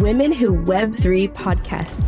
Women 0.00 0.32
Who 0.32 0.52
Web3 0.54 1.30
podcast. 1.34 2.00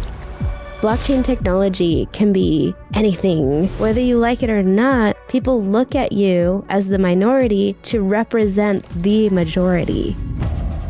Blockchain 0.81 1.23
technology 1.23 2.09
can 2.13 2.33
be 2.33 2.75
anything. 2.95 3.69
Whether 3.79 4.01
you 4.01 4.17
like 4.17 4.43
it 4.43 4.49
or 4.49 4.63
not, 4.63 5.15
people 5.29 5.63
look 5.63 5.95
at 5.95 6.11
you 6.11 6.65
as 6.71 6.89
the 6.89 6.99
minority 6.99 7.77
to 7.83 8.03
represent 8.03 8.89
the 9.03 9.29
majority. 9.29 10.17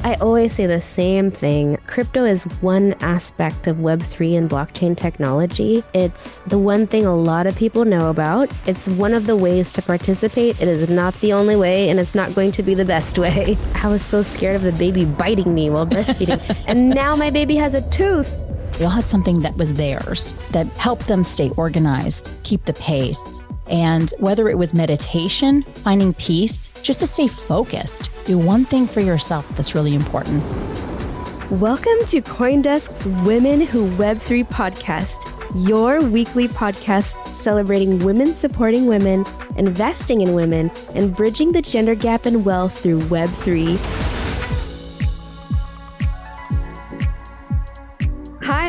I 0.05 0.14
always 0.14 0.53
say 0.53 0.66
the 0.66 0.82
same 0.82 1.30
thing. 1.30 1.79
Crypto 1.87 2.25
is 2.25 2.43
one 2.61 2.95
aspect 2.95 3.69
of 3.69 3.77
Web3 3.77 4.37
and 4.37 4.51
blockchain 4.51 4.96
technology. 4.96 5.84
It's 5.95 6.41
the 6.48 6.59
one 6.59 6.89
thing 6.89 7.07
a 7.07 7.14
lot 7.14 7.46
of 7.46 7.55
people 7.55 7.84
know 7.84 8.11
about. 8.11 8.51
It's 8.66 8.88
one 8.88 9.15
of 9.15 9.27
the 9.27 9.37
ways 9.37 9.70
to 9.73 9.83
participate. 9.83 10.61
It 10.61 10.66
is 10.66 10.88
not 10.88 11.15
the 11.20 11.33
only 11.33 11.55
way, 11.55 11.88
and 11.88 12.01
it's 12.01 12.16
not 12.16 12.34
going 12.34 12.51
to 12.52 12.65
be 12.65 12.74
the 12.74 12.84
best 12.84 13.16
way. 13.16 13.57
I 13.77 13.88
was 13.88 14.02
so 14.02 14.23
scared 14.23 14.57
of 14.57 14.62
the 14.62 14.73
baby 14.73 15.05
biting 15.05 15.55
me 15.55 15.70
while 15.70 15.87
breastfeeding, 15.87 16.41
and 16.66 16.91
now 16.91 17.15
my 17.15 17.30
baby 17.30 17.55
has 17.57 17.74
a 17.74 17.88
tooth. 17.91 18.34
They 18.79 18.87
all 18.87 18.91
had 18.91 19.09
something 19.09 19.43
that 19.43 19.57
was 19.57 19.73
theirs 19.74 20.34
that 20.51 20.66
helped 20.79 21.07
them 21.07 21.23
stay 21.23 21.51
organized, 21.51 22.32
keep 22.43 22.65
the 22.65 22.73
pace. 22.73 23.41
And 23.72 24.12
whether 24.18 24.50
it 24.50 24.58
was 24.58 24.74
meditation, 24.74 25.62
finding 25.76 26.12
peace, 26.12 26.68
just 26.82 27.00
to 27.00 27.06
stay 27.06 27.26
focused, 27.26 28.10
do 28.26 28.38
one 28.38 28.66
thing 28.66 28.86
for 28.86 29.00
yourself 29.00 29.48
that's 29.56 29.74
really 29.74 29.95
important. 29.95 30.45
Welcome 31.50 32.04
to 32.08 32.20
Coindesk's 32.20 33.06
Women 33.26 33.62
Who 33.62 33.88
Web3 33.96 34.45
podcast, 34.45 35.66
your 35.66 36.02
weekly 36.02 36.48
podcast 36.48 37.16
celebrating 37.34 37.98
women 38.00 38.34
supporting 38.34 38.88
women, 38.88 39.24
investing 39.56 40.20
in 40.20 40.34
women, 40.34 40.70
and 40.95 41.14
bridging 41.14 41.52
the 41.52 41.62
gender 41.62 41.95
gap 41.95 42.26
in 42.26 42.45
wealth 42.45 42.78
through 42.78 43.00
Web3. 43.00 44.12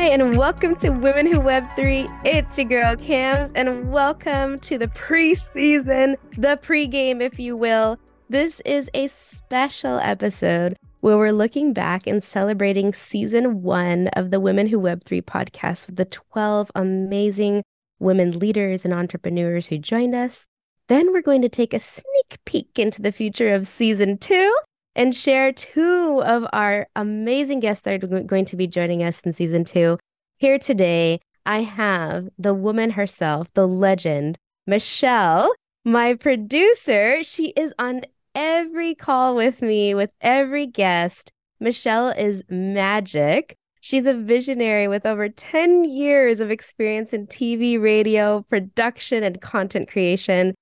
Hi, 0.04 0.10
and 0.10 0.36
welcome 0.36 0.76
to 0.76 0.90
Women 0.90 1.26
Who 1.26 1.40
Web3. 1.40 2.26
It's 2.26 2.58
your 2.58 2.68
girl 2.68 2.94
Kamz, 2.94 3.50
and 3.54 3.90
welcome 3.90 4.58
to 4.58 4.76
the 4.76 4.88
preseason, 4.88 6.16
the 6.36 6.58
pregame, 6.62 7.22
if 7.22 7.38
you 7.38 7.56
will. 7.56 7.98
This 8.28 8.60
is 8.66 8.90
a 8.92 9.06
special 9.06 9.98
episode 10.00 10.76
where 11.00 11.16
we're 11.16 11.32
looking 11.32 11.72
back 11.72 12.06
and 12.06 12.22
celebrating 12.22 12.92
season 12.92 13.62
one 13.62 14.08
of 14.08 14.30
the 14.30 14.40
Women 14.40 14.66
Who 14.66 14.78
Web3 14.78 15.22
podcast 15.22 15.86
with 15.86 15.96
the 15.96 16.04
12 16.04 16.70
amazing 16.74 17.62
women 17.98 18.38
leaders 18.38 18.84
and 18.84 18.92
entrepreneurs 18.92 19.68
who 19.68 19.78
joined 19.78 20.14
us. 20.14 20.46
Then 20.88 21.14
we're 21.14 21.22
going 21.22 21.40
to 21.40 21.48
take 21.48 21.72
a 21.72 21.80
sneak 21.80 22.36
peek 22.44 22.78
into 22.78 23.00
the 23.00 23.10
future 23.10 23.54
of 23.54 23.66
season 23.66 24.18
two 24.18 24.54
and 24.96 25.14
share 25.14 25.52
two 25.52 26.22
of 26.24 26.46
our 26.52 26.86
amazing 26.96 27.60
guests 27.60 27.82
that 27.82 28.02
are 28.02 28.22
going 28.22 28.44
to 28.44 28.56
be 28.56 28.66
joining 28.66 29.02
us 29.02 29.20
in 29.20 29.32
season 29.32 29.64
two. 29.64 29.98
Here 30.36 30.58
today, 30.58 31.20
I 31.46 31.62
have 31.62 32.28
the 32.38 32.54
woman 32.54 32.90
herself, 32.90 33.52
the 33.54 33.68
legend, 33.68 34.38
Michele, 34.66 35.52
my 35.84 36.14
producer. 36.14 37.22
She 37.22 37.48
is 37.50 37.72
on 37.78 38.02
every 38.34 38.94
call 38.94 39.36
with 39.36 39.62
me, 39.62 39.94
with 39.94 40.14
every 40.20 40.66
guest. 40.66 41.32
Michele 41.60 42.10
is 42.10 42.44
magic. 42.48 43.56
She's 43.80 44.06
a 44.06 44.14
visionary 44.14 44.88
with 44.88 45.04
over 45.04 45.28
10 45.28 45.84
years 45.84 46.40
of 46.40 46.50
experience 46.50 47.12
in 47.12 47.26
TV, 47.26 47.80
radio, 47.80 48.42
production, 48.48 49.22
and 49.22 49.40
content 49.42 49.88
creation. 49.88 50.54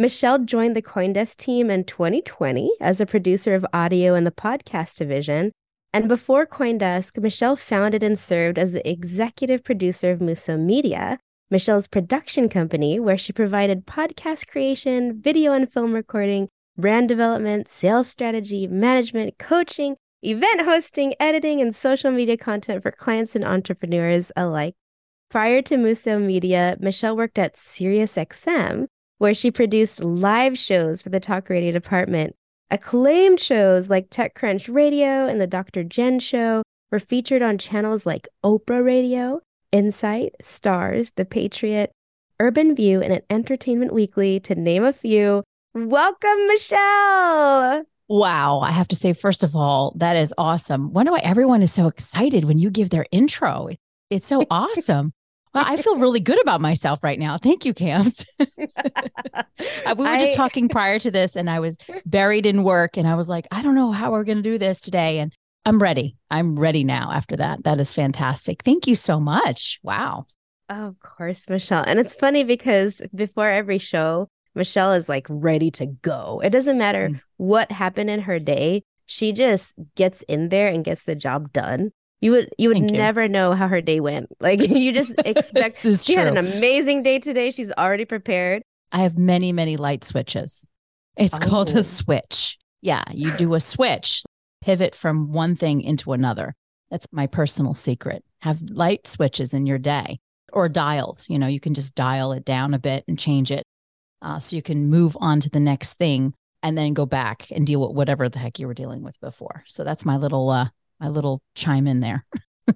Michele 0.00 0.38
joined 0.38 0.74
the 0.74 0.80
Coindesk 0.80 1.36
team 1.36 1.68
in 1.68 1.84
2020 1.84 2.72
as 2.80 3.02
a 3.02 3.06
producer 3.06 3.52
of 3.52 3.66
audio 3.74 4.14
in 4.14 4.24
the 4.24 4.30
podcast 4.30 4.96
division. 4.96 5.52
And 5.92 6.08
before 6.08 6.46
Coindesk, 6.46 7.20
Michele 7.20 7.54
founded 7.54 8.02
and 8.02 8.18
served 8.18 8.58
as 8.58 8.72
the 8.72 8.90
executive 8.90 9.62
producer 9.62 10.10
of 10.10 10.22
Musso 10.22 10.56
Media, 10.56 11.18
Michele's 11.50 11.86
production 11.86 12.48
company, 12.48 12.98
where 12.98 13.18
she 13.18 13.34
provided 13.34 13.84
podcast 13.84 14.48
creation, 14.48 15.20
video 15.20 15.52
and 15.52 15.70
film 15.70 15.92
recording, 15.92 16.48
brand 16.78 17.06
development, 17.06 17.68
sales 17.68 18.08
strategy, 18.08 18.66
management, 18.66 19.36
coaching, 19.38 19.96
event 20.22 20.62
hosting, 20.62 21.12
editing, 21.20 21.60
and 21.60 21.76
social 21.76 22.10
media 22.10 22.38
content 22.38 22.82
for 22.82 22.90
clients 22.90 23.36
and 23.36 23.44
entrepreneurs 23.44 24.32
alike. 24.34 24.72
Prior 25.30 25.60
to 25.60 25.76
Musso 25.76 26.18
Media, 26.18 26.78
Michele 26.80 27.18
worked 27.18 27.38
at 27.38 27.54
SiriusXM, 27.54 28.86
where 29.20 29.34
she 29.34 29.50
produced 29.50 30.02
live 30.02 30.56
shows 30.56 31.02
for 31.02 31.10
the 31.10 31.20
talk 31.20 31.50
radio 31.50 31.70
department. 31.70 32.34
Acclaimed 32.70 33.38
shows 33.38 33.90
like 33.90 34.08
TechCrunch 34.08 34.74
Radio 34.74 35.26
and 35.26 35.38
The 35.38 35.46
Dr. 35.46 35.84
Jen 35.84 36.18
Show 36.18 36.62
were 36.90 36.98
featured 36.98 37.42
on 37.42 37.58
channels 37.58 38.06
like 38.06 38.28
Oprah 38.42 38.82
Radio, 38.82 39.42
Insight, 39.72 40.36
Stars, 40.42 41.12
The 41.16 41.26
Patriot, 41.26 41.92
Urban 42.40 42.74
View, 42.74 43.02
and 43.02 43.20
Entertainment 43.28 43.92
Weekly, 43.92 44.40
to 44.40 44.54
name 44.54 44.84
a 44.84 44.92
few. 44.94 45.44
Welcome, 45.74 46.46
Michele. 46.46 47.82
Wow. 48.08 48.60
I 48.60 48.70
have 48.70 48.88
to 48.88 48.96
say, 48.96 49.12
first 49.12 49.44
of 49.44 49.54
all, 49.54 49.92
that 49.96 50.16
is 50.16 50.32
awesome. 50.38 50.94
Wonder 50.94 51.12
why 51.12 51.20
everyone 51.22 51.60
is 51.60 51.74
so 51.74 51.88
excited 51.88 52.46
when 52.46 52.56
you 52.56 52.70
give 52.70 52.88
their 52.88 53.04
intro. 53.12 53.68
It's 54.08 54.26
so 54.26 54.46
awesome. 54.50 55.12
Well, 55.52 55.64
I 55.66 55.76
feel 55.76 55.96
really 55.98 56.20
good 56.20 56.40
about 56.40 56.60
myself 56.60 57.02
right 57.02 57.18
now. 57.18 57.36
Thank 57.38 57.64
you, 57.64 57.74
Kamz. 57.74 58.24
Uh, 59.84 59.94
we 59.96 60.04
were 60.04 60.16
just 60.16 60.34
talking 60.34 60.68
prior 60.68 60.98
to 60.98 61.10
this, 61.10 61.36
and 61.36 61.50
I 61.50 61.60
was 61.60 61.76
buried 62.06 62.46
in 62.46 62.64
work, 62.64 62.96
and 62.96 63.06
I 63.06 63.14
was 63.14 63.28
like, 63.28 63.46
I 63.50 63.60
don't 63.62 63.74
know 63.74 63.92
how 63.92 64.10
we're 64.10 64.24
going 64.24 64.38
to 64.38 64.42
do 64.42 64.56
this 64.56 64.80
today. 64.80 65.18
And 65.18 65.34
I'm 65.66 65.82
ready. 65.82 66.16
I'm 66.30 66.58
ready 66.58 66.82
now 66.82 67.10
after 67.12 67.36
that. 67.36 67.64
That 67.64 67.78
is 67.78 67.92
fantastic. 67.92 68.62
Thank 68.62 68.86
you 68.86 68.94
so 68.94 69.20
much. 69.20 69.78
Wow. 69.82 70.26
of 70.70 70.98
course, 71.00 71.48
Michele. 71.48 71.84
And 71.86 71.98
it's 71.98 72.16
funny 72.16 72.42
because 72.42 73.02
before 73.14 73.50
every 73.50 73.78
show, 73.78 74.28
Michele 74.54 74.92
is 74.92 75.08
like 75.08 75.26
ready 75.28 75.70
to 75.72 75.86
go. 75.86 76.40
It 76.42 76.50
doesn't 76.50 76.78
matter 76.78 77.08
mm. 77.10 77.20
what 77.36 77.70
happened 77.70 78.10
in 78.10 78.20
her 78.20 78.38
day. 78.38 78.82
She 79.06 79.32
just 79.32 79.74
gets 79.94 80.22
in 80.22 80.48
there 80.48 80.68
and 80.68 80.84
gets 80.84 81.04
the 81.04 81.14
job 81.14 81.52
done. 81.52 81.90
You 82.20 82.32
would 82.32 82.50
you 82.58 82.68
would 82.68 82.76
Thank 82.76 82.90
never 82.92 83.22
you. 83.22 83.28
know 83.28 83.52
how 83.52 83.68
her 83.68 83.80
day 83.80 84.00
went. 84.00 84.28
Like 84.40 84.60
you 84.60 84.92
just 84.92 85.14
expect 85.24 85.76
she 85.78 86.14
true. 86.14 86.16
had 86.16 86.28
an 86.28 86.38
amazing 86.38 87.02
day 87.02 87.18
today. 87.18 87.50
She's 87.50 87.72
already 87.72 88.04
prepared. 88.04 88.62
I 88.92 89.02
have 89.02 89.16
many, 89.18 89.52
many 89.52 89.76
light 89.76 90.04
switches. 90.04 90.68
It's 91.16 91.38
oh. 91.40 91.46
called 91.46 91.68
a 91.70 91.84
switch. 91.84 92.58
Yeah, 92.82 93.04
you 93.12 93.36
do 93.36 93.54
a 93.54 93.60
switch, 93.72 94.22
pivot 94.62 94.94
from 94.94 95.32
one 95.32 95.56
thing 95.56 95.82
into 95.82 96.12
another. 96.12 96.54
That's 96.90 97.06
my 97.12 97.26
personal 97.26 97.74
secret. 97.74 98.24
Have 98.40 98.60
light 98.70 99.06
switches 99.06 99.54
in 99.54 99.66
your 99.66 99.78
day 99.78 100.18
or 100.52 100.68
dials. 100.68 101.28
You 101.28 101.38
know, 101.38 101.46
you 101.46 101.60
can 101.60 101.74
just 101.74 101.94
dial 101.94 102.32
it 102.32 102.44
down 102.44 102.74
a 102.74 102.78
bit 102.78 103.04
and 103.06 103.18
change 103.18 103.50
it 103.50 103.64
uh, 104.22 104.40
so 104.40 104.56
you 104.56 104.62
can 104.62 104.90
move 104.90 105.16
on 105.20 105.40
to 105.40 105.50
the 105.50 105.60
next 105.60 105.94
thing 105.94 106.34
and 106.62 106.76
then 106.76 106.94
go 106.94 107.06
back 107.06 107.46
and 107.50 107.66
deal 107.66 107.86
with 107.86 107.96
whatever 107.96 108.28
the 108.28 108.38
heck 108.38 108.58
you 108.58 108.66
were 108.66 108.74
dealing 108.74 109.02
with 109.02 109.18
before. 109.20 109.62
So 109.66 109.84
that's 109.84 110.04
my 110.04 110.16
little 110.16 110.50
uh, 110.50 110.68
my 111.00 111.08
little 111.08 111.40
chime 111.54 111.86
in 111.86 112.00
there. 112.00 112.24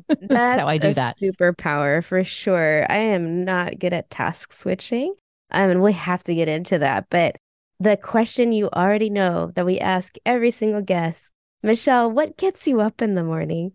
That's, 0.09 0.21
That's 0.29 0.61
how 0.61 0.67
I 0.67 0.79
do 0.79 0.93
that. 0.95 1.17
Superpower 1.21 2.03
for 2.03 2.25
sure. 2.25 2.87
I 2.89 2.97
am 2.97 3.45
not 3.45 3.79
good 3.79 3.93
at 3.93 4.11
task 4.11 4.53
switching. 4.53 5.15
I 5.51 5.67
mean, 5.67 5.81
we 5.81 5.93
have 5.93 6.25
to 6.25 6.35
get 6.35 6.49
into 6.49 6.79
that. 6.79 7.07
But 7.11 7.37
the 7.79 7.97
question 7.97 8.53
you 8.53 8.69
already 8.71 9.11
know 9.11 9.53
that 9.55 9.67
we 9.67 9.79
ask 9.79 10.17
every 10.25 10.51
single 10.51 10.83
guest, 10.83 11.31
Michele, 11.63 12.11
what 12.11 12.37
gets 12.37 12.67
you 12.67 12.81
up 12.81 13.03
in 13.03 13.15
the 13.15 13.25
morning? 13.25 13.73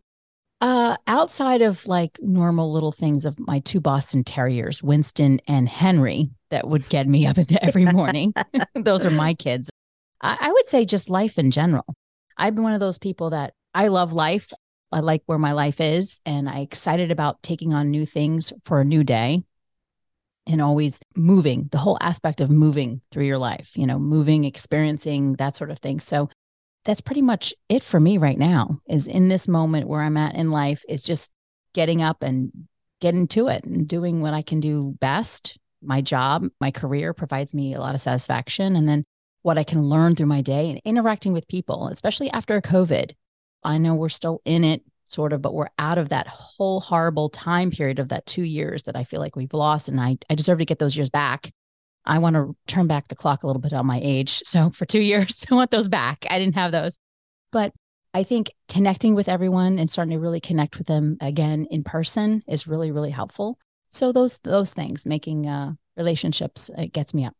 Uh, 0.62 0.98
outside 1.08 1.62
of 1.62 1.88
like 1.88 2.20
normal 2.22 2.72
little 2.72 2.92
things 2.92 3.24
of 3.24 3.40
my 3.40 3.60
two 3.60 3.80
Boston 3.80 4.24
Terriers, 4.26 4.84
Winston 4.84 5.40
and 5.48 5.70
Henry, 5.70 6.30
that 6.52 6.68
would 6.68 6.90
get 6.90 7.08
me 7.08 7.26
up 7.26 7.38
every 7.62 7.86
morning. 7.86 8.34
Those 8.76 9.06
are 9.06 9.12
my 9.12 9.34
kids. 9.34 9.70
I, 10.22 10.38
I 10.42 10.52
would 10.52 10.68
say 10.68 10.84
just 10.84 11.10
life 11.10 11.40
in 11.40 11.52
general. 11.52 11.86
I've 12.38 12.56
been 12.56 12.64
one 12.64 12.74
of 12.74 12.80
those 12.80 13.00
people 13.00 13.30
that 13.30 13.54
I 13.80 13.88
love 13.88 14.12
life. 14.12 14.52
I 14.92 15.00
like 15.00 15.24
where 15.26 15.38
my 15.38 15.54
life 15.54 15.80
is, 15.80 16.20
and 16.26 16.50
I 16.50 16.60
excited 16.60 17.12
about 17.12 17.42
taking 17.42 17.74
on 17.74 17.90
new 17.90 18.06
things 18.06 18.52
for 18.66 18.82
a 18.82 18.84
new 18.84 19.06
day 19.06 19.42
and 20.46 20.62
always 20.62 21.00
moving 21.16 21.70
the 21.72 21.78
whole 21.78 21.98
aspect 22.02 22.42
of 22.42 22.50
moving 22.50 23.00
through 23.10 23.24
your 23.24 23.38
life, 23.38 23.78
you 23.78 23.88
know, 23.88 23.98
moving, 23.98 24.44
experiencing 24.44 25.36
that 25.36 25.56
sort 25.56 25.72
of 25.72 25.80
thing. 25.80 26.02
So 26.02 26.30
that's 26.84 27.00
pretty 27.00 27.22
much 27.22 27.54
it 27.70 27.82
for 27.82 28.02
me 28.02 28.18
right 28.18 28.38
now 28.38 28.82
is 28.86 29.08
in 29.08 29.30
this 29.30 29.48
moment 29.48 29.88
where 29.88 30.02
I'm 30.02 30.18
at 30.18 30.36
in 30.36 30.52
life 30.52 30.84
is 30.90 31.02
just 31.02 31.32
getting 31.74 32.02
up 32.02 32.22
and 32.22 32.52
getting 33.00 33.30
to 33.30 33.48
it 33.48 33.64
and 33.64 33.88
doing 33.88 34.20
what 34.22 34.34
I 34.34 34.42
can 34.42 34.60
do 34.60 34.94
best. 35.00 35.58
My 35.82 36.02
job, 36.02 36.44
my 36.60 36.72
career 36.72 37.14
provides 37.14 37.54
me 37.54 37.76
a 37.76 37.80
lot 37.80 37.96
of 37.96 38.02
satisfaction. 38.02 38.76
And 38.76 38.90
then 38.90 39.06
what 39.42 39.58
I 39.58 39.64
can 39.64 39.84
learn 39.84 40.16
through 40.16 40.26
my 40.26 40.42
day 40.42 40.70
and 40.70 40.82
interacting 40.84 41.32
with 41.32 41.48
people, 41.48 41.88
especially 41.88 42.30
after 42.32 42.60
COVID. 42.60 43.12
I 43.64 43.78
know 43.78 43.96
we're 43.96 44.10
still 44.10 44.42
in 44.46 44.64
it, 44.64 44.84
sort 45.06 45.34
of, 45.34 45.42
but 45.42 45.54
we're 45.54 45.70
out 45.78 45.98
of 45.98 46.10
that 46.10 46.28
whole 46.28 46.80
horrible 46.80 47.30
time 47.30 47.72
period 47.72 48.00
of 48.00 48.10
that 48.10 48.26
two 48.26 48.44
years 48.44 48.84
that 48.84 48.96
I 48.96 49.04
feel 49.04 49.20
like 49.20 49.36
we've 49.36 49.54
lost. 49.54 49.90
And 49.90 50.00
I, 50.00 50.18
I 50.30 50.36
deserve 50.36 50.60
to 50.60 50.66
get 50.66 50.80
those 50.80 50.96
years 50.96 51.10
back. 51.10 51.52
I 52.06 52.20
want 52.20 52.36
to 52.36 52.56
turn 52.68 52.88
back 52.88 53.08
the 53.08 53.16
clock 53.16 53.44
a 53.44 53.48
little 53.48 53.62
bit 53.62 53.74
on 53.74 53.86
my 53.86 54.00
age. 54.02 54.42
So 54.46 54.70
for 54.70 54.86
two 54.86 55.02
years, 55.02 55.46
I 55.52 55.56
want 55.56 55.72
those 55.72 55.88
back. 55.88 56.26
I 56.30 56.40
didn't 56.40 56.56
have 56.56 56.72
those. 56.72 56.98
But 57.52 57.74
I 58.14 58.24
think 58.24 58.52
connecting 58.68 59.16
with 59.16 59.30
everyone 59.30 59.78
and 59.78 59.90
starting 59.90 60.14
to 60.14 60.20
really 60.20 60.40
connect 60.40 60.78
with 60.78 60.88
them 60.88 61.18
again 61.22 61.68
in 61.70 61.84
person 61.84 62.44
is 62.48 62.68
really, 62.68 62.92
really 62.92 63.12
helpful. 63.12 63.60
So 63.92 64.12
those 64.12 64.40
those 64.40 64.74
things, 64.74 65.06
making 65.06 65.48
uh, 65.48 65.74
relationships, 65.98 66.70
it 66.78 66.94
gets 66.94 67.14
me 67.14 67.26
up. 67.26 67.36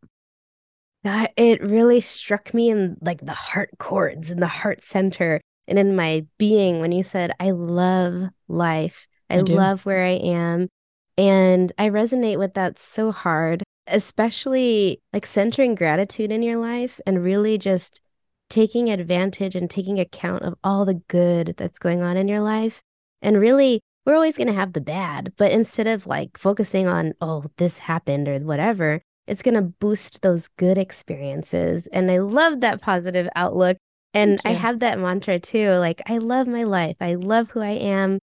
That 1.02 1.32
it 1.36 1.62
really 1.62 2.00
struck 2.00 2.52
me 2.52 2.70
in 2.70 2.96
like 3.00 3.24
the 3.24 3.32
heart 3.32 3.70
chords 3.78 4.30
in 4.30 4.38
the 4.40 4.46
heart 4.46 4.84
center 4.84 5.40
and 5.70 5.78
in 5.78 5.96
my 5.96 6.26
being 6.36 6.80
when 6.80 6.92
you 6.92 7.02
said, 7.02 7.32
I 7.40 7.52
love 7.52 8.28
life. 8.48 9.06
I, 9.30 9.36
I 9.36 9.40
love 9.40 9.86
where 9.86 10.04
I 10.04 10.16
am. 10.16 10.68
And 11.16 11.72
I 11.78 11.88
resonate 11.88 12.38
with 12.38 12.54
that 12.54 12.78
so 12.78 13.12
hard, 13.12 13.62
especially 13.86 15.00
like 15.12 15.24
centering 15.24 15.74
gratitude 15.76 16.32
in 16.32 16.42
your 16.42 16.56
life 16.56 17.00
and 17.06 17.22
really 17.22 17.56
just 17.56 18.00
taking 18.48 18.90
advantage 18.90 19.54
and 19.54 19.70
taking 19.70 20.00
account 20.00 20.42
of 20.42 20.54
all 20.64 20.84
the 20.84 21.00
good 21.08 21.54
that's 21.56 21.78
going 21.78 22.02
on 22.02 22.16
in 22.16 22.26
your 22.26 22.40
life. 22.40 22.82
And 23.22 23.40
really, 23.40 23.80
we're 24.04 24.14
always 24.14 24.36
going 24.36 24.48
to 24.48 24.52
have 24.52 24.72
the 24.72 24.80
bad, 24.80 25.32
but 25.36 25.52
instead 25.52 25.86
of 25.86 26.06
like 26.06 26.36
focusing 26.36 26.88
on, 26.88 27.12
oh, 27.20 27.44
this 27.58 27.78
happened 27.78 28.28
or 28.28 28.38
whatever, 28.40 29.02
it's 29.26 29.42
going 29.42 29.54
to 29.54 29.62
boost 29.62 30.22
those 30.22 30.48
good 30.56 30.78
experiences. 30.78 31.86
And 31.88 32.10
I 32.10 32.18
love 32.18 32.60
that 32.60 32.80
positive 32.80 33.28
outlook. 33.36 33.76
And 34.12 34.40
I 34.44 34.50
have 34.50 34.80
that 34.80 34.98
mantra 34.98 35.38
too 35.38 35.70
like, 35.72 36.02
I 36.06 36.18
love 36.18 36.46
my 36.46 36.64
life. 36.64 36.96
I 37.00 37.14
love 37.14 37.50
who 37.50 37.60
I 37.60 37.70
am. 37.70 38.18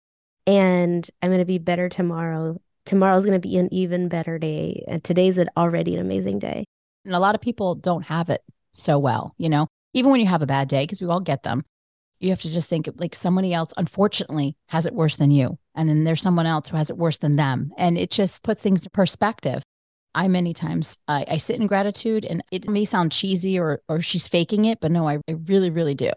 And 0.47 1.09
I'm 1.23 1.31
going 1.31 1.41
to 1.41 1.45
be 1.45 1.59
better 1.59 1.89
tomorrow. 1.89 2.61
Tomorrow's 2.85 3.25
going 3.25 3.41
to 3.41 3.49
be 3.49 3.57
an 3.57 3.73
even 3.73 4.09
better 4.09 4.39
day. 4.39 4.85
And 4.89 5.03
today's 5.03 5.39
an 5.39 5.49
already 5.57 5.95
an 5.95 6.01
amazing 6.01 6.39
day. 6.39 6.65
And 7.05 7.15
a 7.15 7.21
lot 7.21 7.35
of 7.35 7.41
people 7.41 7.75
don't 7.75 8.05
have 8.05 8.31
it 8.31 8.43
so 8.73 8.99
well, 8.99 9.35
you 9.39 9.49
know, 9.49 9.69
even 9.95 10.11
when 10.11 10.21
you 10.21 10.27
have 10.27 10.43
a 10.43 10.47
bad 10.47 10.69
day, 10.69 10.85
because 10.85 11.01
we 11.01 11.09
all 11.09 11.21
get 11.21 11.43
them, 11.43 11.65
you 12.19 12.31
have 12.31 12.41
to 12.43 12.51
just 12.51 12.69
think 12.69 12.89
like 12.97 13.15
somebody 13.15 13.53
else, 13.53 13.73
unfortunately, 13.77 14.57
has 14.69 14.87
it 14.87 14.95
worse 14.95 15.17
than 15.17 15.31
you. 15.31 15.59
And 15.75 15.89
then 15.89 16.05
there's 16.05 16.23
someone 16.23 16.47
else 16.47 16.69
who 16.69 16.77
has 16.77 16.91
it 16.91 16.97
worse 16.97 17.19
than 17.19 17.37
them. 17.37 17.73
And 17.77 17.97
it 17.99 18.11
just 18.11 18.43
puts 18.43 18.63
things 18.63 18.85
in 18.85 18.91
perspective. 18.93 19.63
I 20.17 20.29
many 20.29 20.55
times 20.55 20.97
I, 21.07 21.27
I 21.29 21.37
sit 21.37 21.61
in 21.61 21.67
gratitude 21.67 22.25
and 22.25 22.43
it 22.51 22.67
may 22.69 22.87
sound 22.87 23.13
cheesy 23.13 23.59
or 23.59 23.83
or 23.87 24.01
she's 24.01 24.27
faking 24.27 24.65
it, 24.65 24.81
but 24.81 24.91
no, 24.91 25.07
I, 25.07 25.19
I 25.29 25.33
really, 25.47 25.69
really 25.69 25.95
do. 25.95 26.11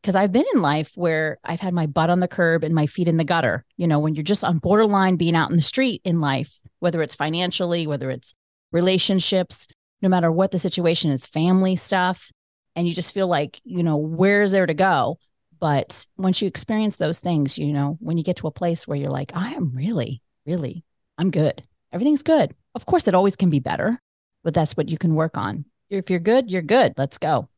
Because 0.00 0.16
I've 0.16 0.32
been 0.32 0.46
in 0.54 0.62
life 0.62 0.92
where 0.96 1.38
I've 1.44 1.60
had 1.60 1.74
my 1.74 1.86
butt 1.86 2.10
on 2.10 2.20
the 2.20 2.28
curb 2.28 2.64
and 2.64 2.74
my 2.74 2.86
feet 2.86 3.06
in 3.06 3.18
the 3.18 3.24
gutter. 3.24 3.64
You 3.76 3.86
know, 3.86 3.98
when 3.98 4.14
you're 4.14 4.24
just 4.24 4.44
on 4.44 4.58
borderline 4.58 5.16
being 5.16 5.36
out 5.36 5.50
in 5.50 5.56
the 5.56 5.62
street 5.62 6.00
in 6.04 6.20
life, 6.20 6.58
whether 6.80 7.02
it's 7.02 7.14
financially, 7.14 7.86
whether 7.86 8.10
it's 8.10 8.34
relationships, 8.72 9.68
no 10.00 10.08
matter 10.08 10.32
what 10.32 10.50
the 10.50 10.58
situation 10.58 11.10
is, 11.10 11.26
family 11.26 11.76
stuff, 11.76 12.32
and 12.74 12.88
you 12.88 12.94
just 12.94 13.14
feel 13.14 13.28
like, 13.28 13.60
you 13.64 13.82
know, 13.82 13.98
where's 13.98 14.52
there 14.52 14.66
to 14.66 14.74
go? 14.74 15.18
But 15.60 16.06
once 16.16 16.40
you 16.42 16.48
experience 16.48 16.96
those 16.96 17.20
things, 17.20 17.58
you 17.58 17.72
know, 17.72 17.96
when 18.00 18.16
you 18.16 18.24
get 18.24 18.36
to 18.36 18.46
a 18.46 18.50
place 18.50 18.88
where 18.88 18.98
you're 18.98 19.10
like, 19.10 19.32
I 19.34 19.52
am 19.52 19.72
really, 19.74 20.22
really, 20.46 20.84
I'm 21.16 21.30
good. 21.30 21.62
Everything's 21.92 22.22
good. 22.22 22.54
Of 22.74 22.86
course, 22.86 23.08
it 23.08 23.14
always 23.14 23.36
can 23.36 23.50
be 23.50 23.60
better, 23.60 24.00
but 24.42 24.54
that's 24.54 24.76
what 24.76 24.88
you 24.88 24.98
can 24.98 25.14
work 25.14 25.36
on. 25.36 25.64
If 25.90 26.10
you're 26.10 26.20
good, 26.20 26.50
you're 26.50 26.62
good. 26.62 26.94
Let's 26.96 27.18
go. 27.18 27.48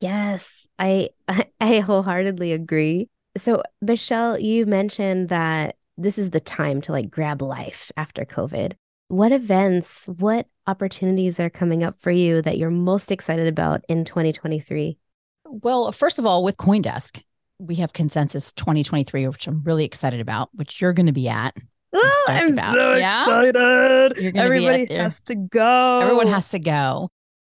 Yes, 0.00 0.66
I 0.78 1.10
I 1.60 1.80
wholeheartedly 1.80 2.52
agree. 2.52 3.08
So, 3.36 3.62
Michele, 3.80 4.38
you 4.38 4.66
mentioned 4.66 5.28
that 5.30 5.76
this 5.96 6.18
is 6.18 6.30
the 6.30 6.40
time 6.40 6.80
to 6.82 6.92
like 6.92 7.10
grab 7.10 7.42
life 7.42 7.90
after 7.96 8.24
COVID. 8.24 8.74
What 9.08 9.32
events, 9.32 10.06
what 10.06 10.46
opportunities 10.66 11.38
are 11.38 11.50
coming 11.50 11.82
up 11.82 12.00
for 12.00 12.10
you 12.10 12.40
that 12.42 12.56
you're 12.56 12.70
most 12.70 13.12
excited 13.12 13.46
about 13.46 13.84
in 13.88 14.04
2023? 14.04 14.98
Well, 15.44 15.92
first 15.92 16.18
of 16.18 16.24
all, 16.24 16.44
with 16.44 16.56
Coindesk, 16.56 17.22
we 17.58 17.76
have 17.76 17.92
Consensus 17.92 18.52
2023, 18.52 19.28
which 19.28 19.46
I'm 19.46 19.62
really 19.64 19.84
excited 19.84 20.20
about, 20.20 20.48
which 20.54 20.80
you're 20.80 20.94
going 20.94 21.06
to 21.06 21.12
be 21.12 21.28
at. 21.28 21.56
Oh, 21.94 22.24
I'm, 22.28 22.52
about. 22.52 22.74
so 22.74 22.94
yeah? 22.94 23.22
excited. 23.22 24.36
Everybody 24.36 24.94
has 24.94 25.22
to 25.22 25.34
go. 25.34 26.00
Everyone 26.00 26.28
has 26.28 26.48
to 26.50 26.58
go. 26.58 27.08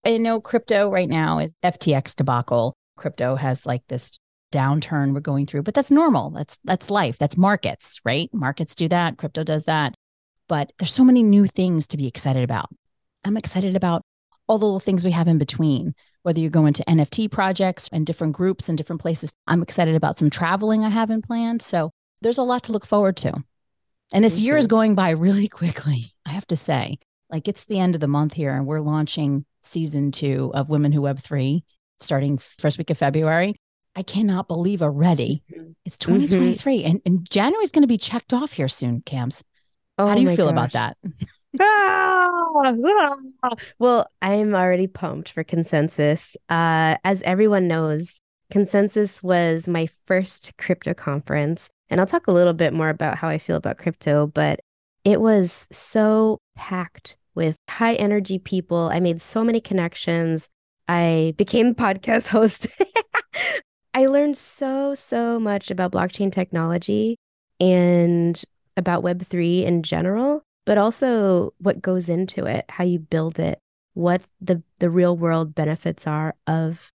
I 0.04 0.18
know 0.18 0.40
crypto 0.40 0.90
right 0.90 1.08
now 1.08 1.38
is 1.38 1.54
FTX 1.62 2.16
debacle. 2.16 2.74
Crypto 2.96 3.36
has 3.36 3.64
like 3.66 3.82
this 3.88 4.18
downturn 4.52 5.14
we're 5.14 5.20
going 5.20 5.46
through, 5.46 5.62
but 5.62 5.74
that's 5.74 5.90
normal. 5.90 6.30
That's 6.30 6.58
that's 6.64 6.90
life. 6.90 7.18
That's 7.18 7.36
markets, 7.36 8.00
right? 8.04 8.28
Markets 8.32 8.74
do 8.74 8.88
that. 8.88 9.18
Crypto 9.18 9.44
does 9.44 9.64
that. 9.64 9.94
But 10.48 10.72
there's 10.78 10.92
so 10.92 11.04
many 11.04 11.22
new 11.22 11.46
things 11.46 11.86
to 11.88 11.96
be 11.96 12.06
excited 12.06 12.44
about. 12.44 12.68
I'm 13.24 13.36
excited 13.36 13.74
about 13.74 14.02
all 14.46 14.58
the 14.58 14.66
little 14.66 14.80
things 14.80 15.04
we 15.04 15.10
have 15.12 15.28
in 15.28 15.38
between, 15.38 15.94
whether 16.22 16.38
you're 16.38 16.50
going 16.50 16.74
to 16.74 16.84
NFT 16.84 17.30
projects 17.30 17.88
and 17.92 18.04
different 18.04 18.34
groups 18.34 18.68
and 18.68 18.76
different 18.76 19.00
places. 19.00 19.32
I'm 19.46 19.62
excited 19.62 19.94
about 19.94 20.18
some 20.18 20.28
traveling 20.28 20.84
I 20.84 20.90
haven't 20.90 21.26
planned. 21.26 21.62
So 21.62 21.90
there's 22.20 22.38
a 22.38 22.42
lot 22.42 22.64
to 22.64 22.72
look 22.72 22.86
forward 22.86 23.16
to. 23.18 23.32
And 24.14 24.24
this 24.24 24.40
year 24.40 24.56
is 24.56 24.68
going 24.68 24.94
by 24.94 25.10
really 25.10 25.48
quickly, 25.60 26.14
I 26.24 26.30
have 26.30 26.46
to 26.46 26.56
say. 26.56 26.98
Like 27.30 27.48
it's 27.48 27.64
the 27.64 27.80
end 27.80 27.96
of 27.96 28.00
the 28.00 28.06
month 28.06 28.32
here, 28.32 28.54
and 28.54 28.64
we're 28.64 28.80
launching 28.80 29.44
season 29.60 30.12
two 30.12 30.52
of 30.54 30.68
Women 30.68 30.92
Who 30.92 31.02
Web 31.02 31.18
3 31.18 31.64
starting 31.98 32.38
first 32.38 32.78
week 32.78 32.90
of 32.90 32.98
February. 32.98 33.56
I 33.96 34.02
cannot 34.02 34.48
believe 34.48 34.82
already 34.82 35.42
it's 35.84 35.98
2023 35.98 36.78
mm-hmm. 36.78 36.90
and, 36.90 37.00
and 37.06 37.30
January 37.30 37.62
is 37.62 37.70
going 37.70 37.82
to 37.82 37.88
be 37.88 37.98
checked 37.98 38.32
off 38.32 38.52
here 38.52 38.68
soon, 38.68 39.02
Kamz. 39.02 39.42
Oh 39.98 40.08
How 40.08 40.14
do 40.14 40.22
you 40.22 40.34
feel 40.34 40.50
gosh. 40.50 40.52
about 40.52 40.72
that? 40.72 40.96
ah, 41.60 42.30
ah. 43.42 43.54
Well, 43.78 44.06
I'm 44.20 44.54
already 44.54 44.88
pumped 44.88 45.30
for 45.30 45.44
consensus. 45.44 46.36
Uh, 46.48 46.96
as 47.04 47.22
everyone 47.22 47.68
knows, 47.68 48.20
consensus 48.50 49.22
was 49.22 49.68
my 49.68 49.88
first 50.06 50.52
crypto 50.58 50.94
conference. 50.94 51.70
And 51.90 52.00
I'll 52.00 52.06
talk 52.06 52.26
a 52.26 52.32
little 52.32 52.52
bit 52.52 52.72
more 52.72 52.88
about 52.88 53.18
how 53.18 53.28
I 53.28 53.38
feel 53.38 53.56
about 53.56 53.78
crypto, 53.78 54.26
but 54.26 54.60
it 55.04 55.20
was 55.20 55.66
so 55.70 56.38
packed 56.56 57.16
with 57.34 57.56
high 57.68 57.94
energy 57.94 58.38
people. 58.38 58.88
I 58.92 59.00
made 59.00 59.20
so 59.20 59.44
many 59.44 59.60
connections. 59.60 60.48
I 60.88 61.34
became 61.36 61.74
podcast 61.74 62.28
host. 62.28 62.68
I 63.94 64.06
learned 64.06 64.36
so, 64.36 64.94
so 64.94 65.38
much 65.38 65.70
about 65.70 65.92
blockchain 65.92 66.32
technology 66.32 67.16
and 67.60 68.42
about 68.76 69.04
Web3 69.04 69.64
in 69.64 69.82
general, 69.82 70.42
but 70.66 70.78
also 70.78 71.54
what 71.58 71.80
goes 71.80 72.08
into 72.08 72.44
it, 72.44 72.64
how 72.68 72.82
you 72.82 72.98
build 72.98 73.38
it, 73.38 73.58
what 73.94 74.22
the, 74.40 74.62
the 74.78 74.90
real 74.90 75.16
world 75.16 75.54
benefits 75.54 76.06
are 76.06 76.34
of 76.46 76.90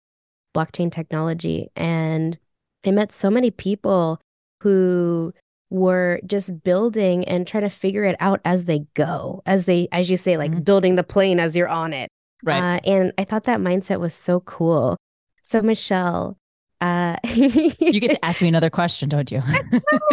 blockchain 0.56 0.90
technology. 0.90 1.68
And 1.76 2.36
I 2.84 2.90
met 2.90 3.12
so 3.12 3.30
many 3.30 3.50
people 3.52 4.20
who 4.60 5.32
were 5.70 6.20
just 6.26 6.62
building 6.62 7.24
and 7.26 7.46
trying 7.46 7.64
to 7.64 7.70
figure 7.70 8.04
it 8.04 8.16
out 8.20 8.40
as 8.44 8.64
they 8.64 8.86
go, 8.94 9.42
as 9.46 9.66
they, 9.66 9.88
as 9.92 10.08
you 10.08 10.16
say, 10.16 10.36
like 10.36 10.50
mm-hmm. 10.50 10.60
building 10.60 10.94
the 10.94 11.04
plane 11.04 11.38
as 11.38 11.54
you're 11.54 11.68
on 11.68 11.92
it. 11.92 12.10
Right. 12.42 12.76
Uh, 12.76 12.80
and 12.84 13.12
I 13.18 13.24
thought 13.24 13.44
that 13.44 13.60
mindset 13.60 14.00
was 14.00 14.14
so 14.14 14.40
cool. 14.40 14.96
So, 15.42 15.60
Michele, 15.62 16.38
uh, 16.80 17.16
you 17.24 18.00
get 18.00 18.12
to 18.12 18.24
ask 18.24 18.40
me 18.40 18.48
another 18.48 18.70
question, 18.70 19.08
don't 19.08 19.30
you? 19.30 19.42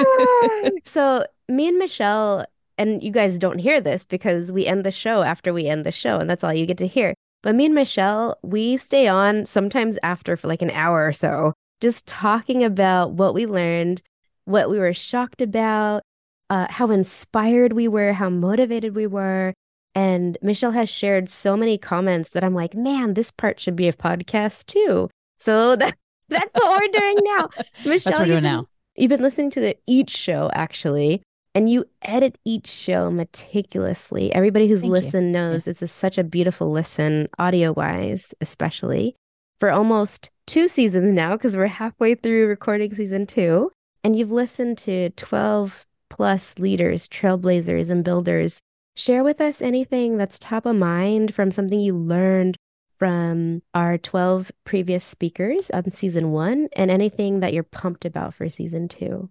so, 0.86 1.26
me 1.48 1.68
and 1.68 1.78
Michele, 1.78 2.46
and 2.78 3.04
you 3.04 3.12
guys 3.12 3.38
don't 3.38 3.60
hear 3.60 3.80
this 3.80 4.06
because 4.06 4.52
we 4.52 4.66
end 4.66 4.86
the 4.86 4.92
show 4.92 5.22
after 5.22 5.54
we 5.54 5.68
end 5.68 5.86
the 5.86 5.92
show, 5.92 6.20
and 6.20 6.30
that's 6.30 6.44
all 6.44 6.54
you 6.54 6.66
get 6.66 6.80
to 6.80 6.88
hear. 6.88 7.14
But 7.44 7.56
me 7.56 7.66
and 7.66 7.76
Michele, 7.76 8.38
we 8.42 8.78
stay 8.78 9.08
on 9.08 9.46
sometimes 9.46 10.00
after 10.02 10.36
for 10.36 10.48
like 10.48 10.64
an 10.64 10.72
hour 10.72 11.08
or 11.08 11.14
so, 11.14 11.54
just 11.80 12.08
talking 12.08 12.64
about 12.64 13.12
what 13.12 13.36
we 13.36 13.46
learned, 13.46 14.02
what 14.46 14.70
we 14.70 14.80
were 14.80 14.94
shocked 14.94 15.42
about, 15.42 16.04
uh, 16.50 16.68
how 16.70 16.92
inspired 16.92 17.74
we 17.74 17.88
were, 17.88 18.14
how 18.14 18.30
motivated 18.30 18.96
we 18.96 19.08
were. 19.08 19.54
And 19.94 20.38
Michele 20.42 20.72
has 20.72 20.90
shared 20.90 21.30
so 21.30 21.56
many 21.56 21.78
comments 21.78 22.32
that 22.32 22.44
I'm 22.44 22.54
like, 22.54 22.74
man, 22.74 23.14
this 23.14 23.32
part 23.32 23.60
should 23.60 23.76
be 23.76 23.88
a 23.88 23.94
podcast 23.94 24.66
too. 24.68 25.10
So 25.40 25.76
that, 25.76 25.96
that's 26.30 26.54
what 26.54 26.82
we're 26.82 27.00
doing 27.00 27.18
now. 27.24 27.50
Michele, 27.86 27.92
that's 27.94 28.06
what 28.06 28.20
we're 28.20 28.26
doing 28.26 28.44
now. 28.44 28.68
You've 28.96 29.10
been 29.10 29.22
listening 29.22 29.50
to 29.52 29.60
the, 29.60 29.78
each 29.88 30.10
show 30.10 30.50
actually, 30.54 31.22
and 31.54 31.70
you 31.70 31.86
edit 32.02 32.38
each 32.46 32.68
show 32.68 33.12
meticulously. 33.12 34.34
Everybody 34.34 34.68
who's 34.68 34.82
Thank 34.82 34.94
listened 34.94 35.28
you. 35.28 35.34
knows 35.34 35.68
yeah. 35.68 35.72
it's 35.72 35.82
a, 35.82 35.88
such 35.88 36.18
a 36.18 36.24
beautiful 36.24 36.72
listen, 36.72 37.28
audio 37.40 37.74
wise, 37.74 38.34
especially 38.42 39.16
for 39.60 39.72
almost 39.72 40.30
two 40.46 40.68
seasons 40.68 41.14
now, 41.14 41.32
because 41.32 41.56
we're 41.58 41.68
halfway 41.68 42.16
through 42.16 42.48
recording 42.48 42.94
season 42.94 43.26
two 43.26 43.72
and 44.06 44.16
you've 44.16 44.32
listened 44.32 44.78
to 44.78 45.10
12 45.10 45.84
plus 46.12 46.60
leaders, 46.60 47.08
trailblazers, 47.08 47.90
and 47.90 48.04
builders, 48.04 48.60
share 48.96 49.24
with 49.24 49.42
us 49.42 49.64
anything 49.64 50.16
that's 50.16 50.38
top 50.38 50.68
of 50.68 50.76
mind 50.76 51.34
from 51.34 51.50
something 51.50 51.80
you 51.80 51.98
learned 51.98 52.56
from 52.98 53.64
our 53.74 53.98
12 53.98 54.52
previous 54.64 55.04
speakers 55.04 55.72
on 55.72 55.92
season 55.92 56.32
one 56.32 56.70
and 56.76 56.92
anything 56.92 57.40
that 57.40 57.52
you're 57.52 57.64
pumped 57.64 58.06
about 58.06 58.36
for 58.36 58.48
season 58.48 58.88
two. 58.88 59.28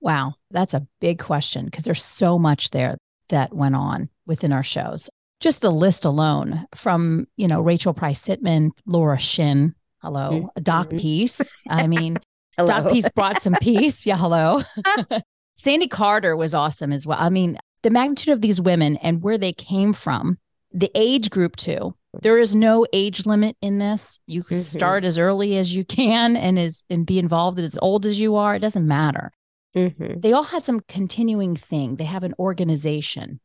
Wow, 0.00 0.34
that's 0.52 0.72
a 0.72 0.86
big 1.00 1.18
question 1.18 1.64
because 1.64 1.82
there's 1.82 2.04
so 2.04 2.38
much 2.38 2.70
there 2.70 2.96
that 3.28 3.52
went 3.52 3.74
on 3.74 4.08
within 4.24 4.52
our 4.52 4.62
shows. 4.62 5.10
Just 5.40 5.62
the 5.62 5.72
list 5.72 6.04
alone 6.04 6.64
from, 6.76 7.26
you 7.36 7.48
know, 7.48 7.60
Rachel 7.60 7.92
Price 7.92 8.24
Sitman, 8.24 8.70
Laura 8.86 9.18
Shin, 9.18 9.74
hello, 9.98 10.30
mm-hmm. 10.30 10.62
Doc 10.62 10.90
Peace. 10.90 11.56
I 11.68 11.88
mean, 11.88 12.20
Hello. 12.66 12.82
Doc 12.82 12.92
Peace 12.92 13.08
brought 13.10 13.42
some 13.42 13.54
peace. 13.60 14.06
Yeah, 14.06 14.16
hello. 14.16 14.62
Sandy 15.56 15.88
Carter 15.88 16.36
was 16.36 16.54
awesome 16.54 16.92
as 16.92 17.06
well. 17.06 17.18
I 17.20 17.28
mean, 17.28 17.58
the 17.82 17.90
magnitude 17.90 18.32
of 18.32 18.40
these 18.40 18.60
women 18.60 18.96
and 18.98 19.22
where 19.22 19.38
they 19.38 19.52
came 19.52 19.92
from, 19.92 20.38
the 20.72 20.90
age 20.94 21.30
group 21.30 21.56
too. 21.56 21.94
There 22.22 22.38
is 22.38 22.54
no 22.56 22.86
age 22.92 23.24
limit 23.26 23.56
in 23.62 23.78
this. 23.78 24.18
You 24.26 24.42
Mhm. 24.42 24.56
start 24.56 25.04
as 25.04 25.16
early 25.16 25.56
as 25.56 25.74
you 25.74 25.84
can 25.84 26.36
and 26.36 26.58
is 26.58 26.84
and 26.90 27.06
be 27.06 27.18
involved 27.18 27.58
as 27.60 27.78
old 27.80 28.04
as 28.04 28.18
you 28.18 28.34
are. 28.36 28.54
It 28.56 28.60
doesn't 28.60 28.86
matter. 28.86 29.32
Mhm. 29.76 30.20
They 30.20 30.32
all 30.32 30.42
had 30.42 30.64
some 30.64 30.80
continuing 30.88 31.54
thing. 31.54 31.96
They 31.96 32.04
have 32.04 32.24
an 32.24 32.34
organization. 32.38 33.40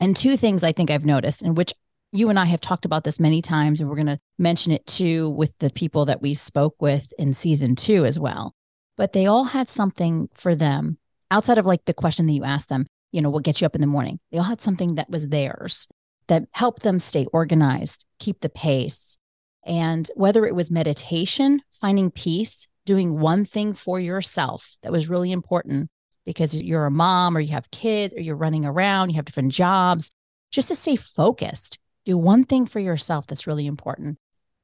And 0.00 0.16
two 0.16 0.36
things 0.36 0.64
I 0.64 0.72
think 0.72 0.90
I've 0.90 1.04
noticed, 1.04 1.42
and 1.42 1.56
which 1.56 1.72
you 2.12 2.28
and 2.30 2.38
I 2.38 2.46
have 2.46 2.60
talked 2.62 2.84
about 2.86 3.04
this 3.04 3.20
many 3.20 3.42
times, 3.42 3.80
and 3.80 3.88
we're 3.90 3.96
going 3.96 4.06
to 4.06 4.18
mention 4.38 4.72
it 4.72 4.86
too 4.86 5.28
with 5.30 5.52
the 5.58 5.68
people 5.70 6.06
that 6.06 6.22
we 6.22 6.32
spoke 6.34 6.74
with 6.80 7.12
in 7.18 7.34
season 7.34 7.76
two 7.76 8.06
as 8.06 8.18
well. 8.18 8.54
But 8.96 9.12
they 9.12 9.26
all 9.26 9.44
had 9.44 9.68
something 9.68 10.28
for 10.34 10.54
them 10.54 10.98
outside 11.30 11.58
of 11.58 11.66
like 11.66 11.84
the 11.84 11.94
question 11.94 12.26
that 12.26 12.32
you 12.32 12.44
asked 12.44 12.68
them, 12.68 12.86
you 13.12 13.20
know, 13.20 13.30
what 13.30 13.44
gets 13.44 13.60
you 13.60 13.66
up 13.66 13.74
in 13.74 13.80
the 13.80 13.86
morning. 13.86 14.18
They 14.30 14.38
all 14.38 14.44
had 14.44 14.60
something 14.60 14.94
that 14.94 15.10
was 15.10 15.28
theirs 15.28 15.86
that 16.28 16.44
helped 16.52 16.82
them 16.82 16.98
stay 16.98 17.26
organized, 17.32 18.04
keep 18.18 18.40
the 18.40 18.48
pace. 18.48 19.16
And 19.64 20.08
whether 20.14 20.46
it 20.46 20.54
was 20.54 20.70
meditation, 20.70 21.60
finding 21.72 22.10
peace, 22.10 22.68
doing 22.84 23.18
one 23.18 23.44
thing 23.44 23.74
for 23.74 23.98
yourself 24.00 24.76
that 24.82 24.92
was 24.92 25.08
really 25.08 25.32
important 25.32 25.90
because 26.24 26.54
you're 26.54 26.86
a 26.86 26.90
mom 26.90 27.36
or 27.36 27.40
you 27.40 27.52
have 27.52 27.70
kids 27.70 28.14
or 28.14 28.20
you're 28.20 28.36
running 28.36 28.64
around, 28.64 29.10
you 29.10 29.16
have 29.16 29.24
different 29.24 29.52
jobs, 29.52 30.10
just 30.50 30.68
to 30.68 30.74
stay 30.74 30.96
focused. 30.96 31.78
Do 32.04 32.16
one 32.16 32.44
thing 32.44 32.66
for 32.66 32.80
yourself 32.80 33.26
that's 33.26 33.46
really 33.46 33.66
important. 33.66 34.18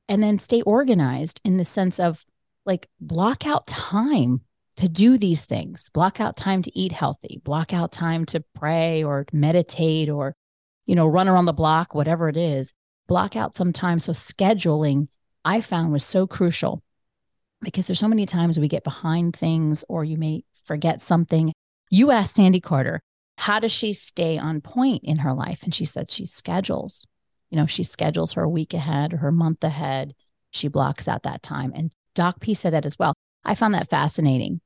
And 0.08 0.22
then 0.22 0.38
stay 0.38 0.62
organized 0.62 1.40
in 1.44 1.56
the 1.56 1.64
sense 1.64 1.98
of 1.98 2.24
like 2.64 2.88
block 3.00 3.47
out 3.47 3.66
time 3.66 4.40
to 4.76 4.88
do 4.88 5.19
these 5.19 5.45
things, 5.45 5.88
block 5.90 6.21
out 6.21 6.37
time 6.37 6.62
to 6.62 6.78
eat 6.78 6.92
healthy, 6.92 7.40
block 7.45 7.73
out 7.73 7.92
time 7.92 8.25
to 8.26 8.42
pray 8.54 9.02
or 9.02 9.26
meditate 9.33 10.09
or, 10.09 10.35
you 10.87 10.95
know, 10.95 11.07
run 11.07 11.28
around 11.28 11.45
the 11.45 11.52
block, 11.52 11.95
whatever 11.95 12.28
it 12.28 12.37
is, 12.37 12.73
block 13.07 13.37
out 13.37 13.54
some 13.54 13.73
time. 13.73 13.99
So 13.99 14.12
scheduling 14.12 15.09
I 15.45 15.61
found 15.61 15.92
was 15.92 16.04
so 16.04 16.26
crucial 16.26 16.83
because 17.61 17.87
there's 17.87 17.99
so 17.99 18.09
many 18.09 18.26
times 18.26 18.59
we 18.59 18.69
get 18.69 18.85
behind 18.85 19.37
things 19.37 19.85
or 19.88 20.04
you 20.04 20.16
may 20.16 20.45
forget 20.64 21.00
something. 21.00 21.52
You 21.90 22.11
asked 22.11 22.35
Sandy 22.35 22.61
Carter, 22.61 23.00
how 23.38 23.59
does 23.59 23.73
she 23.73 23.92
stay 23.92 24.38
on 24.38 24.61
point 24.61 25.02
in 25.04 25.19
her 25.19 25.33
life? 25.33 25.62
And 25.62 25.75
she 25.75 25.85
said 25.85 26.11
she 26.11 26.25
schedules. 26.25 27.07
You 27.50 27.59
know, 27.59 27.66
she 27.66 27.83
schedules 27.83 28.33
her 28.33 28.49
week 28.49 28.73
ahead 28.73 29.12
or 29.12 29.19
her 29.19 29.33
month 29.33 29.62
ahead. 29.62 30.14
She 30.50 30.69
blocks 30.69 31.09
out 31.09 31.25
that 31.25 31.42
time. 31.42 31.73
And 31.75 31.90
Doc 32.14 32.40
P 32.40 32.54
said 32.54 32.73
that 32.73 32.87
as 32.87 32.99
well. 32.99 33.14
I 33.45 33.54
found 33.54 33.75
that 33.75 33.90
fascinating. 33.90 34.61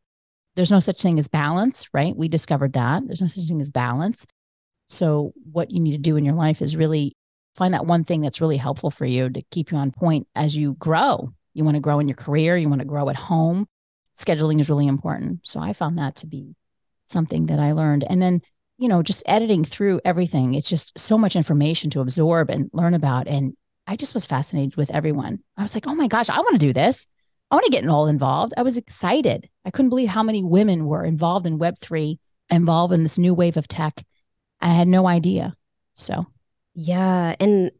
There's 0.54 0.70
no 0.70 0.80
such 0.80 1.00
thing 1.00 1.18
as 1.18 1.28
balance, 1.28 1.86
right? 1.92 2.16
We 2.16 2.28
discovered 2.28 2.72
that. 2.74 3.06
There's 3.06 3.20
no 3.20 3.28
such 3.28 3.44
thing 3.44 3.60
as 3.60 3.70
balance. 3.70 4.26
So, 4.88 5.32
what 5.52 5.70
you 5.70 5.80
need 5.80 5.92
to 5.92 5.98
do 5.98 6.16
in 6.16 6.24
your 6.24 6.34
life 6.34 6.62
is 6.62 6.76
really 6.76 7.14
find 7.54 7.74
that 7.74 7.86
one 7.86 8.04
thing 8.04 8.20
that's 8.20 8.40
really 8.40 8.56
helpful 8.56 8.90
for 8.90 9.06
you 9.06 9.28
to 9.30 9.42
keep 9.50 9.70
you 9.70 9.78
on 9.78 9.90
point 9.90 10.28
as 10.34 10.56
you 10.56 10.74
grow. 10.74 11.32
You 11.54 11.64
want 11.64 11.76
to 11.76 11.80
grow 11.80 11.98
in 11.98 12.08
your 12.08 12.16
career, 12.16 12.56
you 12.56 12.68
want 12.68 12.80
to 12.80 12.86
grow 12.86 13.08
at 13.08 13.16
home. 13.16 13.66
Scheduling 14.16 14.60
is 14.60 14.70
really 14.70 14.86
important. 14.86 15.40
So, 15.46 15.60
I 15.60 15.72
found 15.72 15.98
that 15.98 16.16
to 16.16 16.26
be 16.26 16.54
something 17.04 17.46
that 17.46 17.58
I 17.58 17.72
learned. 17.72 18.04
And 18.04 18.20
then, 18.22 18.42
you 18.78 18.88
know, 18.88 19.02
just 19.02 19.22
editing 19.26 19.64
through 19.64 20.00
everything, 20.04 20.54
it's 20.54 20.68
just 20.68 20.98
so 20.98 21.18
much 21.18 21.36
information 21.36 21.90
to 21.90 22.00
absorb 22.00 22.50
and 22.50 22.70
learn 22.72 22.94
about. 22.94 23.26
And 23.26 23.54
I 23.86 23.96
just 23.96 24.14
was 24.14 24.26
fascinated 24.26 24.76
with 24.76 24.90
everyone. 24.90 25.40
I 25.56 25.62
was 25.62 25.74
like, 25.74 25.86
oh 25.86 25.94
my 25.94 26.08
gosh, 26.08 26.28
I 26.28 26.38
want 26.38 26.54
to 26.54 26.66
do 26.66 26.72
this. 26.72 27.06
I 27.50 27.54
want 27.54 27.66
to 27.66 27.72
get 27.72 27.86
all 27.88 28.08
involved. 28.08 28.54
I 28.56 28.62
was 28.62 28.76
excited. 28.76 29.48
I 29.64 29.70
couldn't 29.70 29.90
believe 29.90 30.08
how 30.08 30.22
many 30.22 30.42
women 30.42 30.86
were 30.86 31.04
involved 31.04 31.46
in 31.46 31.58
Web3, 31.58 32.18
involved 32.50 32.92
in 32.92 33.02
this 33.02 33.18
new 33.18 33.34
wave 33.34 33.56
of 33.56 33.68
tech. 33.68 34.04
I 34.60 34.72
had 34.72 34.88
no 34.88 35.06
idea. 35.06 35.54
So, 35.94 36.26
Yeah, 36.74 37.36
and 37.38 37.70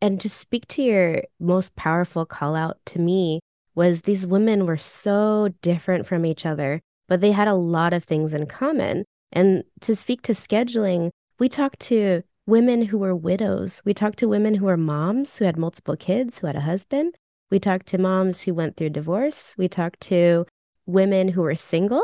and 0.00 0.20
to 0.20 0.28
speak 0.28 0.66
to 0.68 0.82
your 0.82 1.22
most 1.40 1.74
powerful 1.76 2.26
call 2.26 2.54
out 2.54 2.78
to 2.86 2.98
me 2.98 3.40
was 3.74 4.02
these 4.02 4.26
women 4.26 4.66
were 4.66 4.76
so 4.76 5.48
different 5.62 6.06
from 6.06 6.26
each 6.26 6.44
other, 6.44 6.80
but 7.08 7.20
they 7.20 7.32
had 7.32 7.48
a 7.48 7.54
lot 7.54 7.92
of 7.92 8.04
things 8.04 8.34
in 8.34 8.46
common. 8.46 9.04
And 9.32 9.64
to 9.80 9.96
speak 9.96 10.22
to 10.22 10.32
scheduling, 10.32 11.10
we 11.38 11.48
talked 11.48 11.80
to 11.80 12.22
women 12.46 12.82
who 12.82 12.98
were 12.98 13.16
widows. 13.16 13.82
We 13.84 13.94
talked 13.94 14.18
to 14.20 14.28
women 14.28 14.54
who 14.54 14.66
were 14.66 14.76
moms 14.76 15.38
who 15.38 15.44
had 15.44 15.56
multiple 15.56 15.96
kids, 15.96 16.38
who 16.38 16.46
had 16.46 16.56
a 16.56 16.60
husband. 16.60 17.16
We 17.54 17.60
talked 17.60 17.86
to 17.86 17.98
moms 17.98 18.42
who 18.42 18.52
went 18.52 18.76
through 18.76 18.90
divorce. 18.90 19.54
We 19.56 19.68
talked 19.68 20.00
to 20.08 20.44
women 20.86 21.28
who 21.28 21.42
were 21.42 21.54
single 21.54 22.02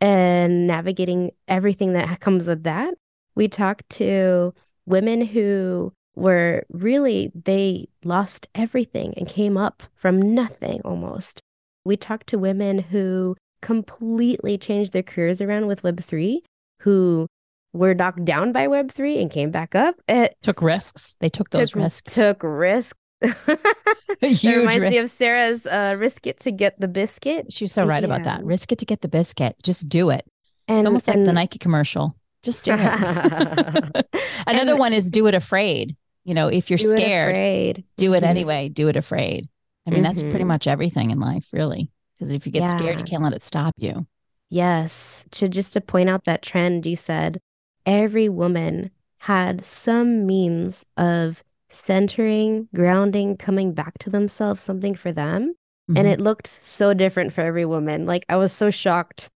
and 0.00 0.68
navigating 0.68 1.32
everything 1.48 1.94
that 1.94 2.20
comes 2.20 2.46
with 2.46 2.62
that. 2.62 2.94
We 3.34 3.48
talked 3.48 3.90
to 3.96 4.54
women 4.86 5.20
who 5.20 5.92
were 6.14 6.64
really, 6.68 7.32
they 7.34 7.88
lost 8.04 8.46
everything 8.54 9.12
and 9.16 9.26
came 9.26 9.56
up 9.56 9.82
from 9.96 10.36
nothing 10.36 10.80
almost. 10.84 11.40
We 11.84 11.96
talked 11.96 12.28
to 12.28 12.38
women 12.38 12.78
who 12.78 13.34
completely 13.60 14.56
changed 14.56 14.92
their 14.92 15.02
careers 15.02 15.40
around 15.40 15.66
with 15.66 15.82
Web3, 15.82 16.42
who 16.78 17.26
were 17.72 17.94
knocked 17.94 18.24
down 18.24 18.52
by 18.52 18.68
Web3 18.68 19.20
and 19.20 19.32
came 19.32 19.50
back 19.50 19.74
up. 19.74 19.96
It 20.06 20.36
took 20.42 20.62
risks. 20.62 21.16
They 21.18 21.28
took 21.28 21.50
those 21.50 21.72
took, 21.72 21.82
risks. 21.82 22.14
Took 22.14 22.44
risks. 22.44 22.96
It 23.22 24.42
reminds 24.44 24.78
risk. 24.78 24.90
me 24.92 24.98
of 24.98 25.10
Sarah's 25.10 25.64
uh, 25.66 25.96
risk 25.98 26.26
it 26.26 26.40
to 26.40 26.52
get 26.52 26.78
the 26.80 26.88
biscuit. 26.88 27.52
She 27.52 27.64
was 27.64 27.72
so 27.72 27.86
right 27.86 28.04
about 28.04 28.24
that. 28.24 28.44
Risk 28.44 28.72
it 28.72 28.78
to 28.78 28.84
get 28.86 29.00
the 29.00 29.08
biscuit. 29.08 29.56
Just 29.62 29.88
do 29.88 30.10
it. 30.10 30.26
And, 30.68 30.78
It's 30.78 30.86
almost 30.86 31.08
like 31.08 31.24
the 31.24 31.32
Nike 31.32 31.58
commercial. 31.58 32.16
Just 32.42 32.64
do 32.64 32.72
it. 32.74 32.78
Another 34.46 34.72
And- 34.72 34.78
one 34.78 34.92
is 34.92 35.10
do 35.10 35.26
it 35.26 35.34
afraid. 35.34 35.96
You 36.24 36.34
know, 36.34 36.46
if 36.48 36.70
you're 36.70 36.78
Do 36.78 36.92
it 36.92 36.96
scared, 36.96 37.30
afraid. 37.30 37.84
do 37.96 38.14
it 38.14 38.22
Mhm. 38.22 38.28
anyway. 38.28 38.68
Do 38.68 38.88
it 38.88 38.96
afraid. 38.96 39.48
I 39.86 39.90
mean, 39.90 40.02
that's 40.04 40.22
pretty 40.22 40.44
Mhm. 40.44 40.48
much 40.48 40.66
everything 40.68 41.10
in 41.10 41.18
life, 41.18 41.48
really. 41.52 41.90
Because 42.14 42.30
if 42.32 42.46
you 42.46 42.52
get 42.52 42.70
scared, 42.70 42.98
you 43.00 43.04
can't 43.04 43.24
let 43.24 43.32
it 43.32 43.42
stop 43.42 43.74
you. 43.78 44.06
Yes. 44.48 45.24
To 45.32 45.48
just 45.48 45.72
to 45.72 45.80
point 45.80 46.08
out 46.08 46.24
that 46.26 46.42
trend, 46.42 46.86
you 46.86 46.94
said 46.94 47.40
every 47.84 48.28
woman 48.28 48.90
had 49.18 49.64
some 49.64 50.24
means 50.26 50.86
of 50.96 51.42
centering, 51.72 52.68
grounding, 52.74 53.36
coming 53.36 53.72
back 53.72 53.98
to 54.00 54.10
themselves, 54.10 54.62
something 54.62 54.94
for 54.94 55.10
them. 55.12 55.54
And 55.88 56.06
Mhm. 56.06 56.12
it 56.12 56.20
looked 56.20 56.46
so 56.62 56.94
different 56.94 57.32
for 57.32 57.40
every 57.40 57.64
woman. 57.64 58.06
Like 58.06 58.24
I 58.28 58.36
was 58.36 58.52
so 58.52 58.70
shocked 58.70 59.28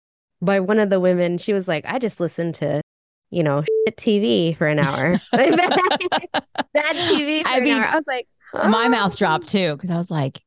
by 0.42 0.60
one 0.60 0.78
of 0.78 0.90
the 0.90 1.00
women. 1.00 1.38
She 1.38 1.52
was 1.52 1.66
like, 1.66 1.84
I 1.86 1.98
just 1.98 2.20
listened 2.20 2.56
to, 2.56 2.82
you 3.30 3.42
know, 3.42 3.62
shit 3.86 3.96
TV 3.96 4.56
for 4.56 4.66
an 4.66 4.78
hour. 4.78 5.20
That 5.32 6.94
TV 6.96 7.42
for 7.42 7.48
I 7.48 7.56
an 7.58 7.64
mean, 7.64 7.74
hour. 7.74 7.86
I 7.86 7.94
was 7.96 8.06
like, 8.06 8.26
my 8.52 8.84
"Oh." 8.86 8.88
mouth 8.88 9.16
dropped 9.16 9.48
too 9.48 9.72
because 9.76 9.90
I 9.90 9.96
was 9.96 10.10
like, 10.10 10.42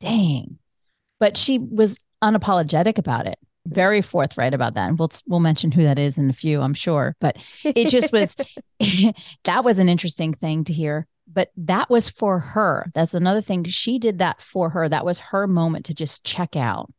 dang. 0.00 0.58
But 1.20 1.36
she 1.36 1.58
was 1.58 1.98
unapologetic 2.22 2.98
about 2.98 3.26
it, 3.26 3.38
very 3.66 4.02
forthright 4.02 4.52
about 4.54 4.74
that. 4.74 4.88
And 4.88 4.98
we'll 4.98 5.10
we'll 5.26 5.40
mention 5.40 5.70
who 5.72 5.82
that 5.84 5.98
is 5.98 6.18
in 6.18 6.28
a 6.28 6.34
few, 6.34 6.60
I'm 6.60 6.74
sure. 6.74 7.14
But 7.20 7.38
it 7.64 7.88
just 7.88 8.12
was 8.12 8.34
that 9.44 9.64
was 9.64 9.78
an 9.78 9.88
interesting 9.88 10.34
thing 10.34 10.64
to 10.64 10.72
hear. 10.72 11.06
But 11.26 11.50
that 11.56 11.90
was 11.90 12.08
for 12.08 12.38
her. 12.38 12.90
That's 12.94 13.14
another 13.14 13.40
thing. 13.40 13.64
She 13.64 13.98
did 13.98 14.18
that 14.18 14.40
for 14.40 14.70
her. 14.70 14.88
That 14.88 15.04
was 15.04 15.18
her 15.18 15.46
moment 15.46 15.84
to 15.86 15.94
just 15.94 16.24
check 16.24 16.56
out. 16.56 16.92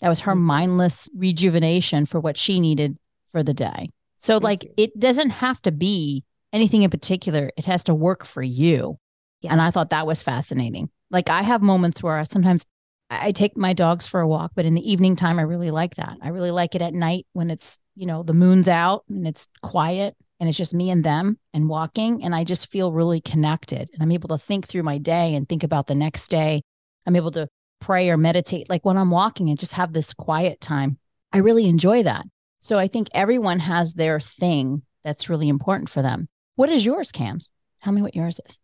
That 0.00 0.08
was 0.08 0.20
her 0.20 0.34
Mhm. 0.34 0.40
mindless 0.40 1.08
rejuvenation 1.16 2.06
for 2.06 2.20
what 2.20 2.36
she 2.36 2.60
needed 2.60 2.98
for 3.32 3.42
the 3.42 3.54
day. 3.54 3.90
So, 4.16 4.38
like, 4.38 4.70
it 4.76 4.98
doesn't 4.98 5.30
have 5.30 5.62
to 5.62 5.72
be 5.72 6.24
anything 6.52 6.82
in 6.82 6.90
particular, 6.90 7.50
it 7.56 7.64
has 7.64 7.84
to 7.84 7.94
work 7.94 8.24
for 8.24 8.42
you. 8.42 8.98
And 9.44 9.62
I 9.62 9.70
thought 9.70 9.90
that 9.90 10.06
was 10.06 10.22
fascinating. 10.22 10.90
Like 11.10 11.30
I 11.30 11.42
have 11.42 11.62
moments 11.62 12.02
where 12.02 12.18
I 12.18 12.24
sometimes 12.24 12.66
I 13.08 13.32
take 13.32 13.56
my 13.56 13.72
dogs 13.72 14.06
for 14.06 14.20
a 14.20 14.28
walk, 14.28 14.52
but 14.54 14.66
in 14.66 14.74
the 14.74 14.90
evening 14.90 15.16
time, 15.16 15.38
I 15.38 15.42
really 15.42 15.70
like 15.70 15.94
that. 15.96 16.18
I 16.20 16.28
really 16.28 16.50
like 16.50 16.74
it 16.74 16.82
at 16.82 16.92
night 16.92 17.26
when 17.32 17.50
it's, 17.50 17.78
you 17.96 18.06
know, 18.06 18.22
the 18.22 18.34
moon's 18.34 18.68
out 18.68 19.04
and 19.08 19.26
it's 19.26 19.48
quiet 19.62 20.16
and 20.40 20.48
it's 20.48 20.58
just 20.58 20.74
me 20.74 20.90
and 20.90 21.04
them 21.04 21.38
and 21.54 21.68
walking. 21.68 22.24
And 22.24 22.34
I 22.34 22.44
just 22.44 22.70
feel 22.70 22.92
really 22.92 23.20
connected 23.20 23.90
and 23.92 24.02
I'm 24.02 24.12
able 24.12 24.30
to 24.30 24.38
think 24.38 24.66
through 24.66 24.82
my 24.82 24.98
day 24.98 25.34
and 25.34 25.48
think 25.48 25.62
about 25.62 25.86
the 25.86 25.94
next 25.94 26.28
day. 26.28 26.62
I'm 27.06 27.16
able 27.16 27.30
to 27.32 27.46
pray 27.80 28.10
or 28.10 28.16
meditate 28.16 28.68
like 28.68 28.84
when 28.84 28.96
I'm 28.96 29.10
walking 29.10 29.48
and 29.50 29.58
just 29.58 29.74
have 29.74 29.92
this 29.92 30.12
quiet 30.14 30.60
time. 30.60 30.98
I 31.32 31.38
really 31.38 31.66
enjoy 31.66 32.02
that. 32.02 32.24
So 32.60 32.78
I 32.78 32.88
think 32.88 33.08
everyone 33.14 33.60
has 33.60 33.94
their 33.94 34.18
thing 34.20 34.82
that's 35.04 35.28
really 35.30 35.48
important 35.48 35.88
for 35.88 36.02
them. 36.02 36.28
What 36.56 36.68
is 36.68 36.84
yours, 36.84 37.12
Kamz? 37.12 37.50
Tell 37.82 37.92
me 37.92 38.02
what 38.02 38.14
yours 38.16 38.40
is. 38.46 38.58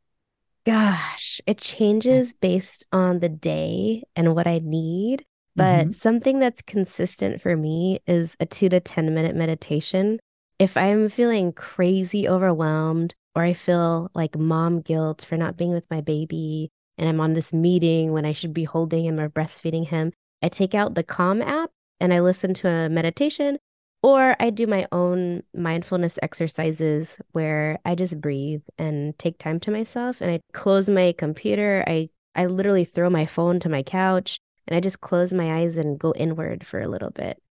Gosh, 0.64 1.40
it 1.46 1.58
changes 1.58 2.34
based 2.34 2.84
on 2.92 3.20
the 3.20 3.28
day 3.28 4.02
and 4.16 4.34
what 4.34 4.46
I 4.46 4.60
need. 4.62 5.24
But 5.54 5.88
Mhm. 5.88 5.94
something 5.94 6.38
that's 6.38 6.60
consistent 6.60 7.40
for 7.40 7.56
me 7.56 8.00
is 8.06 8.36
a 8.40 8.46
two 8.46 8.68
to 8.68 8.80
10 8.80 9.14
minute 9.14 9.34
meditation. 9.34 10.18
If 10.58 10.78
I'm 10.78 11.10
feeling 11.10 11.52
crazy 11.52 12.26
overwhelmed 12.26 13.14
or 13.34 13.42
I 13.42 13.52
feel 13.52 14.10
like 14.14 14.38
mom 14.38 14.80
guilt 14.80 15.22
for 15.22 15.36
not 15.36 15.58
being 15.58 15.72
with 15.72 15.84
my 15.90 16.00
baby 16.00 16.70
and 16.96 17.06
I'm 17.06 17.20
on 17.20 17.34
this 17.34 17.52
meeting 17.52 18.12
when 18.12 18.24
I 18.24 18.32
should 18.32 18.54
be 18.54 18.64
holding 18.64 19.04
him 19.04 19.20
or 19.20 19.28
breastfeeding 19.28 19.86
him, 19.86 20.14
I 20.42 20.48
take 20.48 20.74
out 20.74 20.94
the 20.94 21.02
Calm 21.02 21.42
app 21.42 21.70
and 22.00 22.14
I 22.14 22.20
listen 22.20 22.54
to 22.54 22.68
a 22.68 22.88
meditation 22.88 23.58
or 24.02 24.34
I 24.40 24.48
do 24.48 24.66
my 24.66 24.86
own 24.92 25.42
mindfulness 25.54 26.18
exercises 26.22 27.18
where 27.32 27.78
I 27.84 27.94
just 27.94 28.18
breathe 28.18 28.62
and 28.78 29.18
take 29.18 29.36
time 29.36 29.60
to 29.60 29.70
myself 29.70 30.22
and 30.22 30.30
I 30.30 30.40
close 30.54 30.88
my 30.88 31.12
computer. 31.18 31.84
I 31.86 32.08
I 32.34 32.46
literally 32.46 32.86
throw 32.86 33.10
my 33.10 33.26
phone 33.26 33.60
to 33.60 33.68
my 33.68 33.82
couch 33.82 34.40
and 34.66 34.74
I 34.74 34.80
just 34.80 35.02
close 35.02 35.34
my 35.34 35.60
eyes 35.60 35.76
and 35.76 35.98
go 35.98 36.14
inward 36.16 36.66
for 36.66 36.80
a 36.80 36.88
little 36.88 37.10
bit. 37.10 37.42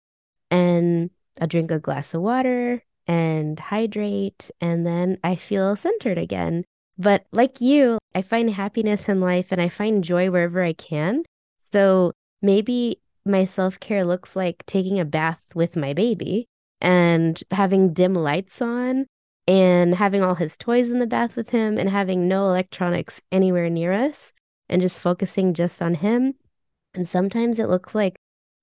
And 0.50 1.12
I 1.40 1.46
drink 1.46 1.70
a 1.70 1.80
glass 1.80 2.16
of 2.16 2.22
water 2.24 2.82
and 3.08 3.60
hydrate 3.60 4.50
and 4.62 4.86
then 4.86 5.18
I 5.24 5.36
feel 5.36 5.76
centered 5.76 6.18
again. 6.18 6.64
But 6.98 7.26
like 7.32 7.62
you, 7.62 8.00
I 8.14 8.22
find 8.22 8.50
happiness 8.50 9.10
in 9.10 9.20
life 9.20 9.48
and 9.52 9.62
I 9.62 9.70
find 9.70 10.04
joy 10.04 10.32
wherever 10.32 10.64
I 10.64 10.74
can. 10.74 11.24
So 11.60 12.14
maybe 12.42 13.02
my 13.26 13.46
self 13.46 13.80
care 13.80 14.04
looks 14.06 14.36
like 14.36 14.66
taking 14.66 15.00
a 15.00 15.06
bath 15.06 15.42
with 15.54 15.76
my 15.76 15.94
baby 15.94 16.46
and 16.80 17.42
having 17.52 17.94
dim 17.94 18.14
lights 18.14 18.62
on 18.62 19.08
and 19.48 19.96
having 19.96 20.22
all 20.22 20.36
his 20.36 20.58
toys 20.58 20.92
in 20.92 21.00
the 21.00 21.08
bath 21.08 21.36
with 21.36 21.50
him 21.50 21.78
and 21.78 21.90
having 21.90 22.28
no 22.28 22.46
electronics 22.46 23.22
anywhere 23.32 23.70
near 23.70 23.92
us 23.92 24.34
and 24.70 24.82
just 24.82 25.02
focusing 25.02 25.54
just 25.54 25.82
on 25.82 25.96
him. 25.96 26.36
And 26.94 27.08
sometimes 27.08 27.60
it 27.60 27.70
looks 27.70 27.94
like 27.94 28.16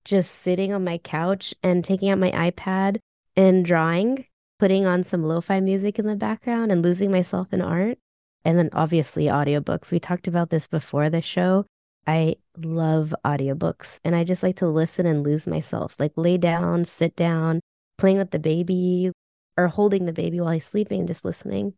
just 0.05 0.31
sitting 0.31 0.73
on 0.73 0.83
my 0.83 0.97
couch 0.97 1.53
and 1.63 1.83
taking 1.83 2.09
out 2.09 2.17
my 2.17 2.31
iPad 2.31 2.97
and 3.35 3.63
drawing, 3.63 4.25
putting 4.63 4.85
on 4.85 5.03
some 5.03 5.23
lo 5.25 5.41
fi 5.41 5.59
music 5.59 5.99
in 5.99 6.05
the 6.05 6.15
background 6.15 6.71
and 6.71 6.81
losing 6.81 7.11
myself 7.11 7.51
in 7.51 7.61
art. 7.61 7.97
And 8.45 8.57
then 8.57 8.69
obviously 8.71 9.25
audiobooks. 9.25 9.91
We 9.91 9.99
talked 9.99 10.25
about 10.29 10.51
this 10.51 10.69
before 10.69 11.09
the 11.09 11.21
show. 11.21 11.65
I 12.07 12.37
love 12.57 13.13
audiobooks 13.25 13.99
and 14.05 14.15
I 14.15 14.23
just 14.23 14.41
like 14.41 14.55
to 14.57 14.67
listen 14.69 15.05
and 15.05 15.21
lose 15.21 15.45
myself, 15.45 15.97
like 15.99 16.13
lay 16.15 16.37
down, 16.37 16.85
sit 16.85 17.13
down, 17.17 17.59
playing 17.97 18.19
with 18.19 18.31
the 18.31 18.39
baby 18.39 19.11
or 19.57 19.67
holding 19.67 20.05
the 20.05 20.13
baby 20.13 20.39
while 20.39 20.53
he's 20.53 20.65
sleeping, 20.65 20.99
and 20.99 21.09
just 21.09 21.25
listening. 21.25 21.73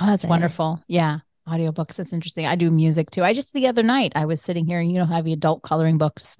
Oh, 0.00 0.06
that's 0.06 0.24
wonderful. 0.24 0.80
Yeah. 0.86 1.18
Audiobooks. 1.48 1.96
That's 1.96 2.12
interesting. 2.12 2.46
I 2.46 2.54
do 2.54 2.70
music 2.70 3.10
too. 3.10 3.24
I 3.24 3.32
just 3.32 3.52
the 3.54 3.66
other 3.66 3.82
night 3.82 4.12
I 4.14 4.26
was 4.26 4.40
sitting 4.40 4.66
here, 4.66 4.80
you 4.80 5.00
know, 5.00 5.04
have 5.04 5.24
the 5.24 5.32
adult 5.32 5.62
coloring 5.62 5.98
books. 5.98 6.36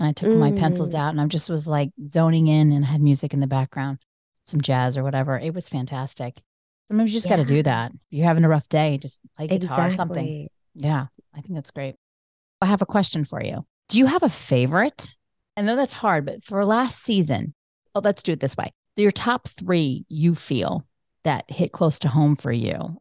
And 0.00 0.08
I 0.08 0.12
took 0.12 0.30
mm. 0.30 0.38
my 0.38 0.50
pencils 0.50 0.94
mm. 0.94 0.98
out 0.98 1.10
and 1.10 1.20
I 1.20 1.26
just 1.28 1.48
was 1.48 1.68
like 1.68 1.90
zoning 2.08 2.48
in 2.48 2.72
and 2.72 2.84
had 2.84 3.00
music 3.00 3.32
in 3.32 3.38
the 3.38 3.46
background, 3.46 3.98
some 4.48 4.60
jazz 4.60 4.96
or 4.96 5.04
whatever. 5.04 5.38
It 5.38 5.54
was 5.54 5.68
fantastic. 5.68 6.40
Sometimes 6.88 7.10
you 7.10 7.14
just 7.14 7.26
yeah. 7.26 7.36
got 7.36 7.46
to 7.46 7.54
do 7.54 7.62
that. 7.62 7.92
If 7.92 8.00
you're 8.10 8.26
having 8.26 8.44
a 8.44 8.48
rough 8.48 8.68
day, 8.68 8.98
just 8.98 9.20
play 9.36 9.46
guitar 9.46 9.86
exactly. 9.86 9.86
or 9.86 9.90
something. 9.90 10.48
Yeah, 10.74 11.06
I 11.34 11.40
think 11.40 11.54
that's 11.54 11.70
great. 11.70 11.96
I 12.60 12.66
have 12.66 12.82
a 12.82 12.86
question 12.86 13.24
for 13.24 13.42
you. 13.42 13.64
Do 13.88 13.98
you 13.98 14.06
have 14.06 14.22
a 14.22 14.28
favorite? 14.28 15.14
I 15.56 15.62
know 15.62 15.76
that's 15.76 15.92
hard, 15.92 16.24
but 16.24 16.44
for 16.44 16.64
last 16.64 17.04
season, 17.04 17.54
oh, 17.94 18.00
let's 18.02 18.22
do 18.22 18.32
it 18.32 18.40
this 18.40 18.56
way. 18.56 18.72
Your 18.96 19.10
top 19.10 19.48
three 19.48 20.04
you 20.08 20.34
feel 20.34 20.84
that 21.24 21.50
hit 21.50 21.72
close 21.72 21.98
to 22.00 22.08
home 22.08 22.36
for 22.36 22.52
you. 22.52 22.98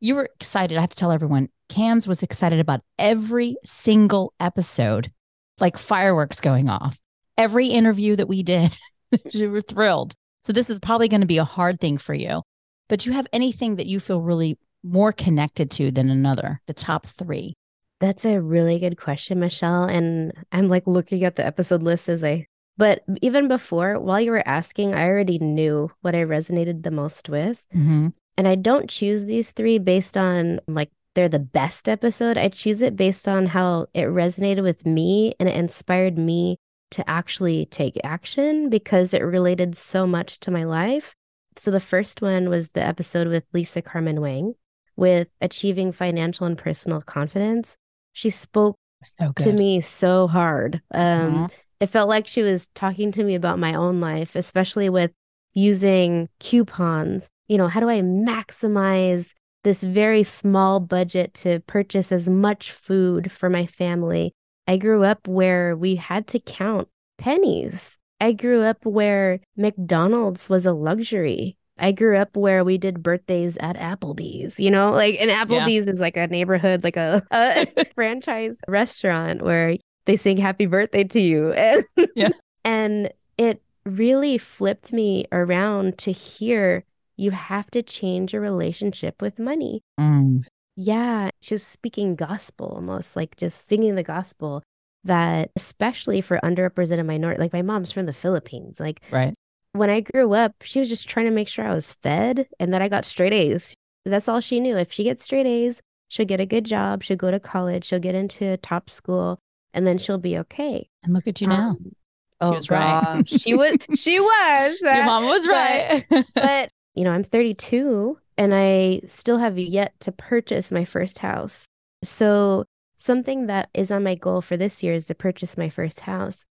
You 0.00 0.14
were 0.14 0.28
excited. 0.36 0.78
I 0.78 0.80
have 0.80 0.90
to 0.90 0.96
tell 0.96 1.12
everyone, 1.12 1.48
Kamz 1.68 2.06
was 2.06 2.22
excited 2.22 2.60
about 2.60 2.82
every 2.98 3.56
single 3.64 4.32
episode, 4.40 5.12
like 5.58 5.78
fireworks 5.78 6.40
going 6.40 6.68
off. 6.68 6.98
Every 7.36 7.68
interview 7.68 8.16
that 8.16 8.28
we 8.28 8.42
did, 8.42 8.76
you 9.30 9.50
were 9.50 9.62
thrilled. 9.62 10.14
So 10.40 10.52
this 10.52 10.70
is 10.70 10.80
probably 10.80 11.08
going 11.08 11.20
to 11.20 11.26
be 11.26 11.38
a 11.38 11.44
hard 11.44 11.80
thing 11.80 11.98
for 11.98 12.14
you. 12.14 12.42
But 12.88 13.00
do 13.00 13.10
you 13.10 13.16
have 13.16 13.26
anything 13.32 13.76
that 13.76 13.86
you 13.86 14.00
feel 14.00 14.20
really 14.20 14.58
more 14.82 15.12
connected 15.12 15.70
to 15.72 15.90
than 15.90 16.10
another? 16.10 16.60
The 16.66 16.74
top 16.74 17.06
three. 17.06 17.54
That's 18.00 18.24
a 18.24 18.40
really 18.40 18.78
good 18.78 18.98
question, 18.98 19.40
Michele. 19.40 19.84
And 19.84 20.32
I'm 20.52 20.68
like 20.68 20.86
looking 20.86 21.22
at 21.22 21.36
the 21.36 21.44
episode 21.44 21.82
list 21.82 22.08
as 22.08 22.24
I, 22.24 22.46
but 22.78 23.04
even 23.20 23.46
before, 23.46 24.00
while 24.00 24.20
you 24.20 24.30
were 24.30 24.46
asking, 24.48 24.94
I 24.94 25.06
already 25.06 25.38
knew 25.38 25.90
what 26.00 26.14
I 26.14 26.24
resonated 26.24 26.82
the 26.82 26.90
most 26.90 27.28
with. 27.28 27.62
Mm-hmm. 27.74 28.08
And 28.38 28.48
I 28.48 28.54
don't 28.54 28.88
choose 28.88 29.26
these 29.26 29.50
three 29.50 29.78
based 29.78 30.16
on 30.16 30.60
like 30.66 30.90
they're 31.14 31.28
the 31.28 31.38
best 31.38 31.88
episode. 31.88 32.38
I 32.38 32.48
choose 32.48 32.80
it 32.80 32.96
based 32.96 33.28
on 33.28 33.46
how 33.46 33.88
it 33.92 34.04
resonated 34.04 34.62
with 34.62 34.86
me 34.86 35.34
and 35.38 35.48
it 35.48 35.56
inspired 35.56 36.16
me 36.16 36.56
to 36.90 37.08
actually 37.08 37.66
take 37.66 37.98
action 38.04 38.68
because 38.68 39.14
it 39.14 39.22
related 39.22 39.76
so 39.76 40.06
much 40.06 40.40
to 40.40 40.50
my 40.50 40.64
life. 40.64 41.14
So 41.56 41.70
the 41.70 41.80
first 41.80 42.22
one 42.22 42.48
was 42.48 42.70
the 42.70 42.86
episode 42.86 43.28
with 43.28 43.44
Lisa 43.52 43.82
Carmen 43.82 44.20
Wang 44.20 44.54
with 44.96 45.28
achieving 45.40 45.92
financial 45.92 46.46
and 46.46 46.58
personal 46.58 47.00
confidence 47.00 47.76
she 48.12 48.30
spoke 48.30 48.76
so 49.04 49.32
to 49.36 49.52
me 49.52 49.80
so 49.80 50.26
hard. 50.26 50.82
Um, 50.92 51.00
mm-hmm. 51.02 51.46
It 51.80 51.86
felt 51.86 52.08
like 52.08 52.26
she 52.26 52.42
was 52.42 52.68
talking 52.74 53.12
to 53.12 53.24
me 53.24 53.34
about 53.34 53.58
my 53.58 53.74
own 53.74 54.00
life, 54.00 54.36
especially 54.36 54.90
with 54.90 55.12
using 55.54 56.28
coupons. 56.38 57.30
You 57.48 57.58
know, 57.58 57.68
how 57.68 57.80
do 57.80 57.88
I 57.88 58.00
maximize 58.00 59.32
this 59.64 59.82
very 59.82 60.22
small 60.22 60.80
budget 60.80 61.34
to 61.34 61.60
purchase 61.60 62.12
as 62.12 62.28
much 62.28 62.72
food 62.72 63.32
for 63.32 63.48
my 63.48 63.66
family? 63.66 64.34
I 64.70 64.76
grew 64.76 65.02
up 65.02 65.26
where 65.26 65.76
we 65.76 65.96
had 65.96 66.28
to 66.28 66.38
count 66.38 66.86
pennies. 67.18 67.98
I 68.20 68.30
grew 68.30 68.62
up 68.62 68.86
where 68.86 69.40
McDonald's 69.56 70.48
was 70.48 70.64
a 70.64 70.72
luxury. 70.72 71.56
I 71.76 71.90
grew 71.90 72.16
up 72.16 72.36
where 72.36 72.62
we 72.62 72.78
did 72.78 73.02
birthdays 73.02 73.56
at 73.58 73.74
Applebee's, 73.74 74.60
you 74.60 74.70
know, 74.70 74.92
like 74.92 75.20
and 75.20 75.28
Applebee's 75.28 75.86
yeah. 75.86 75.92
is 75.92 75.98
like 75.98 76.16
a 76.16 76.28
neighborhood, 76.28 76.84
like 76.84 76.96
a, 76.96 77.20
a 77.32 77.66
franchise 77.96 78.58
restaurant 78.68 79.42
where 79.42 79.76
they 80.04 80.16
sing 80.16 80.36
happy 80.36 80.66
birthday 80.66 81.02
to 81.02 81.20
you. 81.20 81.52
And, 81.56 81.84
yeah. 82.14 82.28
and 82.64 83.12
it 83.38 83.60
really 83.84 84.38
flipped 84.38 84.92
me 84.92 85.24
around 85.32 85.98
to 85.98 86.12
hear 86.12 86.84
you 87.16 87.32
have 87.32 87.68
to 87.72 87.82
change 87.82 88.34
your 88.34 88.42
relationship 88.42 89.20
with 89.20 89.36
money. 89.36 89.82
Mm. 89.98 90.44
Yeah, 90.76 91.30
just 91.40 91.68
speaking 91.68 92.16
gospel 92.16 92.72
almost 92.74 93.16
like 93.16 93.36
just 93.36 93.68
singing 93.68 93.94
the 93.94 94.02
gospel 94.02 94.62
that 95.04 95.50
especially 95.56 96.20
for 96.20 96.38
underrepresented 96.44 97.06
minority 97.06 97.40
like 97.40 97.54
my 97.54 97.62
mom's 97.62 97.90
from 97.90 98.04
the 98.04 98.12
Philippines 98.12 98.78
like 98.78 99.00
right 99.10 99.34
when 99.72 99.90
I 99.90 100.00
grew 100.00 100.32
up, 100.32 100.54
she 100.62 100.78
was 100.78 100.88
just 100.88 101.08
trying 101.08 101.26
to 101.26 101.32
make 101.32 101.48
sure 101.48 101.64
I 101.64 101.74
was 101.74 101.92
fed 101.92 102.48
and 102.58 102.74
that 102.74 102.82
I 102.82 102.88
got 102.88 103.04
straight 103.04 103.32
A's. 103.32 103.74
That's 104.04 104.28
all 104.28 104.40
she 104.40 104.60
knew. 104.60 104.76
If 104.76 104.92
she 104.92 105.04
gets 105.04 105.22
straight 105.22 105.46
A's, 105.46 105.80
she'll 106.08 106.26
get 106.26 106.40
a 106.40 106.46
good 106.46 106.64
job, 106.64 107.02
she'll 107.02 107.16
go 107.16 107.30
to 107.30 107.38
college, 107.38 107.84
she'll 107.84 108.00
get 108.00 108.14
into 108.14 108.46
a 108.52 108.56
top 108.56 108.90
school, 108.90 109.38
and 109.72 109.86
then 109.86 109.98
she'll 109.98 110.18
be 110.18 110.38
okay. 110.38 110.88
And 111.02 111.12
look 111.12 111.28
at 111.28 111.40
you 111.40 111.46
now. 111.46 111.70
Um, 111.70 111.92
oh, 112.40 112.50
she 112.50 112.56
was 112.56 112.70
right. 112.70 113.28
she 113.28 113.54
was. 113.54 113.76
She 113.96 114.18
was. 114.18 114.80
Your 114.80 115.04
mom 115.04 115.26
was 115.26 115.46
right. 115.46 116.04
but, 116.10 116.26
but 116.34 116.70
you 116.94 117.04
know, 117.04 117.12
I'm 117.12 117.24
32 117.24 118.18
and 118.40 118.54
I 118.54 119.02
still 119.06 119.36
have 119.36 119.58
yet 119.58 119.92
to 120.00 120.12
purchase 120.12 120.72
my 120.72 120.86
first 120.86 121.18
house. 121.18 121.66
So 122.02 122.64
something 122.96 123.48
that 123.48 123.68
is 123.74 123.90
on 123.90 124.02
my 124.02 124.14
goal 124.14 124.40
for 124.40 124.56
this 124.56 124.82
year 124.82 124.94
is 124.94 125.04
to 125.06 125.14
purchase 125.14 125.58
my 125.58 125.68
first 125.68 126.00
house 126.00 126.46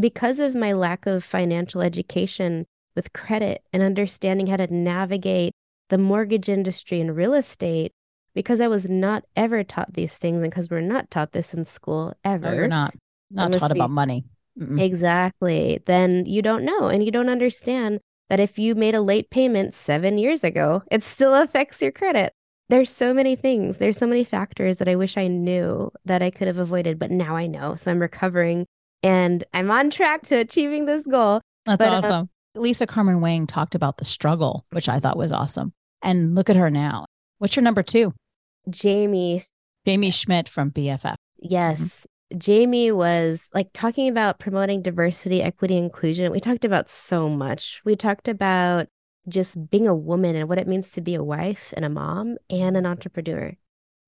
because 0.00 0.40
of 0.40 0.54
my 0.54 0.72
lack 0.72 1.04
of 1.04 1.22
financial 1.22 1.82
education 1.82 2.64
with 2.96 3.12
credit 3.12 3.62
and 3.74 3.82
understanding 3.82 4.46
how 4.46 4.56
to 4.56 4.72
navigate 4.74 5.52
the 5.90 5.98
mortgage 5.98 6.48
industry 6.48 6.98
and 6.98 7.14
real 7.14 7.34
estate, 7.34 7.92
because 8.34 8.58
I 8.58 8.68
was 8.68 8.88
not 8.88 9.24
ever 9.36 9.62
taught 9.62 9.92
these 9.92 10.16
things 10.16 10.42
and 10.42 10.50
because 10.50 10.70
we're 10.70 10.80
not 10.80 11.10
taught 11.10 11.32
this 11.32 11.52
in 11.52 11.66
school 11.66 12.14
ever. 12.24 12.50
No, 12.50 12.54
you're 12.54 12.68
not. 12.68 12.94
Not 13.30 13.52
taught 13.52 13.70
about 13.70 13.90
money. 13.90 14.24
Mm-mm. 14.58 14.80
Exactly. 14.80 15.82
Then 15.84 16.24
you 16.24 16.40
don't 16.40 16.64
know 16.64 16.86
and 16.86 17.04
you 17.04 17.10
don't 17.10 17.28
understand 17.28 18.00
that 18.30 18.40
if 18.40 18.58
you 18.58 18.74
made 18.74 18.94
a 18.94 19.00
late 19.00 19.30
payment 19.30 19.74
seven 19.74 20.18
years 20.18 20.44
ago, 20.44 20.82
it 20.90 21.02
still 21.02 21.34
affects 21.34 21.82
your 21.82 21.92
credit. 21.92 22.32
There's 22.68 22.90
so 22.90 23.12
many 23.12 23.36
things. 23.36 23.76
There's 23.76 23.98
so 23.98 24.06
many 24.06 24.24
factors 24.24 24.78
that 24.78 24.88
I 24.88 24.96
wish 24.96 25.16
I 25.16 25.28
knew 25.28 25.90
that 26.06 26.22
I 26.22 26.30
could 26.30 26.46
have 26.46 26.58
avoided, 26.58 26.98
but 26.98 27.10
now 27.10 27.36
I 27.36 27.46
know. 27.46 27.76
So 27.76 27.90
I'm 27.90 28.00
recovering 28.00 28.66
and 29.02 29.44
I'm 29.52 29.70
on 29.70 29.90
track 29.90 30.22
to 30.24 30.36
achieving 30.36 30.86
this 30.86 31.06
goal. 31.06 31.42
That's 31.66 31.84
but, 31.84 31.88
uh, 31.88 31.96
awesome. 31.96 32.30
Lisa 32.54 32.86
Carmen 32.86 33.20
Wang 33.20 33.46
talked 33.46 33.74
about 33.74 33.98
the 33.98 34.04
struggle, 34.04 34.64
which 34.70 34.88
I 34.88 35.00
thought 35.00 35.18
was 35.18 35.32
awesome. 35.32 35.72
And 36.02 36.34
look 36.34 36.48
at 36.48 36.56
her 36.56 36.70
now. 36.70 37.04
What's 37.38 37.56
your 37.56 37.62
number 37.62 37.82
two? 37.82 38.14
Jaime. 38.82 39.42
Jaime 39.86 40.10
Schmidt 40.10 40.48
from 40.48 40.70
BFF. 40.70 41.16
Yes. 41.38 42.06
Jaime 42.32 42.90
was 42.90 43.50
like 43.54 43.68
talking 43.72 44.08
about 44.08 44.38
promoting 44.38 44.82
diversity, 44.82 45.42
equity, 45.42 45.76
inclusion. 45.76 46.32
We 46.32 46.40
talked 46.40 46.64
about 46.64 46.88
so 46.88 47.28
much. 47.28 47.80
We 47.84 47.96
talked 47.96 48.28
about 48.28 48.88
just 49.28 49.70
being 49.70 49.86
a 49.86 49.94
woman 49.94 50.36
and 50.36 50.48
what 50.48 50.58
it 50.58 50.68
means 50.68 50.92
to 50.92 51.00
be 51.00 51.14
a 51.14 51.22
wife 51.22 51.72
and 51.76 51.84
a 51.84 51.88
mom 51.88 52.36
and 52.50 52.76
an 52.76 52.86
entrepreneur. 52.86 53.54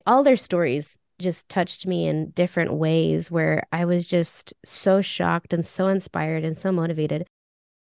All 0.07 0.22
their 0.22 0.37
stories 0.37 0.98
just 1.18 1.48
touched 1.48 1.87
me 1.87 2.07
in 2.07 2.31
different 2.31 2.74
ways 2.74 3.31
where 3.31 3.66
I 3.72 3.85
was 3.85 4.07
just 4.07 4.52
so 4.64 5.00
shocked 5.00 5.52
and 5.52 5.64
so 5.64 5.88
inspired 5.88 6.44
and 6.44 6.57
so 6.57 6.70
motivated. 6.72 7.26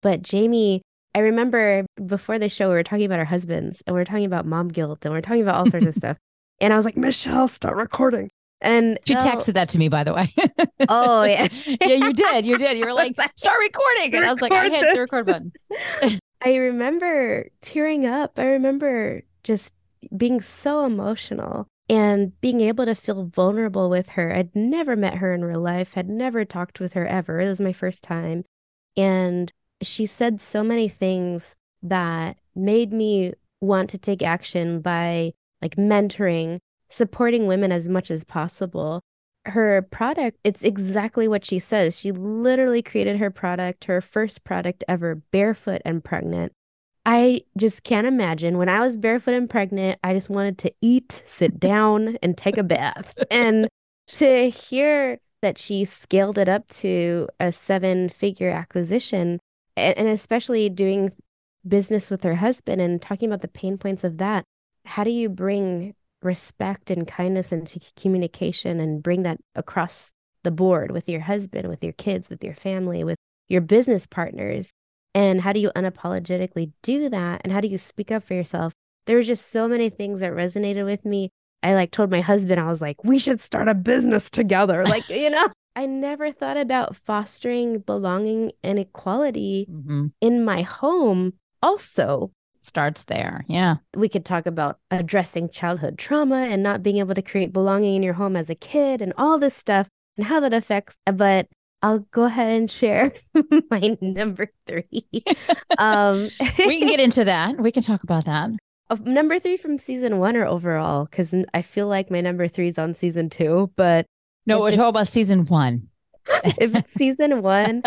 But 0.02 0.28
Jaime, 0.30 0.82
I 1.14 1.20
remember 1.20 1.84
before 2.04 2.38
the 2.38 2.48
show, 2.48 2.68
we 2.68 2.74
were 2.74 2.82
talking 2.82 3.04
about 3.04 3.18
our 3.18 3.24
husbands 3.26 3.82
and 3.86 3.94
we 3.94 4.00
are 4.00 4.06
talking 4.06 4.24
about 4.24 4.46
mom 4.46 4.68
guilt 4.68 5.04
and 5.04 5.12
we 5.12 5.18
are 5.18 5.22
talking 5.22 5.42
about 5.42 5.56
all 5.56 5.70
sorts 5.70 5.86
of 5.86 5.94
stuff. 5.96 6.16
And 6.60 6.72
I 6.72 6.76
was 6.76 6.84
like, 6.84 6.96
Michele, 6.96 7.48
stop 7.48 7.74
recording. 7.74 8.30
And 8.60 8.98
She 9.06 9.14
texted 9.14 9.54
that 9.54 9.68
to 9.70 9.78
me, 9.78 9.88
by 9.88 10.04
the 10.04 10.14
way. 10.14 10.32
Oh 10.88 11.24
yeah. 11.24 11.48
yeah, 11.66 11.94
you 11.94 12.12
did. 12.12 12.46
You 12.46 12.58
did. 12.58 12.78
You 12.78 12.84
were 12.86 12.92
like, 12.94 13.16
start 13.36 13.58
recording. 13.58 14.14
And 14.14 14.24
I 14.24 14.32
was 14.32 14.40
like, 14.40 14.52
I 14.52 14.68
hit 14.68 14.94
the 14.94 15.00
record 15.00 15.26
button. 15.26 15.52
I 16.44 16.54
remember 16.54 17.48
tearing 17.60 18.06
up. 18.06 18.38
I 18.38 18.44
remember 18.46 19.22
just 19.42 19.74
being 20.16 20.40
so 20.40 20.84
emotional 20.84 21.66
and 21.88 22.38
being 22.40 22.60
able 22.60 22.84
to 22.84 22.94
feel 22.94 23.24
vulnerable 23.24 23.88
with 23.90 24.10
her. 24.10 24.32
I'd 24.32 24.54
never 24.54 24.96
met 24.96 25.16
her 25.16 25.32
in 25.32 25.44
real 25.44 25.60
life, 25.60 25.94
had 25.94 26.08
never 26.08 26.44
talked 26.44 26.78
with 26.78 26.92
her 26.92 27.06
ever. 27.06 27.40
It 27.40 27.48
was 27.48 27.60
my 27.60 27.72
first 27.72 28.04
time. 28.04 28.44
And 28.96 29.52
she 29.82 30.06
said 30.06 30.40
so 30.40 30.62
many 30.62 30.88
things 30.88 31.54
that 31.82 32.38
made 32.54 32.92
me 32.92 33.32
want 33.60 33.90
to 33.90 33.98
take 33.98 34.22
action 34.22 34.80
by 34.80 35.32
like 35.62 35.76
mentoring, 35.76 36.58
supporting 36.88 37.46
women 37.46 37.72
as 37.72 37.88
much 37.88 38.10
as 38.10 38.24
possible. 38.24 39.00
Her 39.44 39.82
product, 39.82 40.38
it's 40.44 40.64
exactly 40.64 41.28
what 41.28 41.44
she 41.44 41.58
says. 41.58 41.98
She 41.98 42.12
literally 42.12 42.82
created 42.82 43.18
her 43.18 43.30
product, 43.30 43.84
her 43.84 44.00
first 44.00 44.44
product 44.44 44.82
ever, 44.88 45.16
barefoot 45.16 45.82
and 45.84 46.02
pregnant. 46.02 46.52
I 47.04 47.42
just 47.56 47.84
can't 47.84 48.06
imagine 48.06 48.58
when 48.58 48.68
I 48.68 48.80
was 48.80 48.96
barefoot 48.96 49.34
and 49.34 49.48
pregnant, 49.48 50.00
I 50.02 50.12
just 50.12 50.28
wanted 50.28 50.58
to 50.58 50.72
eat, 50.82 51.22
sit 51.24 51.60
down, 51.60 52.18
and 52.22 52.36
take 52.36 52.58
a 52.58 52.64
bath. 52.64 53.16
And 53.30 53.68
to 54.08 54.50
hear 54.50 55.20
that 55.42 55.58
she 55.58 55.84
scaled 55.84 56.38
it 56.38 56.48
up 56.48 56.66
to 56.68 57.28
a 57.38 57.52
seven 57.52 58.08
figure 58.08 58.50
acquisition, 58.50 59.38
and, 59.76 60.08
especially 60.08 60.68
doing 60.68 61.12
business 61.66 62.10
with 62.10 62.24
her 62.24 62.36
husband 62.36 62.80
and 62.80 63.00
talking 63.00 63.28
about 63.28 63.42
the 63.42 63.48
pain 63.48 63.78
points 63.78 64.02
of 64.02 64.18
that, 64.18 64.44
how 64.84 65.04
do 65.04 65.10
you 65.10 65.28
bring 65.28 65.94
respect 66.26 66.90
and 66.90 67.06
kindness 67.06 67.52
into 67.52 67.80
communication 67.96 68.80
and 68.80 69.02
bring 69.02 69.22
that 69.22 69.38
across 69.54 70.12
the 70.42 70.50
board 70.50 70.90
with 70.90 71.08
your 71.08 71.20
husband, 71.20 71.68
with 71.68 71.82
your 71.82 71.92
kids, 71.94 72.28
with 72.28 72.44
your 72.44 72.54
family, 72.54 73.02
with 73.04 73.16
your 73.48 73.60
business 73.62 74.06
partners? 74.06 74.70
And 75.14 75.40
how 75.40 75.52
do 75.52 75.60
you 75.60 75.70
unapologetically 75.74 76.72
do 76.82 77.08
that? 77.08 77.40
And 77.42 77.52
how 77.52 77.60
do 77.60 77.68
you 77.68 77.78
speak 77.78 78.12
up 78.12 78.24
for 78.24 78.34
yourself? 78.34 78.72
There 79.06 79.16
was 79.16 79.26
just 79.26 79.50
so 79.50 79.66
many 79.66 79.88
things 79.88 80.20
that 80.20 80.32
resonated 80.32 80.84
with 80.84 81.04
me. 81.06 81.30
I 81.62 81.74
like 81.74 81.90
told 81.90 82.10
my 82.10 82.20
husband, 82.20 82.60
I 82.60 82.68
was 82.68 82.82
like, 82.82 83.02
we 83.02 83.18
should 83.18 83.40
start 83.40 83.68
a 83.68 83.74
business 83.74 84.28
together. 84.30 84.84
Like, 84.88 85.08
you 85.08 85.30
know, 85.30 85.48
I 85.74 85.86
never 85.86 86.32
thought 86.32 86.56
about 86.56 86.96
fostering 86.96 87.78
belonging 87.78 88.52
and 88.62 88.78
equality 88.78 89.66
Mhm. 89.70 90.12
in 90.20 90.44
my 90.44 90.62
home. 90.62 91.32
Also, 91.62 92.30
Starts 92.66 93.04
there. 93.04 93.44
Yeah. 93.48 93.76
we 93.96 94.08
could 94.08 94.24
talk 94.24 94.44
about 94.46 94.78
addressing 94.90 95.48
childhood 95.50 95.98
trauma 95.98 96.48
and 96.50 96.62
not 96.64 96.82
being 96.82 96.98
able 96.98 97.14
to 97.14 97.22
create 97.22 97.52
belonging 97.52 97.94
in 97.94 98.02
your 98.02 98.14
home 98.14 98.34
as 98.34 98.50
a 98.50 98.56
kid 98.56 99.00
and 99.00 99.12
all 99.16 99.38
this 99.38 99.54
stuff 99.54 99.88
and 100.16 100.26
how 100.26 100.40
that 100.40 100.52
affects. 100.52 100.96
But 101.06 101.46
I'll 101.82 102.00
go 102.10 102.24
ahead 102.24 102.52
and 102.56 102.68
share 102.70 103.12
my 103.70 103.96
number 104.00 104.50
three. 104.66 105.06
um, 105.78 106.28
We 106.58 106.80
can 106.80 106.88
get 106.88 106.98
into 107.00 107.22
that. 107.24 107.60
We 107.60 107.70
can 107.70 107.84
talk 107.84 108.02
about 108.02 108.24
that. 108.24 108.50
number 109.04 109.38
three 109.38 109.56
from 109.56 109.78
season 109.78 110.18
one 110.18 110.36
or 110.36 110.44
overall, 110.44 111.04
because 111.04 111.32
I 111.54 111.62
feel 111.62 111.86
like 111.86 112.10
my 112.10 112.20
number 112.20 112.48
three 112.48 112.66
is 112.68 112.78
on 112.78 112.94
season 112.94 113.30
two. 113.30 113.70
But 113.76 114.06
No, 114.46 114.60
we're 114.60 114.70
talking 114.70 114.86
about 114.86 115.06
season 115.06 115.46
one. 115.46 115.88
if 116.44 116.74
it's 116.74 116.94
season 116.94 117.42
one, 117.42 117.84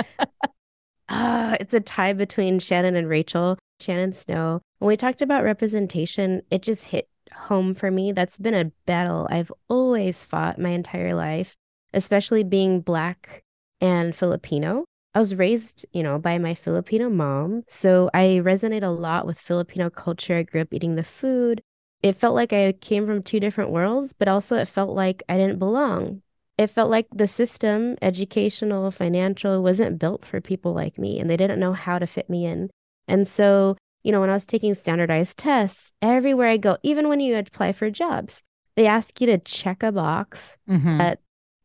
uh, 1.09 1.57
it's 1.59 1.73
a 1.73 1.81
tie 1.81 2.13
between 2.13 2.59
Shannon 2.59 2.95
and 2.95 3.09
Rachel, 3.09 3.57
Shannon 3.81 4.13
Snow. 4.13 4.61
When 4.79 4.87
we 4.87 4.97
talked 4.97 5.21
about 5.21 5.43
representation, 5.43 6.41
it 6.49 6.61
just 6.61 6.85
hit 6.85 7.09
home 7.33 7.75
for 7.75 7.91
me. 7.91 8.11
That's 8.11 8.37
been 8.37 8.53
a 8.53 8.71
battle 8.85 9.27
I've 9.29 9.51
always 9.67 10.23
fought 10.23 10.59
my 10.59 10.69
entire 10.69 11.13
life, 11.13 11.55
especially 11.93 12.43
being 12.43 12.81
Black 12.81 13.43
and 13.81 14.15
Filipino. 14.15 14.85
I 15.13 15.19
was 15.19 15.35
raised, 15.35 15.85
you 15.91 16.03
know, 16.03 16.17
by 16.17 16.37
my 16.37 16.53
Filipino 16.53 17.09
mom. 17.09 17.63
So 17.69 18.09
I 18.13 18.41
resonate 18.43 18.83
a 18.83 18.89
lot 18.89 19.25
with 19.25 19.39
Filipino 19.39 19.89
culture. 19.89 20.35
I 20.35 20.43
grew 20.43 20.61
up 20.61 20.73
eating 20.73 20.95
the 20.95 21.03
food. 21.03 21.61
It 22.01 22.15
felt 22.15 22.35
like 22.35 22.53
I 22.53 22.71
came 22.71 23.05
from 23.05 23.23
two 23.23 23.39
different 23.39 23.71
worlds, 23.71 24.13
but 24.13 24.27
also 24.27 24.55
it 24.55 24.67
felt 24.67 24.95
like 24.95 25.23
I 25.27 25.37
didn't 25.37 25.59
belong 25.59 26.21
it 26.59 26.69
felt 26.69 26.91
like 26.91 27.07
the 27.13 27.25
system, 27.25 27.95
educational, 28.01 28.91
financial, 28.91 29.63
wasn't 29.63 29.97
built 29.97 30.25
for 30.25 30.41
people 30.41 30.73
like 30.73 30.99
me, 30.99 31.17
and 31.17 31.29
they 31.29 31.37
didn't 31.37 31.61
know 31.61 31.71
how 31.71 31.97
to 31.97 32.05
fit 32.05 32.29
me 32.29 32.45
in. 32.45 32.69
And 33.07 33.25
so, 33.25 33.77
you 34.03 34.11
know, 34.11 34.21
when 34.21 34.29
I 34.29 34.33
was 34.33 34.45
taking 34.45 34.73
standardized 34.73 35.37
tests, 35.37 35.91
everywhere 36.01 36.47
I 36.47 36.57
go, 36.57 36.77
even 36.83 37.09
when 37.09 37.19
you 37.19 37.35
apply 37.37 37.73
for 37.73 37.89
jobs, 37.89 38.41
they 38.75 38.87
ask 38.87 39.19
you 39.19 39.27
to 39.27 39.37
check 39.39 39.83
a 39.83 39.91
box. 39.91 40.57
Mhm. 40.69 41.01
Uh, 41.01 41.15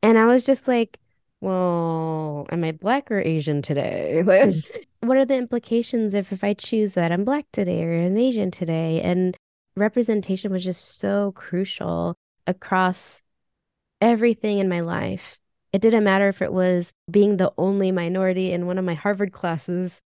And 0.03 0.19
I 0.19 0.27
was 0.27 0.45
just 0.45 0.69
like, 0.69 0.99
well, 1.41 2.47
am 2.51 2.65
I 2.65 2.73
black 2.73 3.11
or 3.11 3.21
Asian 3.21 3.63
today? 3.63 4.23
What 5.01 5.19
are 5.19 5.27
the 5.27 5.37
implications 5.37 6.15
if, 6.15 6.33
if 6.33 6.43
I 6.43 6.55
choose 6.55 6.95
that 6.95 7.13
I'm 7.13 7.25
black 7.25 7.45
today 7.53 7.85
or 7.85 7.93
I'm 7.93 8.17
Asian 8.17 8.51
today? 8.51 9.03
And 9.03 9.37
representation 9.77 10.51
was 10.51 10.65
just 10.65 10.99
so 10.99 11.33
crucial 11.33 12.17
across 12.47 13.21
everything 14.01 14.59
in 14.59 14.69
my 14.69 14.81
life. 14.81 15.39
It 15.73 15.83
didn't 15.83 16.05
matter 16.05 16.29
if 16.29 16.41
it 16.41 16.53
was 16.53 16.93
being 17.11 17.37
the 17.37 17.53
only 17.59 17.93
minority 17.93 18.53
in 18.53 18.67
one 18.67 18.79
of 18.79 18.85
my 18.85 18.95
Harvard 18.95 19.33
classes. 19.33 20.01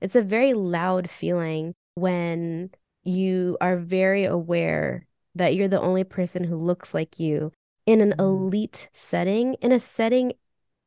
It's 0.00 0.16
a 0.16 0.22
very 0.22 0.54
loud 0.54 1.10
feeling 1.10 1.74
when 1.94 2.70
you 3.04 3.56
are 3.60 3.76
very 3.76 4.24
aware 4.24 5.06
that 5.34 5.54
you're 5.54 5.68
the 5.68 5.80
only 5.80 6.04
person 6.04 6.44
who 6.44 6.56
looks 6.56 6.94
like 6.94 7.18
you 7.20 7.52
in 7.86 8.00
an 8.00 8.12
Mm. 8.12 8.20
elite 8.20 8.88
setting, 8.92 9.54
in 9.54 9.72
a 9.72 9.80
setting 9.80 10.32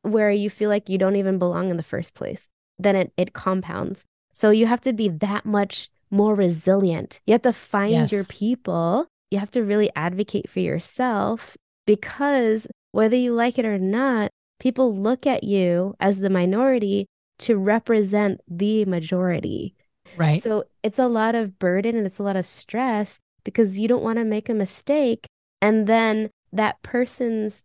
where 0.02 0.30
you 0.30 0.50
feel 0.50 0.68
like 0.68 0.88
you 0.88 0.98
don't 0.98 1.16
even 1.16 1.38
belong 1.38 1.70
in 1.70 1.76
the 1.76 1.82
first 1.82 2.14
place. 2.14 2.48
Then 2.78 2.96
it, 2.96 3.12
it 3.16 3.32
compounds. 3.32 4.04
So 4.32 4.50
you 4.50 4.66
have 4.66 4.80
to 4.82 4.92
be 4.92 5.08
that 5.08 5.46
much 5.46 5.90
more 6.10 6.34
resilient. 6.34 7.20
You 7.26 7.32
have 7.32 7.42
to 7.42 7.52
find 7.52 8.10
your 8.12 8.24
people. 8.24 9.06
You 9.30 9.38
have 9.38 9.50
to 9.52 9.62
really 9.64 9.90
advocate 9.96 10.48
for 10.50 10.60
yourself 10.60 11.56
because 11.86 12.66
whether 12.92 13.16
you 13.16 13.32
like 13.32 13.58
it 13.58 13.64
or 13.64 13.78
not, 13.78 14.30
people 14.60 14.94
look 14.94 15.26
at 15.26 15.44
you 15.44 15.94
as 16.00 16.18
the 16.18 16.30
minority 16.30 17.06
to 17.40 17.56
represent 17.56 18.40
the 18.48 18.84
majority. 18.84 19.74
Right. 20.16 20.42
So 20.42 20.64
it's 20.82 20.98
a 20.98 21.08
lot 21.08 21.34
of 21.34 21.58
burden 21.58 21.96
and 21.96 22.06
it's 22.06 22.18
a 22.18 22.22
lot 22.22 22.36
of 22.36 22.46
stress 22.46 23.18
because 23.44 23.78
you 23.78 23.88
don't 23.88 24.02
want 24.02 24.18
to 24.18 24.24
make 24.24 24.48
a 24.48 24.54
mistake. 24.54 25.26
And 25.60 25.86
then 25.86 26.30
that 26.52 26.80
person's 26.82 27.64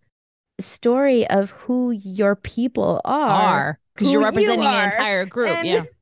story 0.59 1.27
of 1.29 1.51
who 1.51 1.91
your 1.91 2.35
people 2.35 3.01
are. 3.05 3.79
because 3.95 4.11
you're 4.11 4.21
who 4.21 4.25
you 4.25 4.31
representing 4.31 4.65
an 4.67 4.85
entire 4.85 5.25
group. 5.25 5.49
And 5.49 5.67
yeah. 5.67 5.83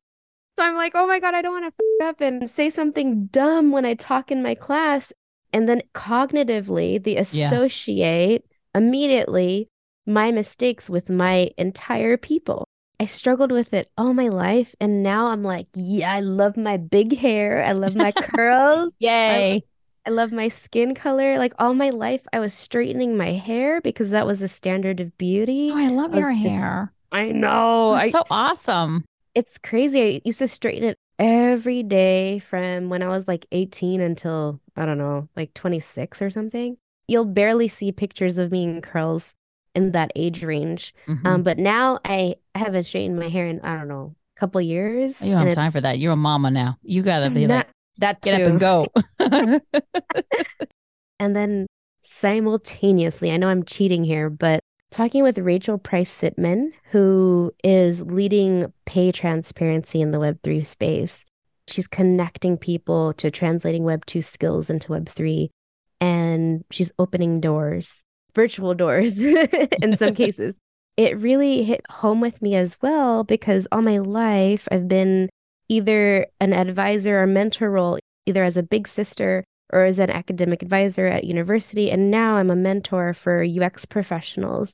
So 0.56 0.64
I'm 0.64 0.74
like, 0.74 0.92
oh 0.96 1.06
my 1.06 1.20
God, 1.20 1.34
I 1.36 1.42
don't 1.42 1.52
want 1.52 1.72
to 1.72 1.84
f- 2.02 2.08
up 2.08 2.20
and 2.20 2.50
say 2.50 2.68
something 2.68 3.26
dumb 3.26 3.70
when 3.70 3.84
I 3.84 3.94
talk 3.94 4.32
in 4.32 4.42
my 4.42 4.56
class. 4.56 5.12
And 5.52 5.68
then 5.68 5.82
cognitively, 5.94 7.00
they 7.00 7.16
associate 7.16 8.44
immediately 8.74 9.68
my 10.04 10.32
mistakes 10.32 10.90
with 10.90 11.08
my 11.08 11.50
entire 11.58 12.16
people. 12.16 12.66
I 13.00 13.04
struggled 13.04 13.52
with 13.52 13.72
it 13.74 13.90
all 13.96 14.12
my 14.14 14.28
life. 14.28 14.74
And 14.80 15.02
now 15.02 15.28
I'm 15.28 15.42
like, 15.44 15.68
yeah, 15.74 16.12
I 16.12 16.20
love 16.20 16.56
my 16.56 16.76
big 16.76 17.16
hair. 17.16 17.62
I 17.62 17.72
love 17.72 17.94
my 17.94 18.10
curls. 18.16 18.92
Yay. 18.98 19.62
I 20.06 20.10
love 20.10 20.32
my 20.32 20.48
skin 20.48 20.94
color. 20.94 21.38
Like 21.38 21.52
all 21.58 21.74
my 21.74 21.90
life, 21.90 22.22
I 22.32 22.40
was 22.40 22.54
straightening 22.54 23.16
my 23.16 23.32
hair 23.32 23.80
because 23.80 24.10
that 24.10 24.26
was 24.26 24.40
the 24.40 24.48
standard 24.48 25.00
of 25.00 25.16
beauty. 25.18 25.70
oh, 25.72 25.76
I 25.78 25.88
love 25.88 26.14
I 26.14 26.18
your 26.18 26.32
just- 26.34 26.48
hair. 26.48 26.92
I 27.12 27.30
know. 27.32 27.92
That's 27.94 28.14
I, 28.14 28.18
so 28.18 28.24
awesome. 28.30 29.04
it's 29.34 29.56
crazy. 29.58 30.16
I 30.16 30.20
used 30.24 30.40
to 30.40 30.48
straighten 30.48 30.88
it 30.90 30.98
every 31.18 31.82
day 31.82 32.38
from 32.40 32.90
when 32.90 33.02
I 33.02 33.08
was 33.08 33.26
like 33.26 33.46
18 33.50 34.00
until, 34.00 34.60
I 34.76 34.84
don't 34.84 34.98
know, 34.98 35.28
like 35.34 35.54
26 35.54 36.20
or 36.20 36.28
something. 36.30 36.76
You'll 37.06 37.24
barely 37.24 37.68
see 37.68 37.92
pictures 37.92 38.36
of 38.36 38.52
me 38.52 38.64
in 38.64 38.82
curls 38.82 39.34
in 39.74 39.92
that 39.92 40.10
age 40.16 40.42
range. 40.42 40.94
Mhm. 41.06 41.26
Um, 41.26 41.42
but 41.42 41.58
now 41.58 41.98
I 42.04 42.36
haven't 42.54 42.84
straightened 42.84 43.18
my 43.18 43.28
hair 43.28 43.46
in, 43.46 43.60
I 43.60 43.76
don't 43.76 43.88
know, 43.88 44.14
a 44.36 44.40
couple 44.40 44.60
years. 44.60 45.20
you 45.22 45.32
don't 45.32 45.46
have 45.46 45.54
time 45.54 45.72
for 45.72 45.80
that. 45.80 45.98
You're 45.98 46.12
a 46.12 46.16
mama 46.16 46.50
now. 46.50 46.78
You 46.82 47.02
gotta 47.02 47.30
be 47.30 47.46
not 47.46 47.66
like, 47.66 47.68
that 47.98 48.20
get 48.22 48.40
up 48.40 48.48
and 48.48 48.60
go. 48.60 48.86
And 51.20 51.34
then 51.34 51.66
simultaneously, 52.02 53.30
I 53.32 53.36
know 53.38 53.48
I'm 53.48 53.64
cheating 53.64 54.04
here, 54.04 54.30
but 54.30 54.60
talking 54.90 55.22
with 55.22 55.38
Rachel 55.38 55.76
Price 55.78 56.10
Sitman, 56.16 56.70
who 56.92 57.52
is 57.64 58.02
leading 58.04 58.72
pay 58.86 59.10
transparency 59.12 60.00
in 60.00 60.12
the 60.12 60.18
Web3 60.18 60.64
space. 60.64 61.24
She's 61.66 61.86
connecting 61.88 62.56
people 62.56 63.12
to 63.14 63.30
translating 63.30 63.82
Web2 63.82 64.24
skills 64.24 64.70
into 64.70 64.88
Web3, 64.92 65.48
and 66.00 66.64
she's 66.70 66.92
opening 66.98 67.40
doors, 67.40 68.00
virtual 68.34 68.74
doors 68.74 69.18
in 69.82 69.96
some 69.96 70.14
cases. 70.22 70.58
It 70.96 71.18
really 71.18 71.62
hit 71.62 71.82
home 71.90 72.20
with 72.20 72.42
me 72.42 72.56
as 72.56 72.76
well 72.82 73.22
because 73.24 73.68
all 73.70 73.82
my 73.82 73.98
life 73.98 74.66
I've 74.72 74.88
been 74.88 75.28
either 75.68 76.26
an 76.40 76.52
advisor 76.52 77.22
or 77.22 77.26
mentor 77.26 77.70
role, 77.70 77.98
either 78.26 78.42
as 78.42 78.56
a 78.56 78.62
big 78.62 78.88
sister 78.88 79.44
or 79.72 79.84
as 79.84 79.98
an 79.98 80.10
academic 80.10 80.62
advisor 80.62 81.06
at 81.06 81.24
university. 81.24 81.90
And 81.90 82.10
now 82.10 82.36
I'm 82.36 82.50
a 82.50 82.56
mentor 82.56 83.14
for 83.14 83.44
UX 83.44 83.84
professionals. 83.84 84.72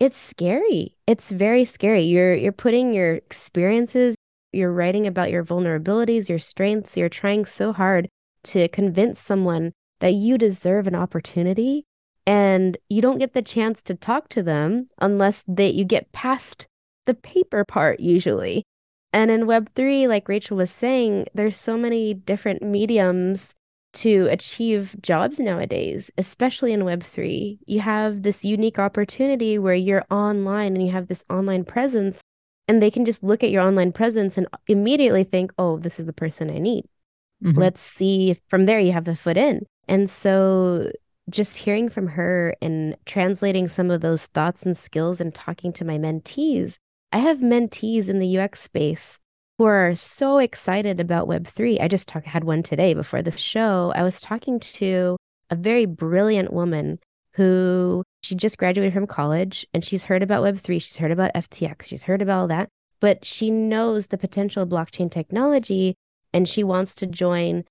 It's 0.00 0.18
scary. 0.18 0.96
It's 1.06 1.32
very 1.32 1.64
scary. 1.64 2.02
You're 2.02 2.34
you're 2.34 2.52
putting 2.52 2.92
your 2.92 3.14
experiences, 3.14 4.16
you're 4.52 4.72
writing 4.72 5.06
about 5.06 5.30
your 5.30 5.44
vulnerabilities, 5.44 6.28
your 6.28 6.38
strengths. 6.38 6.96
You're 6.96 7.08
trying 7.08 7.44
so 7.44 7.72
hard 7.72 8.08
to 8.44 8.68
convince 8.68 9.20
someone 9.20 9.72
that 10.00 10.14
you 10.14 10.36
deserve 10.36 10.86
an 10.86 10.94
opportunity 10.94 11.84
and 12.26 12.76
you 12.88 13.02
don't 13.02 13.18
get 13.18 13.34
the 13.34 13.42
chance 13.42 13.82
to 13.82 13.94
talk 13.94 14.28
to 14.30 14.42
them 14.42 14.88
unless 14.98 15.44
that 15.46 15.74
you 15.74 15.84
get 15.84 16.12
past 16.12 16.66
the 17.06 17.14
paper 17.14 17.64
part 17.64 18.00
usually. 18.00 18.64
And 19.12 19.30
in 19.30 19.42
Web3, 19.42 20.08
like 20.08 20.28
Rachel 20.28 20.56
was 20.56 20.70
saying, 20.70 21.26
there's 21.34 21.56
so 21.56 21.76
many 21.76 22.14
different 22.14 22.62
mediums 22.62 23.54
to 23.92 24.26
achieve 24.28 24.96
jobs 25.00 25.38
nowadays, 25.38 26.10
especially 26.18 26.72
in 26.72 26.80
Web3. 26.80 27.58
You 27.66 27.80
have 27.80 28.22
this 28.22 28.44
unique 28.44 28.78
opportunity 28.78 29.56
where 29.56 29.74
you're 29.74 30.04
online 30.10 30.74
and 30.74 30.84
you 30.84 30.92
have 30.92 31.06
this 31.06 31.24
online 31.30 31.64
presence, 31.64 32.20
and 32.66 32.82
they 32.82 32.90
can 32.90 33.04
just 33.04 33.22
look 33.22 33.44
at 33.44 33.50
your 33.50 33.62
online 33.62 33.92
presence 33.92 34.36
and 34.36 34.48
immediately 34.66 35.22
think, 35.22 35.52
oh, 35.58 35.78
this 35.78 36.00
is 36.00 36.06
the 36.06 36.12
person 36.12 36.50
I 36.50 36.58
need. 36.58 36.86
Mm-hmm. 37.44 37.58
Let's 37.58 37.82
see. 37.82 38.40
From 38.48 38.66
there, 38.66 38.80
you 38.80 38.92
have 38.92 39.04
the 39.04 39.14
foot 39.14 39.36
in. 39.36 39.64
And 39.86 40.10
so 40.10 40.90
just 41.30 41.56
hearing 41.58 41.88
from 41.88 42.08
her 42.08 42.54
and 42.60 42.96
translating 43.06 43.68
some 43.68 43.90
of 43.90 44.00
those 44.00 44.26
thoughts 44.26 44.64
and 44.64 44.76
skills 44.76 45.20
and 45.20 45.34
talking 45.34 45.72
to 45.72 45.84
my 45.84 45.98
mentees. 45.98 46.76
I 47.12 47.18
have 47.18 47.38
mentees 47.38 48.08
in 48.08 48.18
the 48.18 48.38
UX 48.38 48.60
space 48.60 49.18
who 49.58 49.64
are 49.64 49.94
so 49.94 50.38
excited 50.38 51.00
about 51.00 51.28
Web3. 51.28 51.80
I 51.80 51.88
just 51.88 52.08
talk, 52.08 52.24
had 52.24 52.44
one 52.44 52.62
today 52.62 52.92
before 52.92 53.22
the 53.22 53.30
show. 53.30 53.92
I 53.94 54.02
was 54.02 54.20
talking 54.20 54.58
to 54.60 55.16
a 55.50 55.56
very 55.56 55.86
brilliant 55.86 56.52
woman 56.52 56.98
who 57.34 58.02
she 58.22 58.34
just 58.34 58.58
graduated 58.58 58.94
from 58.94 59.06
college 59.06 59.66
and 59.72 59.84
she's 59.84 60.04
heard 60.04 60.22
about 60.22 60.42
Web3. 60.44 60.82
She's 60.82 60.96
heard 60.96 61.12
about 61.12 61.34
FTX. 61.34 61.84
She's 61.84 62.04
heard 62.04 62.22
about 62.22 62.38
all 62.38 62.48
that, 62.48 62.68
but 63.00 63.24
she 63.24 63.50
knows 63.50 64.08
the 64.08 64.18
potential 64.18 64.62
of 64.62 64.68
blockchain 64.68 65.10
technology 65.10 65.94
and 66.32 66.48
she 66.48 66.64
wants 66.64 66.94
to 66.96 67.06
join 67.06 67.64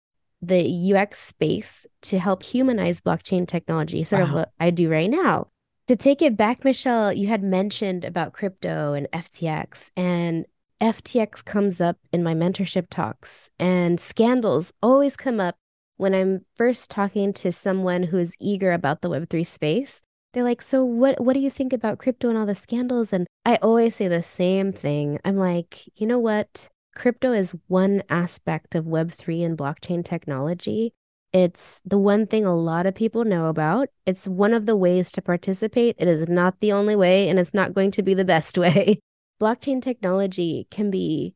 the 0.47 0.93
UX 0.93 1.19
space 1.19 1.87
to 2.03 2.19
help 2.19 2.43
humanize 2.43 3.01
blockchain 3.01 3.47
technology, 3.47 4.03
sort 4.03 4.21
wow. 4.21 4.23
of 4.23 4.29
uh-huh. 4.29 4.39
what 4.39 4.51
I 4.59 4.69
do 4.69 4.89
right 4.89 5.09
now. 5.09 5.47
To 5.87 5.95
take 5.95 6.21
it 6.21 6.37
back, 6.37 6.63
Michele, 6.63 7.11
you 7.11 7.27
had 7.27 7.43
mentioned 7.43 8.05
about 8.05 8.33
crypto 8.33 8.93
and 8.93 9.07
FTX, 9.11 9.91
and 9.97 10.45
FTX 10.81 11.43
comes 11.43 11.81
up 11.81 11.97
in 12.11 12.23
my 12.23 12.33
mentorship 12.33 12.87
talks, 12.89 13.49
and 13.59 13.99
scandals 13.99 14.73
always 14.81 15.17
come 15.17 15.39
up 15.39 15.55
when 15.97 16.13
I'm 16.13 16.45
first 16.55 16.89
talking 16.89 17.33
to 17.33 17.51
someone 17.51 18.03
who 18.03 18.17
is 18.17 18.35
eager 18.39 18.71
about 18.71 19.01
the 19.01 19.09
Web3 19.09 19.45
space. 19.45 20.01
They're 20.33 20.43
like, 20.43 20.61
"So 20.61 20.83
what 20.83 21.21
what 21.21 21.33
do 21.33 21.39
you 21.39 21.51
think 21.51 21.73
about 21.73 21.99
crypto 21.99 22.29
and 22.29 22.37
all 22.37 22.45
the 22.45 22.55
scandals?" 22.55 23.13
And 23.13 23.27
I 23.45 23.57
always 23.61 23.95
say 23.95 24.07
the 24.07 24.23
same 24.23 24.71
thing. 24.71 25.19
I'm 25.23 25.37
like, 25.37 25.87
"You 25.95 26.07
know 26.07 26.19
what? 26.19 26.69
Crypto 26.95 27.31
is 27.31 27.55
one 27.67 28.03
aspect 28.09 28.75
of 28.75 28.85
Web3 28.85 29.45
and 29.45 29.57
blockchain 29.57 30.03
technology. 30.03 30.93
It's 31.31 31.81
the 31.83 31.97
one 31.97 32.27
thing 32.27 32.45
a 32.45 32.55
lot 32.55 32.85
of 32.85 32.93
people 32.93 33.25
know 33.25 33.47
about. 33.47 33.89
It's 34.05 34.27
one 34.27 34.53
of 34.53 34.67
the 34.67 34.75
ways 34.75 35.11
to 35.13 35.21
participate. 35.21 35.95
It 35.97 36.07
is 36.07 36.29
not 36.29 36.59
the 36.59 36.71
only 36.71 36.95
way, 36.95 37.27
and 37.27 37.39
it's 37.39 37.53
not 37.53 37.73
going 37.73 37.91
to 37.91 38.03
be 38.03 38.13
the 38.13 38.25
best 38.25 38.57
way. 38.57 38.99
blockchain 39.41 39.81
technology 39.81 40.67
can 40.69 40.91
be 40.91 41.33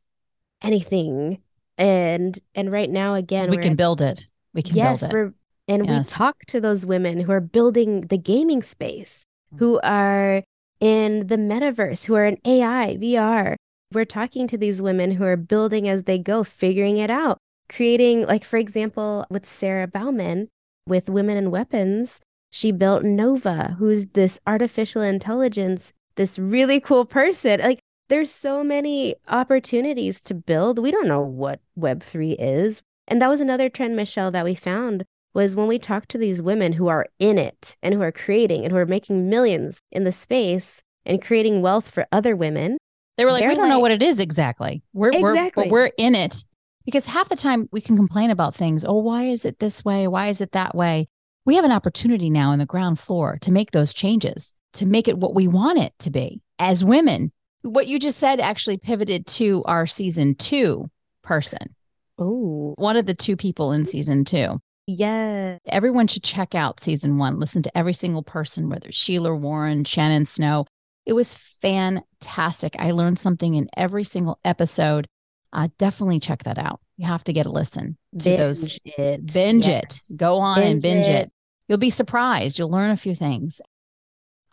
anything. 0.62 1.38
And 1.76 2.38
and 2.54 2.70
right 2.70 2.90
now, 2.90 3.14
again, 3.14 3.50
we 3.50 3.58
can 3.58 3.76
build 3.76 4.00
it. 4.00 4.26
We 4.54 4.62
can 4.62 4.76
yes, 4.76 5.00
build 5.00 5.12
it. 5.12 5.14
We're, 5.14 5.34
and 5.68 5.86
yes. 5.86 6.10
we 6.10 6.16
talk 6.16 6.44
to 6.46 6.60
those 6.60 6.86
women 6.86 7.20
who 7.20 7.32
are 7.32 7.40
building 7.40 8.02
the 8.02 8.18
gaming 8.18 8.62
space, 8.62 9.24
mm. 9.54 9.58
who 9.58 9.80
are 9.82 10.42
in 10.80 11.26
the 11.26 11.36
metaverse, 11.36 12.04
who 12.04 12.14
are 12.14 12.24
in 12.24 12.38
AI, 12.44 12.96
VR, 13.00 13.56
we're 13.92 14.04
talking 14.04 14.46
to 14.48 14.58
these 14.58 14.82
women 14.82 15.12
who 15.12 15.24
are 15.24 15.36
building 15.36 15.88
as 15.88 16.04
they 16.04 16.18
go, 16.18 16.44
figuring 16.44 16.98
it 16.98 17.10
out, 17.10 17.38
creating, 17.68 18.26
like, 18.26 18.44
for 18.44 18.56
example, 18.56 19.26
with 19.30 19.46
Sarah 19.46 19.86
Baumann 19.86 20.48
with 20.86 21.08
Women 21.08 21.36
and 21.36 21.52
Weapons, 21.52 22.20
she 22.50 22.72
built 22.72 23.04
Nova, 23.04 23.76
who's 23.78 24.06
this 24.06 24.40
artificial 24.46 25.02
intelligence, 25.02 25.92
this 26.16 26.38
really 26.38 26.80
cool 26.80 27.04
person. 27.04 27.60
Like, 27.60 27.80
there's 28.08 28.30
so 28.30 28.64
many 28.64 29.16
opportunities 29.28 30.20
to 30.22 30.34
build. 30.34 30.78
We 30.78 30.90
don't 30.90 31.08
know 31.08 31.20
what 31.20 31.60
Web3 31.78 32.36
is. 32.38 32.80
And 33.06 33.20
that 33.20 33.28
was 33.28 33.40
another 33.40 33.68
trend, 33.68 33.96
Michele, 33.96 34.30
that 34.30 34.44
we 34.44 34.54
found 34.54 35.04
was 35.34 35.54
when 35.54 35.66
we 35.66 35.78
talked 35.78 36.08
to 36.10 36.18
these 36.18 36.42
women 36.42 36.72
who 36.72 36.88
are 36.88 37.06
in 37.18 37.38
it 37.38 37.76
and 37.82 37.94
who 37.94 38.02
are 38.02 38.12
creating 38.12 38.64
and 38.64 38.72
who 38.72 38.78
are 38.78 38.86
making 38.86 39.28
millions 39.28 39.78
in 39.92 40.04
the 40.04 40.12
space 40.12 40.82
and 41.04 41.22
creating 41.22 41.62
wealth 41.62 41.90
for 41.90 42.06
other 42.10 42.34
women, 42.34 42.78
they 43.18 43.24
were 43.24 43.32
like, 43.32 43.40
They're 43.40 43.48
we 43.48 43.54
don't 43.56 43.64
like, 43.64 43.70
know 43.70 43.80
what 43.80 43.90
it 43.90 44.02
is 44.02 44.20
exactly. 44.20 44.82
We're 44.92 45.10
exactly. 45.10 45.68
we're 45.68 45.86
we're 45.86 45.92
in 45.98 46.14
it 46.14 46.44
because 46.84 47.04
half 47.06 47.28
the 47.28 47.36
time 47.36 47.68
we 47.72 47.80
can 47.80 47.96
complain 47.96 48.30
about 48.30 48.54
things. 48.54 48.84
Oh, 48.84 48.98
why 48.98 49.24
is 49.24 49.44
it 49.44 49.58
this 49.58 49.84
way? 49.84 50.06
Why 50.06 50.28
is 50.28 50.40
it 50.40 50.52
that 50.52 50.74
way? 50.74 51.08
We 51.44 51.56
have 51.56 51.64
an 51.64 51.72
opportunity 51.72 52.30
now 52.30 52.52
in 52.52 52.60
the 52.60 52.66
ground 52.66 53.00
floor 53.00 53.36
to 53.42 53.50
make 53.50 53.72
those 53.72 53.92
changes, 53.92 54.54
to 54.74 54.86
make 54.86 55.08
it 55.08 55.18
what 55.18 55.34
we 55.34 55.48
want 55.48 55.80
it 55.80 55.92
to 55.98 56.10
be 56.10 56.40
as 56.60 56.84
women. 56.84 57.32
What 57.62 57.88
you 57.88 57.98
just 57.98 58.18
said 58.18 58.38
actually 58.38 58.78
pivoted 58.78 59.26
to 59.26 59.64
our 59.64 59.86
season 59.86 60.36
two 60.36 60.88
person. 61.22 61.74
Oh, 62.18 62.74
one 62.78 62.96
of 62.96 63.06
the 63.06 63.14
two 63.14 63.36
people 63.36 63.72
in 63.72 63.84
season 63.84 64.24
two. 64.24 64.60
Yeah. 64.86 65.58
Everyone 65.66 66.06
should 66.06 66.22
check 66.22 66.54
out 66.54 66.80
season 66.80 67.18
one. 67.18 67.38
Listen 67.38 67.62
to 67.64 67.76
every 67.76 67.92
single 67.92 68.22
person, 68.22 68.70
whether 68.70 68.88
it's 68.88 68.96
Sheila 68.96 69.34
Warren, 69.34 69.84
Shannon 69.84 70.24
Snow. 70.24 70.66
It 71.08 71.14
was 71.14 71.32
fantastic. 71.32 72.76
I 72.78 72.90
learned 72.90 73.18
something 73.18 73.54
in 73.54 73.70
every 73.74 74.04
single 74.04 74.38
episode. 74.44 75.08
Uh, 75.54 75.68
definitely 75.78 76.20
check 76.20 76.44
that 76.44 76.58
out. 76.58 76.80
You 76.98 77.06
have 77.06 77.24
to 77.24 77.32
get 77.32 77.46
a 77.46 77.50
listen 77.50 77.96
to 78.18 78.28
binge 78.28 78.38
those. 78.38 78.78
It. 78.84 79.32
Binge 79.32 79.66
yes. 79.66 80.06
it. 80.10 80.18
Go 80.18 80.36
on 80.36 80.58
binge 80.58 80.70
and 80.70 80.82
binge 80.82 81.06
it. 81.08 81.10
it. 81.10 81.32
You'll 81.66 81.78
be 81.78 81.88
surprised. 81.88 82.58
You'll 82.58 82.70
learn 82.70 82.90
a 82.90 82.96
few 82.96 83.14
things. 83.14 83.62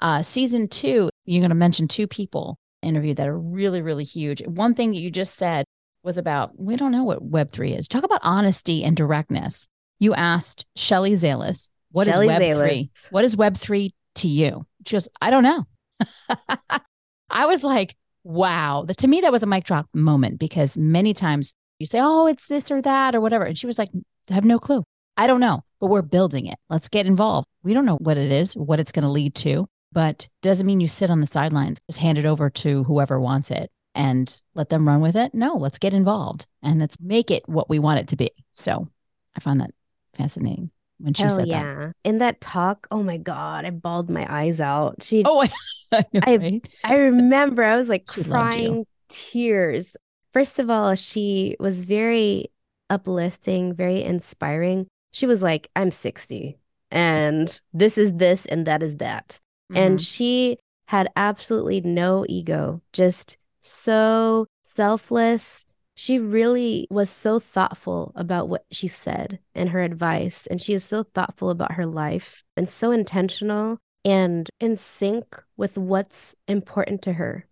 Uh, 0.01 0.21
season 0.21 0.69
two, 0.69 1.09
you're 1.25 1.41
going 1.41 1.49
to 1.49 1.55
mention 1.55 1.89
two 1.89 2.07
people 2.07 2.57
interviewed 2.81 3.17
that 3.17 3.27
are 3.27 3.37
really, 3.37 3.81
really 3.81 4.05
huge. 4.05 4.41
One 4.47 4.75
thing 4.75 4.91
that 4.91 4.99
you 4.99 5.11
just 5.11 5.35
said 5.35 5.65
was 6.03 6.15
about 6.15 6.57
we 6.57 6.77
don't 6.77 6.93
know 6.93 7.03
what 7.03 7.29
Web3 7.29 7.77
is. 7.77 7.89
Talk 7.89 8.05
about 8.05 8.21
honesty 8.23 8.85
and 8.85 8.95
directness. 8.95 9.67
You 9.99 10.13
asked 10.13 10.65
Shelley 10.77 11.11
Zalis, 11.11 11.67
"What 11.91 12.07
Shelley 12.07 12.29
is 12.29 12.57
Web3? 12.57 12.89
What 13.11 13.25
is 13.25 13.35
Web3 13.35 13.91
to 14.15 14.27
you? 14.29 14.65
Just, 14.83 15.09
I 15.19 15.31
don't 15.31 15.43
know. 15.43 15.65
I 17.29 17.45
was 17.45 17.63
like, 17.63 17.95
wow. 18.23 18.84
The, 18.88 18.93
to 18.95 19.08
me, 19.08 19.21
that 19.21 19.31
was 19.31 19.43
a 19.43 19.47
mic 19.47 19.63
drop 19.63 19.88
moment 19.93 20.39
because 20.39 20.77
many 20.77 21.13
times 21.13 21.53
you 21.79 21.86
say, 21.86 21.99
oh, 22.01 22.27
it's 22.27 22.47
this 22.47 22.71
or 22.71 22.81
that 22.81 23.15
or 23.15 23.21
whatever. 23.21 23.45
And 23.45 23.58
she 23.58 23.67
was 23.67 23.77
like, 23.77 23.89
I 24.29 24.34
have 24.34 24.45
no 24.45 24.60
clue. 24.60 24.84
I 25.17 25.27
don't 25.27 25.39
know, 25.39 25.63
but 25.79 25.88
we're 25.88 26.01
building 26.01 26.45
it. 26.45 26.58
Let's 26.69 26.89
get 26.89 27.05
involved. 27.05 27.47
We 27.63 27.73
don't 27.73 27.86
know 27.86 27.97
what 27.97 28.17
it 28.17 28.31
is, 28.31 28.55
what 28.55 28.79
it's 28.79 28.91
going 28.91 29.03
to 29.03 29.10
lead 29.10 29.36
to, 29.36 29.67
but 29.91 30.27
doesn't 30.41 30.65
mean 30.67 30.81
you 30.81 30.88
sit 30.88 31.10
on 31.10 31.21
the 31.21 31.27
sidelines, 31.27 31.79
just 31.89 31.99
hand 31.99 32.17
it 32.17 32.25
over 32.25 32.49
to 32.49 32.84
whoever 32.84 33.19
wants 33.19 33.51
it 33.51 33.71
and 33.93 34.41
let 34.55 34.69
them 34.69 34.88
run 34.88 35.01
with 35.01 35.15
it. 35.15 35.34
No, 35.34 35.55
let's 35.55 35.79
get 35.79 35.93
involved 35.93 36.47
and 36.62 36.79
let's 36.79 36.99
make 36.99 37.31
it 37.31 37.47
what 37.47 37.69
we 37.69 37.79
want 37.79 37.99
it 37.99 38.10
to 38.10 38.17
be. 38.17 38.31
So 38.51 38.89
I 39.36 39.39
find 39.39 39.62
that 39.62 39.71
fascinating 40.17 40.71
when 40.99 41.13
she 41.13 41.23
Hell 41.23 41.36
said 41.36 41.47
yeah. 41.47 41.63
that. 41.63 41.95
In 42.03 42.19
that 42.19 42.41
talk, 42.41 42.88
oh 42.91 43.03
my 43.03 43.17
god, 43.17 43.65
I 43.65 43.69
bawled 43.69 44.10
my 44.10 44.25
eyes 44.29 44.60
out. 44.60 45.03
She 45.03 45.23
Oh 45.25 45.41
I 45.91 46.05
know, 46.13 46.21
I, 46.25 46.36
right? 46.38 46.67
I 46.84 46.95
remember 46.95 47.63
I 47.63 47.75
was 47.75 47.89
like 47.89 48.10
she 48.12 48.23
crying 48.23 48.86
tears. 49.10 49.95
First 50.34 50.60
of 50.60 50.69
all, 50.69 50.95
she 50.95 51.55
was 51.60 51.86
very 51.86 52.51
uplifting, 52.89 53.73
very 53.73 54.03
inspiring. 54.03 54.88
She 55.12 55.25
was 55.25 55.41
like, 55.41 55.69
I'm 55.75 55.91
60 55.91 56.58
and 56.91 57.62
this 57.73 57.97
is 57.97 58.13
this 58.13 58.45
and 58.45 58.65
that 58.67 58.84
is 58.84 58.97
that. 58.97 59.39
Mm-hmm. 59.71 59.81
And 59.81 60.01
she 60.01 60.58
had 60.88 61.10
absolutely 61.15 61.81
no 61.81 62.25
ego, 62.29 62.81
just 62.93 63.38
so 63.62 64.47
selfless, 64.63 65.65
she 65.95 66.19
really 66.19 66.88
was 66.89 67.10
so 67.10 67.39
thoughtful 67.39 68.12
about 68.15 68.49
what 68.49 68.65
she 68.69 68.88
said 68.88 69.39
and 69.55 69.69
her 69.69 69.81
advice. 69.81 70.45
And 70.45 70.62
she 70.62 70.73
is 70.73 70.84
so 70.84 71.03
thoughtful 71.03 71.49
about 71.49 71.73
her 71.73 71.86
life 71.86 72.43
and 72.58 72.69
so 72.69 72.91
intentional 72.91 73.77
and 74.03 74.49
in 74.60 74.75
sync 74.75 75.41
with 75.55 75.77
what's 75.77 76.36
important 76.47 77.01
to 77.03 77.13
her. 77.13 77.45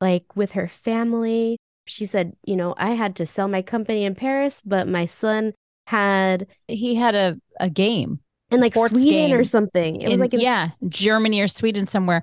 Like 0.00 0.36
with 0.36 0.52
her 0.52 0.66
family, 0.66 1.56
she 1.86 2.04
said, 2.04 2.34
you 2.44 2.56
know, 2.56 2.74
I 2.76 2.90
had 2.90 3.16
to 3.16 3.26
sell 3.26 3.46
my 3.46 3.62
company 3.62 4.04
in 4.04 4.16
Paris, 4.16 4.60
but 4.64 4.88
my 4.88 5.06
son 5.06 5.52
had 5.86 6.48
he 6.66 6.96
had 6.96 7.14
a, 7.14 7.40
a 7.60 7.70
game 7.70 8.18
in 8.50 8.60
like 8.60 8.74
Sweden 8.74 9.02
game. 9.02 9.36
or 9.36 9.44
something. 9.44 10.00
It 10.00 10.06
in, 10.06 10.10
was 10.10 10.20
like 10.20 10.34
in, 10.34 10.40
yeah, 10.40 10.70
Germany 10.88 11.40
or 11.40 11.48
Sweden 11.48 11.86
somewhere. 11.86 12.22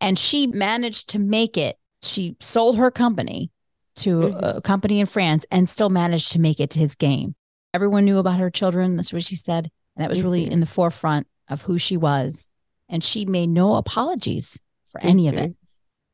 And 0.00 0.18
she 0.18 0.48
managed 0.48 1.10
to 1.10 1.20
make 1.20 1.56
it. 1.56 1.76
She 2.02 2.36
sold 2.40 2.76
her 2.76 2.90
company 2.90 3.51
to 3.96 4.20
mm-hmm. 4.20 4.38
a 4.42 4.60
company 4.60 5.00
in 5.00 5.06
France 5.06 5.44
and 5.50 5.68
still 5.68 5.90
managed 5.90 6.32
to 6.32 6.38
make 6.38 6.60
it 6.60 6.70
to 6.70 6.78
his 6.78 6.94
game. 6.94 7.34
Everyone 7.74 8.04
knew 8.04 8.18
about 8.18 8.38
her 8.38 8.50
children. 8.50 8.96
That's 8.96 9.12
what 9.12 9.24
she 9.24 9.36
said. 9.36 9.70
And 9.96 10.02
that 10.02 10.10
was 10.10 10.22
really 10.22 10.46
Mhm. 10.46 10.50
in 10.50 10.60
the 10.60 10.66
forefront 10.66 11.26
of 11.48 11.62
who 11.62 11.78
she 11.78 11.96
was. 11.96 12.48
And 12.88 13.02
she 13.02 13.24
made 13.24 13.48
no 13.48 13.74
apologies 13.76 14.60
for 14.90 15.00
any 15.00 15.28
of 15.28 15.34
it. 15.34 15.54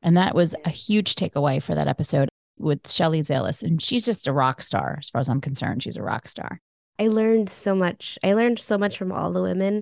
And 0.03 0.17
that 0.17 0.35
was 0.35 0.55
a 0.65 0.71
huge 0.71 1.15
takeaway 1.17 1.63
for 1.63 1.75
that 1.75 1.89
episode 1.89 2.29
with 2.59 2.89
Shelley 2.91 3.21
Zalis. 3.21 3.63
And 3.63 3.83
she's 3.83 4.05
just 4.05 4.27
a 4.29 4.33
rock 4.33 4.63
star, 4.63 4.97
as 5.01 5.11
far 5.11 5.21
as 5.21 5.29
I'm 5.29 5.41
concerned. 5.41 5.83
She's 5.83 5.97
a 5.97 6.03
rock 6.03 6.29
star. 6.29 6.61
I 7.01 7.09
learned 7.09 7.51
so 7.51 7.75
much. 7.75 8.19
I 8.23 8.35
learned 8.35 8.59
so 8.59 8.79
much 8.79 8.97
from 8.97 9.13
all 9.13 9.33
the 9.33 9.43
women. 9.43 9.81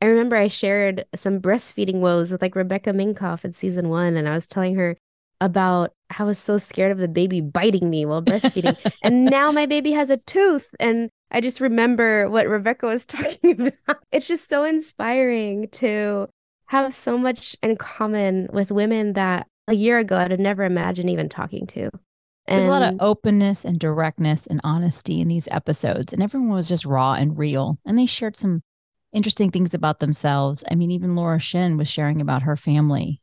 I 0.00 0.06
remember 0.06 0.36
I 0.36 0.48
shared 0.48 1.06
some 1.16 1.40
breastfeeding 1.40 1.96
woes 1.96 2.30
with 2.30 2.40
like 2.40 2.54
Rebecca 2.54 2.90
Minkoff 2.90 3.44
in 3.44 3.52
season 3.52 3.88
one, 3.88 4.16
and 4.16 4.28
I 4.28 4.34
was 4.34 4.46
telling 4.46 4.76
her 4.76 4.96
about 5.40 5.92
I 6.16 6.24
was 6.24 6.38
so 6.38 6.58
scared 6.58 6.92
of 6.92 6.98
the 6.98 7.08
baby 7.08 7.40
biting 7.40 7.90
me 7.90 8.04
while 8.06 8.22
breastfeeding. 8.22 8.76
and 9.02 9.24
now 9.24 9.52
my 9.52 9.66
baby 9.66 9.92
has 9.92 10.10
a 10.10 10.16
tooth. 10.16 10.66
And 10.80 11.10
I 11.30 11.40
just 11.40 11.60
remember 11.60 12.28
what 12.30 12.48
Rebecca 12.48 12.86
was 12.86 13.04
talking 13.06 13.60
about. 13.68 14.02
It's 14.12 14.26
just 14.28 14.48
so 14.48 14.64
inspiring 14.64 15.68
to 15.72 16.28
have 16.66 16.94
so 16.94 17.18
much 17.18 17.56
in 17.62 17.76
common 17.76 18.48
with 18.52 18.70
women 18.70 19.14
that 19.14 19.46
a 19.68 19.74
year 19.74 19.98
ago 19.98 20.16
I'd 20.16 20.30
have 20.30 20.40
never 20.40 20.64
imagined 20.64 21.10
even 21.10 21.28
talking 21.28 21.66
to. 21.68 21.90
There's 22.46 22.64
a 22.64 22.70
lot 22.70 22.82
of 22.82 22.96
openness 23.00 23.66
and 23.66 23.78
directness 23.78 24.46
and 24.46 24.58
honesty 24.64 25.20
in 25.20 25.28
these 25.28 25.48
episodes, 25.50 26.14
and 26.14 26.22
everyone 26.22 26.48
was 26.48 26.66
just 26.66 26.86
raw 26.86 27.12
and 27.12 27.36
real. 27.36 27.78
And 27.84 27.98
they 27.98 28.06
shared 28.06 28.36
some 28.36 28.62
interesting 29.12 29.50
things 29.50 29.74
about 29.74 30.00
themselves. 30.00 30.64
I 30.70 30.74
mean, 30.74 30.90
even 30.90 31.14
Laura 31.14 31.38
Shin 31.38 31.76
was 31.76 31.88
sharing 31.88 32.22
about 32.22 32.42
her 32.42 32.56
family. 32.56 33.20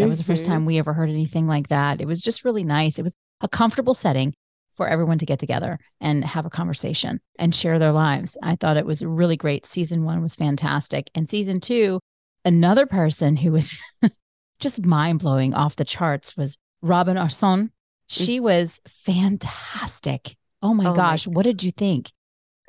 That 0.00 0.08
was 0.08 0.18
the 0.18 0.24
first 0.24 0.46
time 0.46 0.60
mm-hmm. 0.60 0.66
we 0.66 0.78
ever 0.78 0.92
heard 0.92 1.10
anything 1.10 1.46
like 1.46 1.68
that. 1.68 2.00
It 2.00 2.06
was 2.06 2.22
just 2.22 2.44
really 2.44 2.64
nice. 2.64 2.98
It 2.98 3.02
was 3.02 3.14
a 3.40 3.48
comfortable 3.48 3.94
setting 3.94 4.34
for 4.76 4.88
everyone 4.88 5.18
to 5.18 5.26
get 5.26 5.38
together 5.38 5.78
and 6.00 6.24
have 6.24 6.46
a 6.46 6.50
conversation 6.50 7.20
and 7.38 7.54
share 7.54 7.78
their 7.78 7.92
lives. 7.92 8.36
I 8.42 8.56
thought 8.56 8.76
it 8.76 8.86
was 8.86 9.04
really 9.04 9.36
great. 9.36 9.64
Season 9.66 10.04
one 10.04 10.20
was 10.20 10.36
fantastic. 10.36 11.10
And 11.14 11.28
season 11.28 11.60
two, 11.60 12.00
another 12.44 12.86
person 12.86 13.36
who 13.36 13.52
was 13.52 13.78
just 14.60 14.84
mind 14.84 15.20
blowing 15.20 15.54
off 15.54 15.76
the 15.76 15.84
charts 15.84 16.36
was 16.36 16.58
Robin 16.82 17.16
Arzón. 17.16 17.62
Mm. 17.62 17.70
She 18.08 18.40
was 18.40 18.80
fantastic. 18.86 20.36
Oh 20.62 20.74
my 20.74 20.86
Oh 20.86 20.90
my 20.90 20.96
gosh. 20.96 21.26
What 21.26 21.44
did 21.44 21.62
you 21.62 21.70
think? 21.70 22.12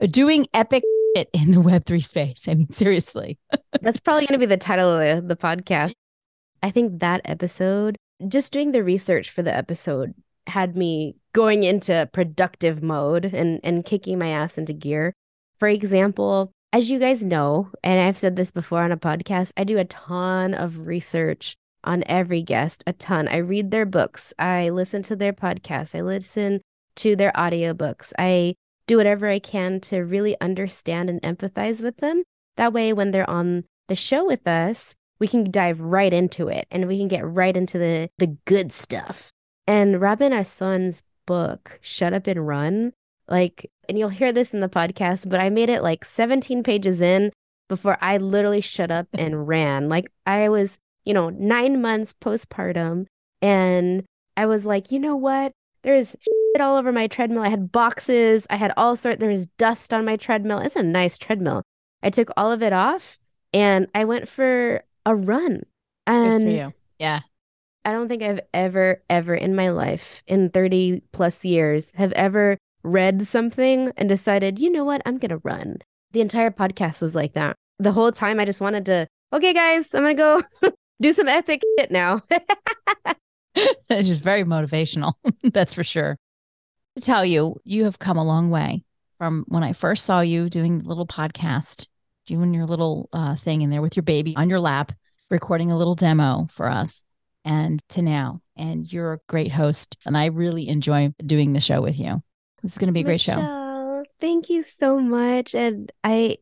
Doing 0.01 0.47
epic 0.53 0.83
shit 1.15 1.29
in 1.33 1.51
the 1.51 1.59
Web3 1.59 2.03
space. 2.03 2.47
I 2.47 2.53
mean, 2.53 2.69
seriously. 2.69 3.37
That's 3.81 3.99
probably 3.99 4.27
going 4.27 4.39
to 4.39 4.45
be 4.45 4.49
the 4.49 4.57
title 4.57 4.89
of 4.89 5.27
the, 5.27 5.35
the 5.35 5.35
podcast. 5.35 5.93
I 6.61 6.71
think 6.71 6.99
that 6.99 7.21
episode, 7.25 7.97
just 8.27 8.51
doing 8.51 8.71
the 8.71 8.83
research 8.83 9.29
for 9.29 9.43
the 9.43 9.55
episode, 9.55 10.13
had 10.47 10.75
me 10.75 11.15
going 11.33 11.63
into 11.63 12.09
productive 12.13 12.81
mode 12.81 13.25
and, 13.25 13.59
and 13.63 13.85
kicking 13.85 14.17
my 14.17 14.29
ass 14.29 14.57
into 14.57 14.73
gear. 14.73 15.13
For 15.59 15.67
example, 15.67 16.51
as 16.73 16.89
you 16.89 16.99
guys 16.99 17.23
know, 17.23 17.69
and 17.83 17.99
I've 17.99 18.17
said 18.17 18.35
this 18.35 18.51
before 18.51 18.81
on 18.81 18.91
a 18.91 18.97
podcast, 18.97 19.51
I 19.57 19.63
do 19.63 19.77
a 19.77 19.85
ton 19.85 20.53
of 20.53 20.87
research 20.87 21.55
on 21.83 22.03
every 22.07 22.41
guest, 22.41 22.83
a 22.85 22.93
ton. 22.93 23.27
I 23.27 23.37
read 23.37 23.71
their 23.71 23.85
books, 23.85 24.33
I 24.37 24.69
listen 24.69 25.03
to 25.03 25.15
their 25.15 25.33
podcasts, 25.33 25.95
I 25.95 26.01
listen 26.01 26.61
to 26.97 27.15
their 27.15 27.31
audiobooks. 27.31 28.11
I 28.17 28.55
do 28.87 28.97
whatever 28.97 29.27
I 29.27 29.39
can 29.39 29.79
to 29.81 29.99
really 29.99 30.39
understand 30.41 31.09
and 31.09 31.21
empathize 31.21 31.81
with 31.81 31.97
them. 31.97 32.23
That 32.55 32.73
way, 32.73 32.93
when 32.93 33.11
they're 33.11 33.29
on 33.29 33.65
the 33.87 33.95
show 33.95 34.25
with 34.25 34.47
us, 34.47 34.95
we 35.19 35.27
can 35.27 35.49
dive 35.51 35.79
right 35.79 36.13
into 36.13 36.47
it 36.47 36.67
and 36.71 36.87
we 36.87 36.97
can 36.97 37.07
get 37.07 37.25
right 37.25 37.55
into 37.55 37.77
the, 37.77 38.09
the 38.17 38.35
good 38.45 38.73
stuff. 38.73 39.31
And 39.67 39.99
Robin 39.99 40.31
Arzón's 40.31 41.03
book, 41.25 41.79
Shut 41.81 42.13
Up 42.13 42.27
and 42.27 42.47
Run, 42.47 42.93
like, 43.27 43.69
and 43.89 43.99
you'll 43.99 44.09
hear 44.09 44.31
this 44.31 44.53
in 44.53 44.61
the 44.61 44.69
podcast, 44.69 45.29
but 45.29 45.39
I 45.39 45.49
made 45.49 45.69
it 45.69 45.83
like 45.83 46.05
17 46.05 46.63
pages 46.63 47.01
in 47.01 47.31
before 47.67 47.97
I 47.99 48.17
literally 48.17 48.61
shut 48.61 48.91
up 48.91 49.07
and 49.13 49.47
ran. 49.47 49.89
Like, 49.89 50.09
I 50.25 50.49
was, 50.49 50.77
you 51.03 51.13
know, 51.13 51.29
nine 51.29 51.81
months 51.81 52.15
postpartum, 52.21 53.05
and 53.41 54.05
I 54.37 54.45
was 54.45 54.65
like, 54.65 54.91
you 54.91 54.99
know 54.99 55.15
what? 55.15 55.51
There's 55.83 56.15
shit 56.21 56.61
all 56.61 56.77
over 56.77 56.91
my 56.91 57.07
treadmill. 57.07 57.43
I 57.43 57.49
had 57.49 57.71
boxes, 57.71 58.47
I 58.49 58.55
had 58.55 58.73
all 58.77 58.95
sorts, 58.95 59.19
there 59.19 59.29
was 59.29 59.47
dust 59.57 59.93
on 59.93 60.05
my 60.05 60.15
treadmill. 60.15 60.59
It's 60.59 60.75
a 60.75 60.83
nice 60.83 61.17
treadmill. 61.17 61.63
I 62.01 62.09
took 62.09 62.29
all 62.37 62.51
of 62.51 62.61
it 62.61 62.73
off 62.73 63.17
and 63.53 63.87
I 63.95 64.05
went 64.05 64.27
for 64.27 64.83
a 65.07 65.15
run. 65.15 65.63
Good 66.05 66.13
And 66.13 66.43
for 66.43 66.49
you. 66.49 66.73
Yeah. 66.99 67.21
I 67.85 67.93
don't 67.93 68.09
think 68.09 68.21
I've 68.21 68.41
ever, 68.53 69.01
ever 69.09 69.33
in 69.33 69.55
my 69.55 69.69
life, 69.69 70.21
in 70.27 70.49
30 70.49 71.01
plus 71.13 71.45
years, 71.45 71.93
have 71.93 72.11
ever 72.11 72.57
read 72.83 73.25
something 73.25 73.93
and 73.95 74.09
decided, 74.09 74.59
you 74.59 74.69
know 74.69 74.83
what, 74.83 75.01
I'm 75.05 75.17
going 75.17 75.29
to 75.29 75.37
run. 75.37 75.77
The 76.11 76.19
entire 76.19 76.51
podcast 76.51 77.01
was 77.01 77.15
like 77.15 77.33
that. 77.33 77.55
The 77.79 77.93
whole 77.93 78.11
time 78.11 78.39
I 78.39 78.45
just 78.45 78.59
wanted 78.59 78.85
to, 78.87 79.07
okay, 79.31 79.53
guys, 79.53 79.93
I'm 79.93 80.03
going 80.03 80.17
to 80.17 80.43
go 80.61 80.71
do 81.01 81.13
some 81.13 81.29
epic 81.29 81.61
shit 81.79 81.89
now. 81.89 82.23
it's 83.55 84.07
just 84.07 84.21
very 84.21 84.43
motivational. 84.43 85.13
That's 85.43 85.73
for 85.73 85.85
sure. 85.85 86.17
To 86.97 87.01
tell 87.01 87.23
you, 87.23 87.55
you 87.63 87.85
have 87.85 87.99
come 87.99 88.17
a 88.17 88.25
long 88.25 88.49
way 88.49 88.83
from 89.17 89.45
when 89.47 89.63
I 89.63 89.71
first 89.71 90.03
saw 90.03 90.19
you 90.19 90.49
doing 90.49 90.79
the 90.79 90.89
little 90.89 91.07
podcast, 91.07 91.87
doing 92.27 92.53
your 92.53 92.65
little 92.65 93.09
uh, 93.11 93.35
thing 93.35 93.61
in 93.61 93.71
there 93.71 93.81
with 93.81 93.95
your 93.95 94.03
baby 94.03 94.35
on 94.37 94.49
your 94.49 94.59
lap, 94.59 94.91
recording 95.31 95.71
a 95.71 95.77
little 95.77 95.95
demo 95.95 96.47
for 96.51 96.69
us, 96.69 97.03
and 97.43 97.81
to 97.89 98.01
now. 98.03 98.41
And 98.55 98.91
you're 98.91 99.13
a 99.13 99.19
great 99.27 99.51
host, 99.51 99.97
and 100.05 100.15
I 100.17 100.25
really 100.25 100.67
enjoy 100.67 101.13
doing 101.25 101.53
the 101.53 101.59
show 101.59 101.81
with 101.81 101.99
you. 101.99 102.21
This 102.61 102.73
is 102.73 102.77
going 102.77 102.87
to 102.87 102.93
be 102.93 103.01
a 103.01 103.03
great 103.03 103.21
show. 103.21 104.03
Thank 104.19 104.49
you 104.49 104.63
so 104.63 104.99
much. 104.99 105.55
And 105.55 105.91
I 106.03 106.37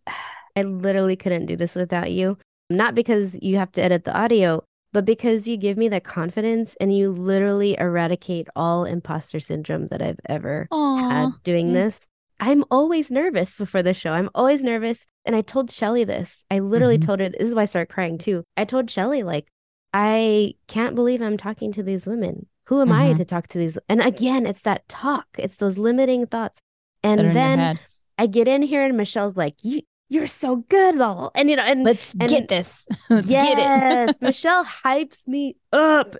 I 0.55 0.63
literally 0.63 1.15
couldn't 1.15 1.45
do 1.45 1.55
this 1.55 1.75
without 1.75 2.11
you. 2.11 2.37
Not 2.69 2.95
because 2.95 3.37
you 3.41 3.57
have 3.57 3.71
to 3.73 3.83
edit 3.83 4.05
the 4.05 4.17
audio, 4.17 4.63
but 4.91 5.05
because 5.05 5.47
you 5.47 5.57
give 5.57 5.77
me 5.77 5.89
the 5.89 5.99
confidence 5.99 6.75
and 6.79 6.95
you 6.95 7.11
literally 7.11 7.77
eradicate 7.77 8.47
all 8.55 8.85
imposter 8.85 9.39
syndrome 9.39 9.87
that 9.89 10.01
I've 10.01 10.19
ever 10.27 10.67
had 11.11 11.29
doing 11.43 11.73
this. 11.73 12.07
I'm 12.39 12.63
always 12.69 13.09
nervous 13.09 13.57
before 13.57 13.81
the 13.83 13.93
show. 13.93 14.11
I'm 14.11 14.29
always 14.35 14.61
nervous. 14.61 15.07
And 15.25 15.35
I 15.35 15.41
told 15.41 15.71
Shelley 15.71 16.03
this. 16.03 16.45
I 16.51 16.59
literally 16.59 16.97
Mhm. 16.97 17.05
told 17.05 17.19
her 17.21 17.29
this 17.29 17.49
is 17.49 17.55
why 17.55 17.61
I 17.63 17.65
started 17.65 17.93
crying 17.93 18.17
too. 18.17 18.43
I 18.57 18.65
told 18.65 18.89
Shelley, 18.91 19.23
like, 19.23 19.47
I 19.93 20.55
can't 20.67 20.95
believe 20.95 21.21
I'm 21.21 21.37
talking 21.37 21.71
to 21.73 21.83
these 21.83 22.05
women. 22.05 22.47
Who 22.65 22.81
am 22.81 22.91
I 22.91 23.13
Mhm. 23.13 23.17
to 23.17 23.25
talk 23.25 23.47
to 23.49 23.57
these? 23.57 23.77
And 23.87 24.01
again, 24.01 24.45
it's 24.45 24.61
that 24.63 24.87
talk. 24.89 25.27
It's 25.37 25.55
those 25.57 25.77
limiting 25.77 26.25
thoughts. 26.27 26.59
And 27.03 27.19
that 27.19 27.25
are 27.25 27.29
in 27.29 27.35
your 27.35 27.43
then. 27.57 27.79
I 28.17 28.27
get 28.27 28.47
in 28.47 28.61
here 28.63 28.81
and 28.83 28.97
Michele's 28.97 29.37
like, 29.37 29.55
You 29.63 29.81
you're 30.07 30.27
so 30.27 30.57
good, 30.57 30.95
lol. 30.95 31.31
And 31.35 31.49
you 31.49 31.55
know, 31.55 31.63
and 31.63 31.83
Let's 31.83 32.13
and- 32.19 32.29
get 32.29 32.47
this. 32.47 32.87
Let's 33.09 33.27
get 33.27 33.57
yes, 33.57 34.09
it. 34.11 34.21
Michele 34.21 34.63
hypes 34.63 35.27
me 35.27 35.55
up. 35.73 36.15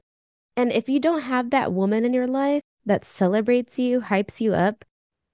And 0.58 0.71
if 0.71 0.88
you 0.89 0.99
don't 0.99 1.21
have 1.21 1.49
that 1.51 1.73
woman 1.73 2.04
in 2.06 2.13
your 2.13 2.28
life 2.28 2.62
that 2.86 3.04
celebrates 3.06 3.78
you, 3.78 4.01
hypes 4.01 4.39
you 4.41 4.54
up, 4.54 4.84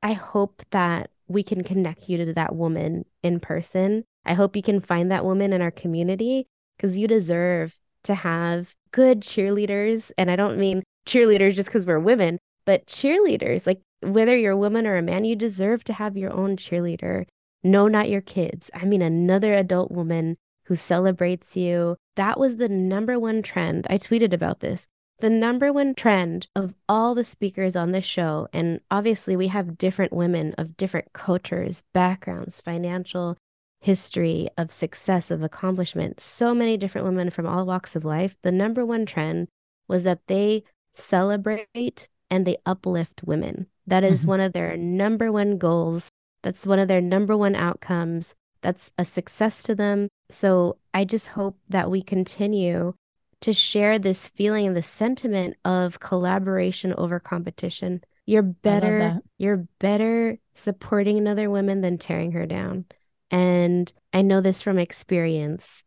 I 0.03 0.13
hope 0.13 0.63
that 0.71 1.11
we 1.27 1.43
can 1.43 1.63
connect 1.63 2.09
you 2.09 2.17
to 2.17 2.33
that 2.33 2.55
woman 2.55 3.05
in 3.23 3.39
person. 3.39 4.03
I 4.25 4.33
hope 4.33 4.55
you 4.55 4.61
can 4.61 4.79
find 4.79 5.11
that 5.11 5.25
woman 5.25 5.53
in 5.53 5.61
our 5.61 5.71
community 5.71 6.47
because 6.77 6.97
you 6.97 7.07
deserve 7.07 7.75
to 8.03 8.15
have 8.15 8.75
good 8.91 9.21
cheerleaders. 9.21 10.11
And 10.17 10.29
I 10.29 10.35
don't 10.35 10.57
mean 10.57 10.83
cheerleaders 11.07 11.53
just 11.53 11.69
because 11.69 11.85
we're 11.85 11.99
women, 11.99 12.39
but 12.65 12.85
cheerleaders. 12.87 13.65
Like 13.65 13.81
whether 14.01 14.35
you're 14.35 14.53
a 14.53 14.57
woman 14.57 14.87
or 14.87 14.97
a 14.97 15.01
man, 15.01 15.25
you 15.25 15.35
deserve 15.35 15.83
to 15.85 15.93
have 15.93 16.17
your 16.17 16.33
own 16.33 16.57
cheerleader. 16.57 17.25
No, 17.63 17.87
not 17.87 18.09
your 18.09 18.21
kids. 18.21 18.71
I 18.73 18.85
mean, 18.85 19.01
another 19.01 19.53
adult 19.53 19.91
woman 19.91 20.37
who 20.65 20.75
celebrates 20.75 21.55
you. 21.55 21.97
That 22.15 22.39
was 22.39 22.57
the 22.57 22.69
number 22.69 23.19
one 23.19 23.41
trend. 23.41 23.87
I 23.89 23.97
tweeted 23.97 24.33
about 24.33 24.61
this. 24.61 24.87
The 25.21 25.29
number 25.29 25.71
one 25.71 25.93
trend 25.93 26.47
of 26.55 26.73
all 26.89 27.13
the 27.13 27.23
speakers 27.23 27.75
on 27.75 27.91
this 27.91 28.05
show, 28.05 28.47
and 28.51 28.81
obviously 28.89 29.36
we 29.36 29.49
have 29.49 29.77
different 29.77 30.12
women 30.12 30.55
of 30.57 30.75
different 30.75 31.13
cultures, 31.13 31.84
backgrounds, 31.93 32.60
financial 32.60 33.38
history 33.81 34.50
of 34.58 34.71
success, 34.71 35.29
of 35.29 35.43
accomplishment, 35.43 36.19
so 36.19 36.56
many 36.56 36.75
different 36.75 37.06
women 37.06 37.29
from 37.29 37.46
all 37.46 37.65
walks 37.67 37.96
of 37.96 38.04
life. 38.04 38.35
The 38.41 38.52
number 38.52 38.83
one 38.83 39.06
trend 39.06 39.48
was 39.87 40.04
that 40.04 40.25
they 40.27 40.63
celebrate 40.91 42.10
and 42.31 42.46
they 42.46 42.58
uplift 42.65 43.21
women. 43.23 43.67
That 43.85 44.04
is 44.04 44.23
Mhm. 44.23 44.27
one 44.27 44.39
of 44.39 44.54
their 44.54 44.75
number 44.75 45.31
one 45.31 45.58
goals. 45.58 46.10
That's 46.41 46.65
one 46.65 46.79
of 46.79 46.87
their 46.87 47.02
number 47.02 47.37
one 47.37 47.56
outcomes. 47.56 48.35
That's 48.62 48.91
a 48.98 49.06
success 49.06 49.62
to 49.63 49.75
them. 49.75 50.08
So 50.29 50.77
I 50.93 51.06
just 51.06 51.29
hope 51.29 51.58
that 51.69 51.91
we 51.91 52.02
continue 52.02 52.93
to 53.42 53.54
share 53.54 54.00
this 54.00 54.27
feeling 54.29 54.67
and 54.67 54.75
the 54.75 54.83
sentiment 54.83 55.58
of 55.65 56.00
collaboration 56.00 56.94
over 56.98 57.19
competition. 57.19 58.02
You're 58.25 58.44
better, 58.44 59.19
you're 59.37 59.67
better 59.79 60.37
supporting 60.54 61.17
another 61.17 61.50
woman 61.50 61.81
than 61.81 61.98
tearing 61.98 62.31
her 62.33 62.46
down. 62.46 62.85
And 63.31 63.92
I 64.13 64.21
know 64.21 64.42
this 64.42 64.62
from 64.62 64.77
experience. 64.77 65.83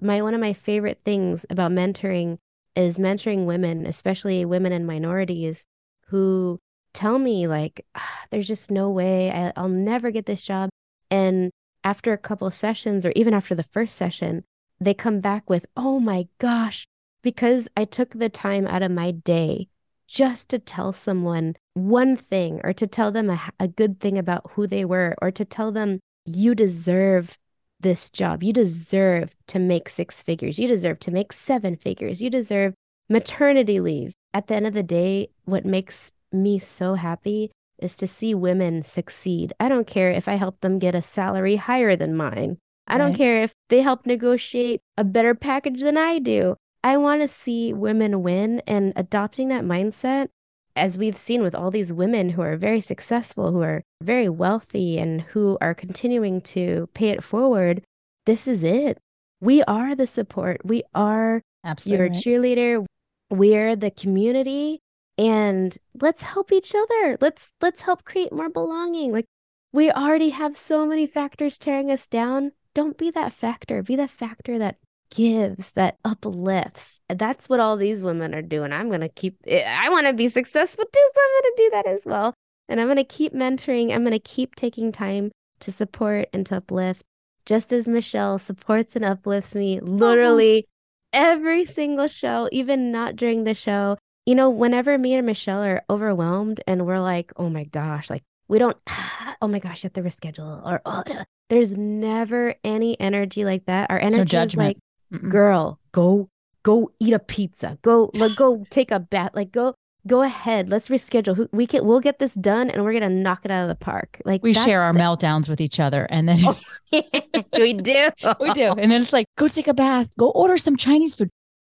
My 0.00 0.20
one 0.20 0.34
of 0.34 0.40
my 0.40 0.52
favorite 0.52 1.00
things 1.04 1.46
about 1.48 1.70
mentoring 1.70 2.38
is 2.74 2.98
mentoring 2.98 3.46
women, 3.46 3.86
especially 3.86 4.44
women 4.44 4.72
and 4.72 4.86
minorities 4.86 5.64
who 6.08 6.58
tell 6.92 7.18
me 7.18 7.46
like 7.46 7.86
"Ah, 7.94 8.22
there's 8.30 8.48
just 8.48 8.70
no 8.70 8.90
way 8.90 9.30
I, 9.30 9.52
I'll 9.56 9.68
never 9.68 10.10
get 10.10 10.26
this 10.26 10.42
job. 10.42 10.70
And 11.10 11.50
after 11.84 12.12
a 12.12 12.18
couple 12.18 12.50
sessions 12.50 13.06
or 13.06 13.12
even 13.14 13.32
after 13.32 13.54
the 13.54 13.62
first 13.62 13.94
session, 13.94 14.44
they 14.80 14.92
come 14.94 15.20
back 15.20 15.48
with, 15.48 15.66
oh 15.76 16.00
my 16.00 16.26
gosh, 16.38 16.86
because 17.26 17.68
I 17.76 17.84
took 17.86 18.10
the 18.10 18.28
time 18.28 18.68
out 18.68 18.84
of 18.84 18.92
my 18.92 19.10
day 19.10 19.66
just 20.06 20.48
to 20.50 20.60
tell 20.60 20.92
someone 20.92 21.56
one 21.74 22.14
thing 22.14 22.60
or 22.62 22.72
to 22.74 22.86
tell 22.86 23.10
them 23.10 23.30
a, 23.30 23.50
a 23.58 23.66
good 23.66 23.98
thing 23.98 24.16
about 24.16 24.52
who 24.52 24.68
they 24.68 24.84
were 24.84 25.16
or 25.20 25.32
to 25.32 25.44
tell 25.44 25.72
them 25.72 25.98
you 26.24 26.54
deserve 26.54 27.36
this 27.80 28.10
job. 28.10 28.44
You 28.44 28.52
deserve 28.52 29.34
to 29.48 29.58
make 29.58 29.88
six 29.88 30.22
figures. 30.22 30.56
You 30.56 30.68
deserve 30.68 31.00
to 31.00 31.10
make 31.10 31.32
seven 31.32 31.74
figures. 31.74 32.22
You 32.22 32.30
deserve 32.30 32.74
maternity 33.08 33.80
leave. 33.80 34.14
At 34.32 34.46
the 34.46 34.54
end 34.54 34.68
of 34.68 34.74
the 34.74 34.84
day, 34.84 35.30
what 35.46 35.64
makes 35.64 36.12
me 36.30 36.60
so 36.60 36.94
happy 36.94 37.50
is 37.80 37.96
to 37.96 38.06
see 38.06 38.34
women 38.34 38.84
succeed. 38.84 39.52
I 39.58 39.68
don't 39.68 39.88
care 39.88 40.12
if 40.12 40.28
I 40.28 40.34
help 40.34 40.60
them 40.60 40.78
get 40.78 40.94
a 40.94 41.02
salary 41.02 41.56
higher 41.56 41.96
than 41.96 42.16
mine. 42.16 42.58
I 42.86 42.98
don't 42.98 43.14
care 43.14 43.42
if 43.42 43.52
they 43.68 43.80
help 43.80 44.06
negotiate 44.06 44.80
a 44.96 45.02
better 45.02 45.34
package 45.34 45.80
than 45.80 45.96
I 45.96 46.20
do. 46.20 46.54
I 46.86 46.96
want 46.98 47.20
to 47.20 47.26
see 47.26 47.72
women 47.72 48.22
win 48.22 48.62
and 48.64 48.92
adopting 48.94 49.48
that 49.48 49.64
mindset, 49.64 50.28
as 50.76 50.96
we've 50.96 51.16
seen 51.16 51.42
with 51.42 51.52
all 51.52 51.72
these 51.72 51.92
women 51.92 52.30
who 52.30 52.42
are 52.42 52.56
very 52.56 52.80
successful, 52.80 53.50
who 53.50 53.60
are 53.60 53.82
very 54.00 54.28
wealthy, 54.28 54.96
and 54.96 55.22
who 55.22 55.58
are 55.60 55.74
continuing 55.74 56.40
to 56.42 56.88
pay 56.94 57.08
it 57.08 57.24
forward. 57.24 57.82
This 58.24 58.46
is 58.46 58.62
it. 58.62 58.98
We 59.40 59.64
are 59.64 59.96
the 59.96 60.06
support. 60.06 60.64
We 60.64 60.84
are 60.94 61.42
Absolutely 61.64 62.06
your 62.06 62.14
cheerleader. 62.14 62.86
We're 63.30 63.74
the 63.74 63.90
community 63.90 64.78
and 65.18 65.76
let's 66.00 66.22
help 66.22 66.52
each 66.52 66.72
other. 66.72 67.18
Let's 67.20 67.54
let's 67.60 67.82
help 67.82 68.04
create 68.04 68.32
more 68.32 68.48
belonging. 68.48 69.10
Like 69.10 69.26
we 69.72 69.90
already 69.90 70.30
have 70.30 70.56
so 70.56 70.86
many 70.86 71.08
factors 71.08 71.58
tearing 71.58 71.90
us 71.90 72.06
down. 72.06 72.52
Don't 72.74 72.96
be 72.96 73.10
that 73.10 73.32
factor. 73.32 73.82
Be 73.82 73.96
the 73.96 74.06
factor 74.06 74.56
that 74.60 74.76
gives, 75.10 75.72
that 75.72 75.98
uplifts. 76.04 77.00
That's 77.08 77.48
what 77.48 77.60
all 77.60 77.76
these 77.76 78.02
women 78.02 78.34
are 78.34 78.42
doing. 78.42 78.72
I'm 78.72 78.88
going 78.88 79.00
to 79.00 79.08
keep, 79.08 79.36
eh, 79.46 79.64
I 79.66 79.90
want 79.90 80.06
to 80.06 80.12
be 80.12 80.28
successful 80.28 80.84
too. 80.84 81.10
So 81.14 81.20
I'm 81.20 81.42
going 81.42 81.54
to 81.54 81.62
do 81.62 81.70
that 81.70 81.86
as 81.86 82.02
well. 82.04 82.34
And 82.68 82.80
I'm 82.80 82.86
going 82.86 82.96
to 82.96 83.04
keep 83.04 83.32
mentoring. 83.32 83.92
I'm 83.92 84.02
going 84.02 84.12
to 84.12 84.18
keep 84.18 84.54
taking 84.56 84.92
time 84.92 85.30
to 85.60 85.72
support 85.72 86.28
and 86.32 86.44
to 86.46 86.56
uplift, 86.56 87.02
just 87.44 87.72
as 87.72 87.88
Michele 87.88 88.38
supports 88.38 88.96
and 88.96 89.04
uplifts 89.04 89.54
me 89.54 89.80
literally 89.80 90.66
every 91.12 91.64
single 91.64 92.08
show, 92.08 92.48
even 92.52 92.92
not 92.92 93.16
during 93.16 93.44
the 93.44 93.54
show. 93.54 93.96
You 94.26 94.34
know, 94.34 94.50
whenever 94.50 94.98
me 94.98 95.14
and 95.14 95.24
Michele 95.24 95.62
are 95.62 95.84
overwhelmed 95.88 96.60
and 96.66 96.84
we're 96.84 97.00
like, 97.00 97.32
oh 97.36 97.48
my 97.48 97.64
gosh, 97.64 98.10
like 98.10 98.24
we 98.48 98.58
don't, 98.58 98.76
oh 99.40 99.48
my 99.48 99.60
gosh, 99.60 99.84
you 99.84 99.88
have 99.88 99.92
to 99.94 100.02
reschedule 100.02 100.66
or, 100.66 100.82
oh, 100.84 101.04
there's 101.48 101.76
never 101.76 102.54
any 102.64 102.98
energy 103.00 103.44
like 103.44 103.66
that. 103.66 103.90
Our 103.90 103.98
energy 103.98 104.36
so 104.36 104.42
is 104.42 104.56
like, 104.56 104.78
Mm-mm. 105.12 105.30
girl, 105.30 105.80
go 105.92 106.28
go 106.62 106.90
eat 106.98 107.12
a 107.12 107.18
pizza. 107.18 107.78
Go 107.82 108.10
let 108.14 108.36
go 108.36 108.64
take 108.70 108.90
a 108.90 109.00
bath. 109.00 109.30
Like 109.34 109.52
go 109.52 109.74
go 110.06 110.22
ahead. 110.22 110.68
Let's 110.68 110.88
reschedule. 110.88 111.48
We 111.52 111.66
can 111.66 111.84
we'll 111.84 112.00
get 112.00 112.18
this 112.18 112.34
done 112.34 112.70
and 112.70 112.84
we're 112.84 112.92
gonna 112.92 113.10
knock 113.10 113.44
it 113.44 113.50
out 113.50 113.62
of 113.62 113.68
the 113.68 113.74
park. 113.74 114.20
Like 114.24 114.42
we 114.42 114.52
share 114.52 114.82
our 114.82 114.92
the... 114.92 114.98
meltdowns 114.98 115.48
with 115.48 115.60
each 115.60 115.80
other 115.80 116.06
and 116.10 116.28
then 116.28 116.38
oh, 116.44 116.58
we 117.52 117.74
do. 117.74 118.10
we 118.40 118.52
do. 118.52 118.72
And 118.72 118.90
then 118.90 119.02
it's 119.02 119.12
like, 119.12 119.26
go 119.36 119.48
take 119.48 119.68
a 119.68 119.74
bath, 119.74 120.10
go 120.18 120.30
order 120.30 120.56
some 120.58 120.76
Chinese 120.76 121.14
food. 121.14 121.30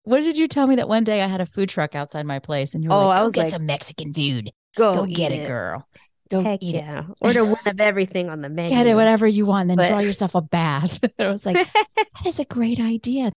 What 0.04 0.20
did 0.20 0.38
you 0.38 0.48
tell 0.48 0.66
me 0.66 0.76
that 0.76 0.88
one 0.88 1.04
day 1.04 1.22
I 1.22 1.26
had 1.26 1.42
a 1.42 1.46
food 1.46 1.68
truck 1.68 1.94
outside 1.94 2.24
my 2.24 2.38
place 2.38 2.74
and 2.74 2.82
you 2.82 2.88
were 2.88 2.96
oh, 2.96 3.06
like, 3.08 3.20
I 3.20 3.24
was 3.24 3.32
get 3.34 3.42
like, 3.42 3.50
some 3.50 3.66
Mexican 3.66 4.14
food. 4.14 4.50
Go, 4.76 4.94
go 4.94 5.06
get 5.06 5.32
it, 5.32 5.46
girl. 5.46 5.86
Go 6.30 6.42
Heck 6.42 6.62
eat 6.62 6.76
yeah. 6.76 7.00
it. 7.00 7.06
Order 7.20 7.44
one 7.44 7.56
of 7.66 7.80
everything 7.80 8.28
on 8.28 8.42
the 8.42 8.48
menu. 8.48 8.70
Get 8.70 8.86
it, 8.86 8.94
whatever 8.94 9.26
you 9.26 9.46
want, 9.46 9.68
then 9.68 9.76
but... 9.76 9.88
draw 9.88 9.98
yourself 9.98 10.34
a 10.34 10.42
bath. 10.42 11.00
I 11.18 11.28
was 11.28 11.46
like, 11.46 11.56
that 11.96 12.26
is 12.26 12.38
a 12.38 12.44
great 12.44 12.80
idea. 12.80 13.32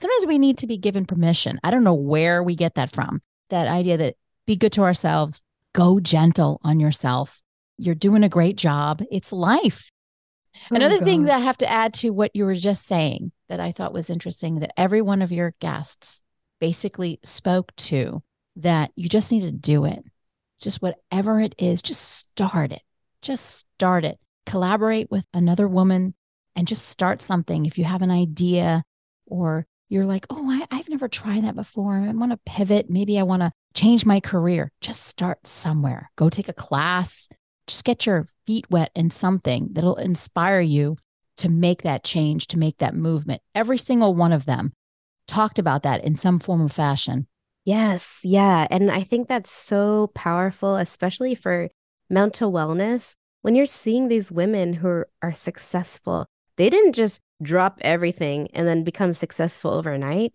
Sometimes 0.00 0.26
we 0.26 0.38
need 0.38 0.58
to 0.58 0.66
be 0.66 0.78
given 0.78 1.06
permission. 1.06 1.58
I 1.64 1.70
don't 1.70 1.84
know 1.84 1.94
where 1.94 2.42
we 2.42 2.54
get 2.54 2.76
that 2.76 2.92
from. 2.92 3.20
That 3.50 3.66
idea 3.66 3.96
that 3.96 4.14
be 4.46 4.56
good 4.56 4.72
to 4.72 4.82
ourselves, 4.82 5.40
go 5.72 6.00
gentle 6.00 6.60
on 6.62 6.80
yourself. 6.80 7.42
You're 7.76 7.94
doing 7.94 8.22
a 8.22 8.28
great 8.28 8.56
job. 8.56 9.02
It's 9.10 9.32
life. 9.32 9.90
Oh 10.70 10.76
Another 10.76 10.98
gosh. 10.98 11.04
thing 11.04 11.24
that 11.24 11.36
I 11.36 11.40
have 11.40 11.58
to 11.58 11.70
add 11.70 11.94
to 11.94 12.10
what 12.10 12.30
you 12.34 12.44
were 12.44 12.54
just 12.54 12.86
saying 12.86 13.32
that 13.48 13.60
I 13.60 13.72
thought 13.72 13.92
was 13.92 14.10
interesting 14.10 14.60
that 14.60 14.78
every 14.78 15.02
one 15.02 15.22
of 15.22 15.32
your 15.32 15.54
guests 15.60 16.22
basically 16.60 17.18
spoke 17.22 17.74
to 17.76 18.22
that 18.56 18.90
you 18.94 19.08
just 19.08 19.32
need 19.32 19.42
to 19.42 19.52
do 19.52 19.84
it 19.84 20.04
just 20.60 20.82
whatever 20.82 21.40
it 21.40 21.54
is, 21.58 21.82
just 21.82 22.02
start 22.02 22.72
it. 22.72 22.82
Just 23.22 23.46
start 23.58 24.04
it. 24.04 24.18
Collaborate 24.46 25.10
with 25.10 25.26
another 25.34 25.66
woman 25.68 26.14
and 26.56 26.68
just 26.68 26.88
start 26.88 27.22
something. 27.22 27.66
If 27.66 27.78
you 27.78 27.84
have 27.84 28.02
an 28.02 28.10
idea 28.10 28.82
or 29.26 29.66
you're 29.88 30.06
like, 30.06 30.26
oh, 30.30 30.48
I, 30.70 30.76
have 30.76 30.88
never 30.88 31.08
tried 31.08 31.44
that 31.44 31.56
before. 31.56 31.96
I 31.96 32.10
want 32.12 32.30
to 32.30 32.38
pivot. 32.46 32.88
Maybe 32.88 33.18
I 33.18 33.24
want 33.24 33.42
to 33.42 33.52
change 33.74 34.06
my 34.06 34.20
career. 34.20 34.70
Just 34.80 35.04
start 35.04 35.46
somewhere. 35.46 36.10
Go 36.16 36.30
take 36.30 36.48
a 36.48 36.54
class. 36.54 37.28
Just 37.66 37.84
get 37.84 38.06
your 38.06 38.26
feet 38.46 38.66
wet 38.70 38.90
in 38.94 39.10
something 39.10 39.68
that'll 39.72 39.96
inspire 39.96 40.60
you 40.60 40.96
to 41.38 41.48
make 41.48 41.82
that 41.82 42.04
change, 42.04 42.46
to 42.48 42.58
make 42.58 42.78
that 42.78 42.94
movement. 42.94 43.42
Every 43.54 43.78
single 43.78 44.14
one 44.14 44.32
of 44.32 44.44
them 44.44 44.72
talked 45.26 45.58
about 45.58 45.82
that 45.82 46.04
in 46.04 46.14
some 46.14 46.38
form 46.38 46.62
or 46.62 46.68
fashion. 46.68 47.26
Yes, 47.64 48.20
yeah. 48.24 48.66
And 48.70 48.90
I 48.90 49.02
think 49.02 49.28
that's 49.28 49.50
so 49.50 50.10
powerful, 50.14 50.76
especially 50.76 51.34
for 51.34 51.68
mental 52.08 52.52
wellness. 52.52 53.14
When 53.42 53.54
you're 53.54 53.66
seeing 53.66 54.08
these 54.08 54.32
women 54.32 54.74
who 54.74 55.04
are 55.22 55.34
successful, 55.34 56.26
they 56.56 56.70
didn't 56.70 56.92
just 56.92 57.20
drop 57.42 57.78
everything 57.82 58.48
and 58.52 58.66
then 58.66 58.84
become 58.84 59.14
successful 59.14 59.72
overnight. 59.72 60.32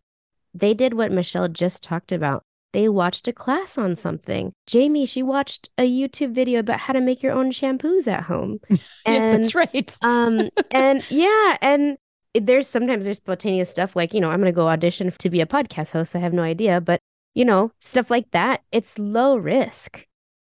They 0.54 0.74
did 0.74 0.94
what 0.94 1.12
Michele 1.12 1.50
just 1.50 1.84
talked 1.84 2.12
about. 2.12 2.44
They 2.74 2.90
watched 2.90 3.28
a 3.28 3.34
class 3.34 3.78
on 3.78 3.96
something. 3.96 4.52
Jaime, 4.72 5.06
she 5.06 5.24
watched 5.24 5.70
a 5.78 5.90
YouTube 5.90 6.34
video 6.34 6.60
about 6.60 6.80
how 6.80 6.94
to 6.94 7.02
make 7.02 7.24
your 7.24 7.32
own 7.32 7.52
shampoos 7.52 8.08
at 8.08 8.24
home. 8.24 8.60
And, 9.06 9.14
yeah, 9.24 9.38
that's 9.38 9.56
right. 9.56 9.98
um, 10.04 10.50
and 10.72 11.10
yeah, 11.12 11.58
and 11.62 11.98
there's 12.34 12.68
sometimes 12.68 13.06
there's 13.06 13.18
spontaneous 13.18 13.70
stuff 13.70 13.96
like, 13.96 14.14
you 14.14 14.20
know, 14.20 14.32
I'm 14.32 14.42
going 14.42 14.52
to 14.52 14.56
go 14.56 14.68
audition 14.68 15.12
to 15.12 15.30
be 15.30 15.42
a 15.42 15.46
podcast 15.46 15.92
host. 15.92 16.16
I 16.16 16.20
have 16.20 16.34
no 16.34 16.42
idea, 16.42 16.82
but 16.82 17.00
you 17.36 17.46
know, 17.46 17.72
stuff 17.82 18.10
like 18.10 18.32
that, 18.32 18.64
it's 18.72 18.98
low 18.98 19.36
risk. 19.36 20.08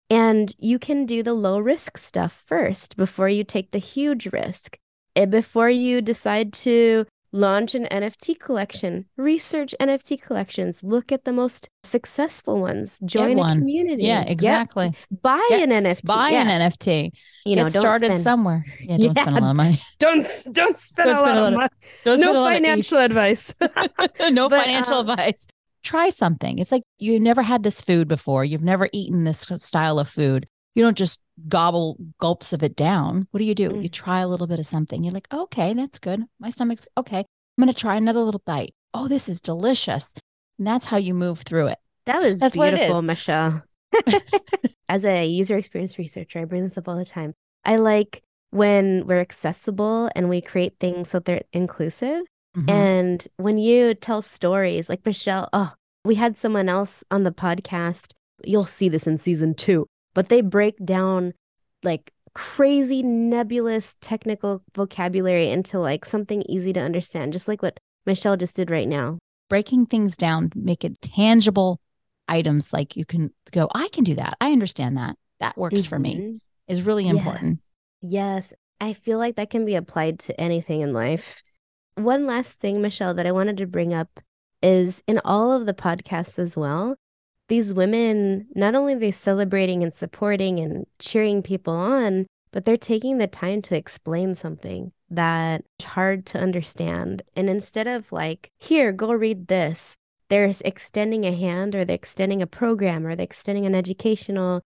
And 0.10 0.54
you 0.60 0.78
can 0.78 1.06
do 1.08 1.24
the 1.24 1.34
low 1.34 1.58
risk 1.58 1.98
stuff 1.98 2.44
first 2.46 2.96
before 2.96 3.28
you 3.28 3.44
take 3.44 3.72
the 3.72 3.80
huge 3.80 4.28
risk. 4.28 4.78
And 5.16 5.32
before 5.32 5.70
you 5.70 6.00
decide 6.00 6.54
to 6.54 7.06
launch 7.32 7.74
an 7.74 7.86
NFT 7.86 8.40
collection, 8.40 9.06
research 9.18 9.74
NFT 9.82 10.22
collections, 10.22 10.84
look 10.84 11.12
at 11.12 11.26
the 11.26 11.34
most 11.34 11.70
successful 11.84 12.62
ones, 12.62 13.00
join 13.04 13.40
a 13.40 13.56
community. 13.56 14.04
Yeah, 14.04 14.24
exactly. 14.24 14.86
Yep. 14.86 15.22
Buy 15.24 15.46
Get, 15.50 15.70
an 15.70 15.84
NFT. 15.84 16.06
Buy 16.06 16.30
yeah. 16.30 16.48
an 16.48 16.72
NFT. 16.72 17.12
You 17.46 17.56
Get 17.56 17.62
know, 17.64 17.68
started 17.68 18.08
spend... 18.08 18.22
somewhere. 18.22 18.64
Yeah, 18.80 18.98
don't 18.98 19.16
yeah. 19.16 19.22
spend 19.22 19.38
a 19.38 19.42
lot 19.42 19.50
of 19.50 19.56
money. 19.56 19.82
Don't 20.00 20.28
don't 20.52 20.78
spend, 20.80 21.08
don't 21.08 21.16
a, 21.16 21.18
spend 21.18 21.38
lot 21.38 21.38
a 21.38 21.42
lot 21.42 21.54
of 21.54 21.58
money. 21.58 21.70
Don't 22.04 22.20
no 22.20 22.48
financial 22.48 23.00
advice. 23.00 23.54
no 24.30 24.50
but, 24.50 24.64
financial 24.64 24.96
um, 24.96 25.10
advice 25.10 25.48
try 25.86 26.10
something. 26.10 26.60
It's 26.60 26.72
like 26.72 26.84
you 26.98 27.20
never 27.20 27.42
had 27.42 27.64
this 27.64 27.82
food 27.82 28.08
before. 28.08 28.44
You've 28.44 28.64
never 28.64 28.90
eaten 28.92 29.24
this 29.24 29.40
style 29.40 30.00
of 30.00 30.10
food. 30.10 30.48
You 30.74 30.84
don't 30.84 30.98
just 30.98 31.22
gobble 31.48 31.98
gulps 32.20 32.52
of 32.52 32.64
it 32.64 32.76
down. 32.76 33.28
What 33.32 33.38
do 33.38 33.46
you 33.46 33.56
do? 33.56 33.70
Mm. 33.70 33.84
You 33.84 33.90
try 33.90 34.20
a 34.20 34.28
little 34.28 34.48
bit 34.48 34.60
of 34.60 34.66
something. 34.66 35.04
You're 35.04 35.14
like, 35.14 35.34
okay, 35.34 35.74
that's 35.74 36.00
good. 36.00 36.24
My 36.40 36.50
stomach's 36.50 36.88
okay. 36.98 37.20
I'm 37.20 37.64
going 37.64 37.74
to 37.74 37.80
try 37.80 37.96
another 37.96 38.20
little 38.20 38.42
bite. 38.46 38.74
Oh, 38.94 39.08
this 39.08 39.30
is 39.30 39.40
delicious. 39.40 40.14
And 40.58 40.68
that's 40.68 40.86
how 40.86 40.98
you 40.98 41.14
move 41.14 41.40
through 41.40 41.68
it. 41.68 41.80
That 42.06 42.22
was 42.22 42.40
that's 42.40 42.56
beautiful, 42.56 43.02
Michele. 43.02 43.64
As 44.90 45.06
a 45.06 45.26
user 45.26 45.58
experience 45.58 45.98
researcher, 45.98 46.40
I 46.40 46.46
bring 46.46 46.64
this 46.64 46.78
up 46.78 46.88
all 46.88 46.98
the 46.98 47.06
time. 47.06 47.34
I 47.64 47.78
like 47.78 48.22
when 48.52 49.08
we're 49.08 49.20
accessible 49.20 50.10
and 50.16 50.30
we 50.30 50.42
create 50.42 50.76
things 50.80 51.10
so 51.10 51.20
they're 51.20 51.44
inclusive. 51.54 52.24
Mm-hmm. 52.56 52.70
And 52.70 53.28
when 53.38 53.58
you 53.58 53.94
tell 53.94 54.22
stories 54.22 54.90
like 54.90 55.06
Michele, 55.06 55.50
oh, 55.54 55.74
we 56.04 56.16
had 56.16 56.38
someone 56.38 56.70
else 56.70 57.04
on 57.12 57.24
the 57.24 57.32
podcast. 57.32 58.12
You'll 58.44 58.66
see 58.66 58.90
this 58.90 59.08
in 59.08 59.18
season 59.18 59.56
two, 59.56 59.88
but 60.14 60.30
they 60.30 60.42
break 60.42 60.84
down 60.86 61.34
like 61.84 62.12
crazy 62.34 63.02
nebulous 63.02 63.96
technical 64.02 64.62
vocabulary 64.76 65.50
into 65.50 65.80
like 65.80 66.06
something 66.06 66.44
easy 66.44 66.74
to 66.74 66.80
understand, 66.80 67.34
just 67.34 67.48
like 67.48 67.62
what 67.62 67.80
Michele 68.06 68.38
just 68.38 68.56
did 68.56 68.70
right 68.70 68.88
now. 68.88 69.18
Breaking 69.50 69.86
things 69.86 70.18
down, 70.18 70.52
make 70.56 70.84
it 70.84 71.02
tangible 71.02 71.80
items 72.28 72.74
like 72.74 72.96
you 72.96 73.06
can 73.06 73.32
go, 73.52 73.70
I 73.74 73.88
can 73.90 74.04
do 74.04 74.16
that. 74.16 74.38
I 74.42 74.52
understand 74.52 74.98
that. 74.98 75.18
That 75.40 75.58
works 75.58 75.76
mm-hmm. 75.76 75.90
for 75.90 76.00
me 76.00 76.16
mm-hmm. 76.16 76.36
is 76.68 76.84
really 76.84 77.08
important. 77.08 77.60
Yes. 78.02 78.52
yes. 78.52 78.54
I 78.82 78.94
feel 78.94 79.18
like 79.18 79.36
that 79.38 79.50
can 79.50 79.66
be 79.66 79.76
applied 79.76 80.20
to 80.20 80.40
anything 80.40 80.82
in 80.82 80.94
life 80.94 81.42
one 81.96 82.26
last 82.26 82.60
thing, 82.60 82.82
Michele, 82.82 83.14
that 83.14 83.26
I 83.26 83.32
wanted 83.32 83.58
to 83.58 83.68
bring 83.68 83.94
up 83.94 84.20
is 84.62 85.04
in 85.08 85.20
all 85.24 85.52
of 85.52 85.66
the 85.66 85.74
podcasts 85.74 86.40
as 86.40 86.56
well, 86.56 86.96
these 87.48 87.74
women, 87.74 88.48
not 88.56 88.76
only 88.76 88.96
they 88.96 89.12
celebrating 89.12 89.84
and 89.84 89.94
supporting 89.94 90.60
and 90.60 90.86
cheering 91.00 91.44
people 91.44 91.76
on, 91.76 92.26
but 92.52 92.66
they're 92.66 92.78
taking 92.78 93.18
the 93.18 93.28
time 93.28 93.62
to 93.64 93.76
explain 93.76 94.34
something 94.34 94.92
that 95.10 95.64
is 95.80 95.86
hard 95.86 96.26
to 96.28 96.40
understand. 96.40 97.22
And 97.36 97.50
instead 97.50 97.88
of 97.88 98.12
like, 98.12 98.52
here, 98.58 98.92
go 98.92 99.14
read 99.14 99.48
this, 99.48 99.96
they're 100.30 100.52
extending 100.64 101.26
a 101.26 101.36
hand 101.36 101.76
or 101.76 101.86
they're 101.86 101.96
extending 101.96 102.42
a 102.42 102.48
program 102.48 103.06
or 103.06 103.16
they're 103.16 103.24
extending 103.26 103.66
an 103.66 103.76
educational 103.76 104.62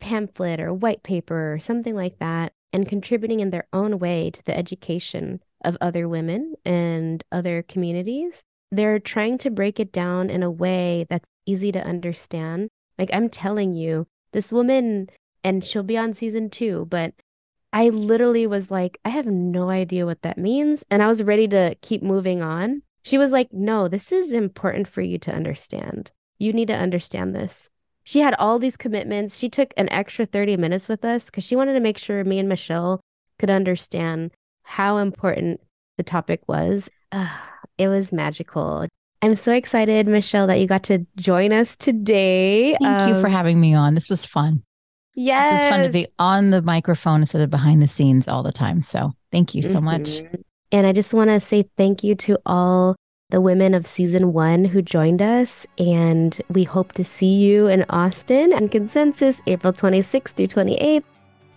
pamphlet 0.00 0.60
or 0.60 0.72
white 0.72 1.02
paper 1.02 1.52
or 1.52 1.60
something 1.60 1.94
like 1.94 2.18
that 2.18 2.52
and 2.72 2.88
contributing 2.88 3.40
in 3.40 3.50
their 3.50 3.66
own 3.72 3.98
way 3.98 4.30
to 4.30 4.42
the 4.44 4.56
education 4.56 5.40
of 5.64 5.76
other 5.80 6.08
women 6.08 6.54
and 6.64 7.22
other 7.32 7.62
communities. 7.62 8.42
They're 8.70 8.98
trying 8.98 9.38
to 9.38 9.50
break 9.50 9.78
it 9.78 9.92
down 9.92 10.30
in 10.30 10.42
a 10.42 10.50
way 10.50 11.06
that's 11.08 11.28
easy 11.46 11.72
to 11.72 11.84
understand. 11.84 12.68
Like 12.98 13.10
I'm 13.12 13.28
telling 13.28 13.74
you, 13.74 14.06
this 14.32 14.50
woman, 14.50 15.08
and 15.44 15.64
she'll 15.64 15.82
be 15.82 15.98
on 15.98 16.14
season 16.14 16.50
two, 16.50 16.86
but 16.88 17.14
I 17.72 17.88
literally 17.88 18.46
was 18.46 18.70
like, 18.70 18.98
I 19.04 19.10
have 19.10 19.26
no 19.26 19.70
idea 19.70 20.06
what 20.06 20.22
that 20.22 20.38
means. 20.38 20.84
And 20.90 21.02
I 21.02 21.08
was 21.08 21.22
ready 21.22 21.48
to 21.48 21.74
keep 21.80 22.02
moving 22.02 22.42
on. 22.42 22.82
She 23.02 23.18
was 23.18 23.32
like, 23.32 23.52
No, 23.52 23.88
this 23.88 24.12
is 24.12 24.32
important 24.32 24.88
for 24.88 25.00
you 25.00 25.18
to 25.18 25.34
understand. 25.34 26.10
You 26.38 26.52
need 26.52 26.68
to 26.68 26.76
understand 26.76 27.34
this. 27.34 27.70
She 28.04 28.20
had 28.20 28.34
all 28.38 28.58
these 28.58 28.76
commitments. 28.76 29.38
She 29.38 29.48
took 29.48 29.72
an 29.76 29.88
extra 29.90 30.26
30 30.26 30.56
minutes 30.56 30.88
with 30.88 31.04
us 31.04 31.26
because 31.26 31.44
she 31.44 31.56
wanted 31.56 31.74
to 31.74 31.80
make 31.80 31.98
sure 31.98 32.24
me 32.24 32.38
and 32.38 32.48
Michele 32.48 33.00
could 33.38 33.50
understand 33.50 34.32
how 34.72 34.96
important 34.96 35.60
the 35.98 36.02
topic 36.02 36.40
was. 36.48 36.88
Uh, 37.12 37.28
it 37.76 37.88
was 37.88 38.10
magical. 38.10 38.86
I'm 39.20 39.34
so 39.34 39.52
excited, 39.52 40.06
Michele, 40.06 40.46
that 40.46 40.60
you 40.60 40.66
got 40.66 40.84
to 40.84 41.06
join 41.16 41.52
us 41.52 41.76
today. 41.76 42.74
Thank 42.80 43.02
um, 43.02 43.08
you 43.10 43.20
for 43.20 43.26
um, 43.26 43.32
having 43.32 43.60
me 43.60 43.74
on. 43.74 43.92
This 43.92 44.08
was 44.08 44.24
fun. 44.24 44.62
Yes. 45.14 45.60
It's 45.60 45.70
fun 45.70 45.84
to 45.84 45.92
be 45.92 46.06
on 46.18 46.50
the 46.50 46.62
microphone 46.62 47.20
instead 47.20 47.42
of 47.42 47.50
behind 47.50 47.82
the 47.82 47.86
scenes 47.86 48.28
all 48.28 48.42
the 48.42 48.50
time. 48.50 48.80
So 48.80 49.12
thank 49.30 49.54
you 49.54 49.62
so 49.62 49.76
mm-hmm. 49.76 49.84
much. 49.84 50.22
And 50.72 50.86
I 50.86 50.92
just 50.92 51.12
want 51.12 51.28
to 51.28 51.38
say 51.38 51.68
thank 51.76 52.02
you 52.02 52.14
to 52.14 52.38
all 52.46 52.96
the 53.28 53.42
women 53.42 53.74
of 53.74 53.86
season 53.86 54.32
one 54.32 54.64
who 54.64 54.80
joined 54.80 55.20
us. 55.20 55.66
And 55.76 56.40
we 56.48 56.64
hope 56.64 56.92
to 56.92 57.04
see 57.04 57.34
you 57.34 57.66
in 57.66 57.84
Austin 57.90 58.54
and 58.54 58.70
Consensus 58.70 59.42
April 59.46 59.74
26th 59.74 60.28
through 60.28 60.46
28th. 60.46 61.04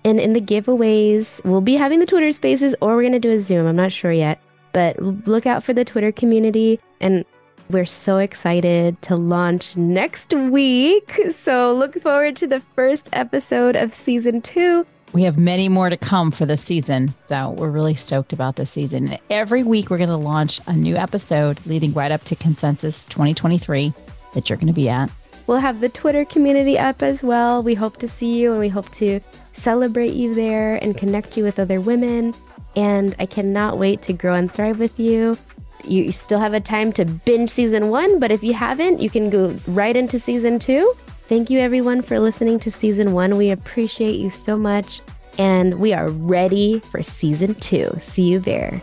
And 0.06 0.20
in 0.20 0.34
the 0.34 0.40
giveaways, 0.40 1.44
we'll 1.44 1.62
be 1.62 1.74
having 1.74 2.00
the 2.00 2.06
Twitter 2.06 2.32
spaces 2.32 2.76
or 2.80 2.96
we're 2.96 3.02
going 3.02 3.14
to 3.14 3.20
do 3.20 3.32
a 3.32 3.40
Zoom. 3.40 3.66
I'm 3.66 3.76
not 3.76 3.92
sure 3.92 4.12
yet. 4.12 4.40
But 4.72 5.02
look 5.02 5.48
out 5.48 5.64
for 5.64 5.74
the 5.74 5.84
Twitter 5.84 6.12
community. 6.12 6.80
And 7.02 7.26
we're 7.72 7.88
so 7.88 8.20
excited 8.20 9.02
to 9.02 9.16
launch 9.16 9.76
next 9.76 10.32
week. 10.32 11.20
So 11.32 11.74
look 11.74 12.00
forward 12.00 12.36
to 12.38 12.48
the 12.48 12.60
first 12.60 13.10
episode 13.14 13.76
of 13.76 13.92
season 13.92 14.44
two. 14.44 14.86
We 15.14 15.24
have 15.24 15.40
many 15.40 15.70
more 15.70 15.90
to 15.90 15.98
come 15.98 16.30
for 16.30 16.46
this 16.46 16.62
season. 16.62 17.16
So 17.18 17.52
we're 17.52 17.72
really 17.72 17.96
stoked 17.96 18.32
about 18.32 18.58
this 18.58 18.70
season. 18.70 19.18
Every 19.32 19.64
week, 19.64 19.90
we're 19.90 19.98
going 19.98 20.10
to 20.10 20.18
launch 20.18 20.60
a 20.68 20.74
new 20.74 20.96
episode 20.96 21.66
leading 21.66 21.94
right 21.94 22.12
up 22.12 22.24
to 22.26 22.36
Consensus 22.36 23.06
2023 23.06 23.94
that 24.34 24.50
you're 24.50 24.58
going 24.58 24.68
to 24.68 24.74
be 24.74 24.90
at. 24.90 25.10
We'll 25.48 25.60
have 25.60 25.80
the 25.80 25.90
Twitter 25.90 26.26
community 26.26 26.78
up 26.78 27.04
as 27.04 27.24
well. 27.24 27.62
We 27.62 27.76
hope 27.76 27.98
to 27.98 28.08
see 28.08 28.40
you 28.40 28.52
and 28.52 28.60
we 28.60 28.70
hope 28.70 28.90
to 28.94 29.20
celebrate 29.54 30.14
you 30.14 30.34
there 30.34 30.76
and 30.84 30.98
connect 30.98 31.38
you 31.38 31.44
with 31.44 31.60
other 31.60 31.80
women. 31.80 32.34
And 32.76 33.16
I 33.20 33.26
cannot 33.26 33.78
wait 33.78 34.02
to 34.04 34.14
grow 34.14 34.34
and 34.34 34.52
thrive 34.52 34.80
with 34.80 35.00
you 35.00 35.38
you 35.88 36.12
still 36.12 36.40
have 36.40 36.54
a 36.54 36.60
time 36.60 36.92
to 36.94 37.06
binge 37.06 37.50
season 37.50 37.90
one, 37.90 38.20
but 38.20 38.32
if 38.32 38.44
you 38.44 38.54
haven't, 38.54 39.00
you 39.00 39.10
can 39.10 39.30
go 39.30 39.56
right 39.68 39.96
into 39.96 40.20
season 40.20 40.60
two. 40.60 40.94
Thank 41.28 41.50
you, 41.50 41.60
everyone, 41.60 42.02
for 42.02 42.20
listening 42.20 42.60
to 42.60 42.72
season 42.72 43.14
one. 43.14 43.38
We 43.38 43.52
appreciate 43.52 44.20
you 44.20 44.30
so 44.30 44.58
much, 44.58 45.02
and 45.38 45.80
we 45.80 45.94
are 45.94 46.10
ready 46.10 46.80
for 46.80 47.02
season 47.04 47.56
two. 47.56 47.90
See 48.00 48.24
you 48.24 48.40
there. 48.40 48.82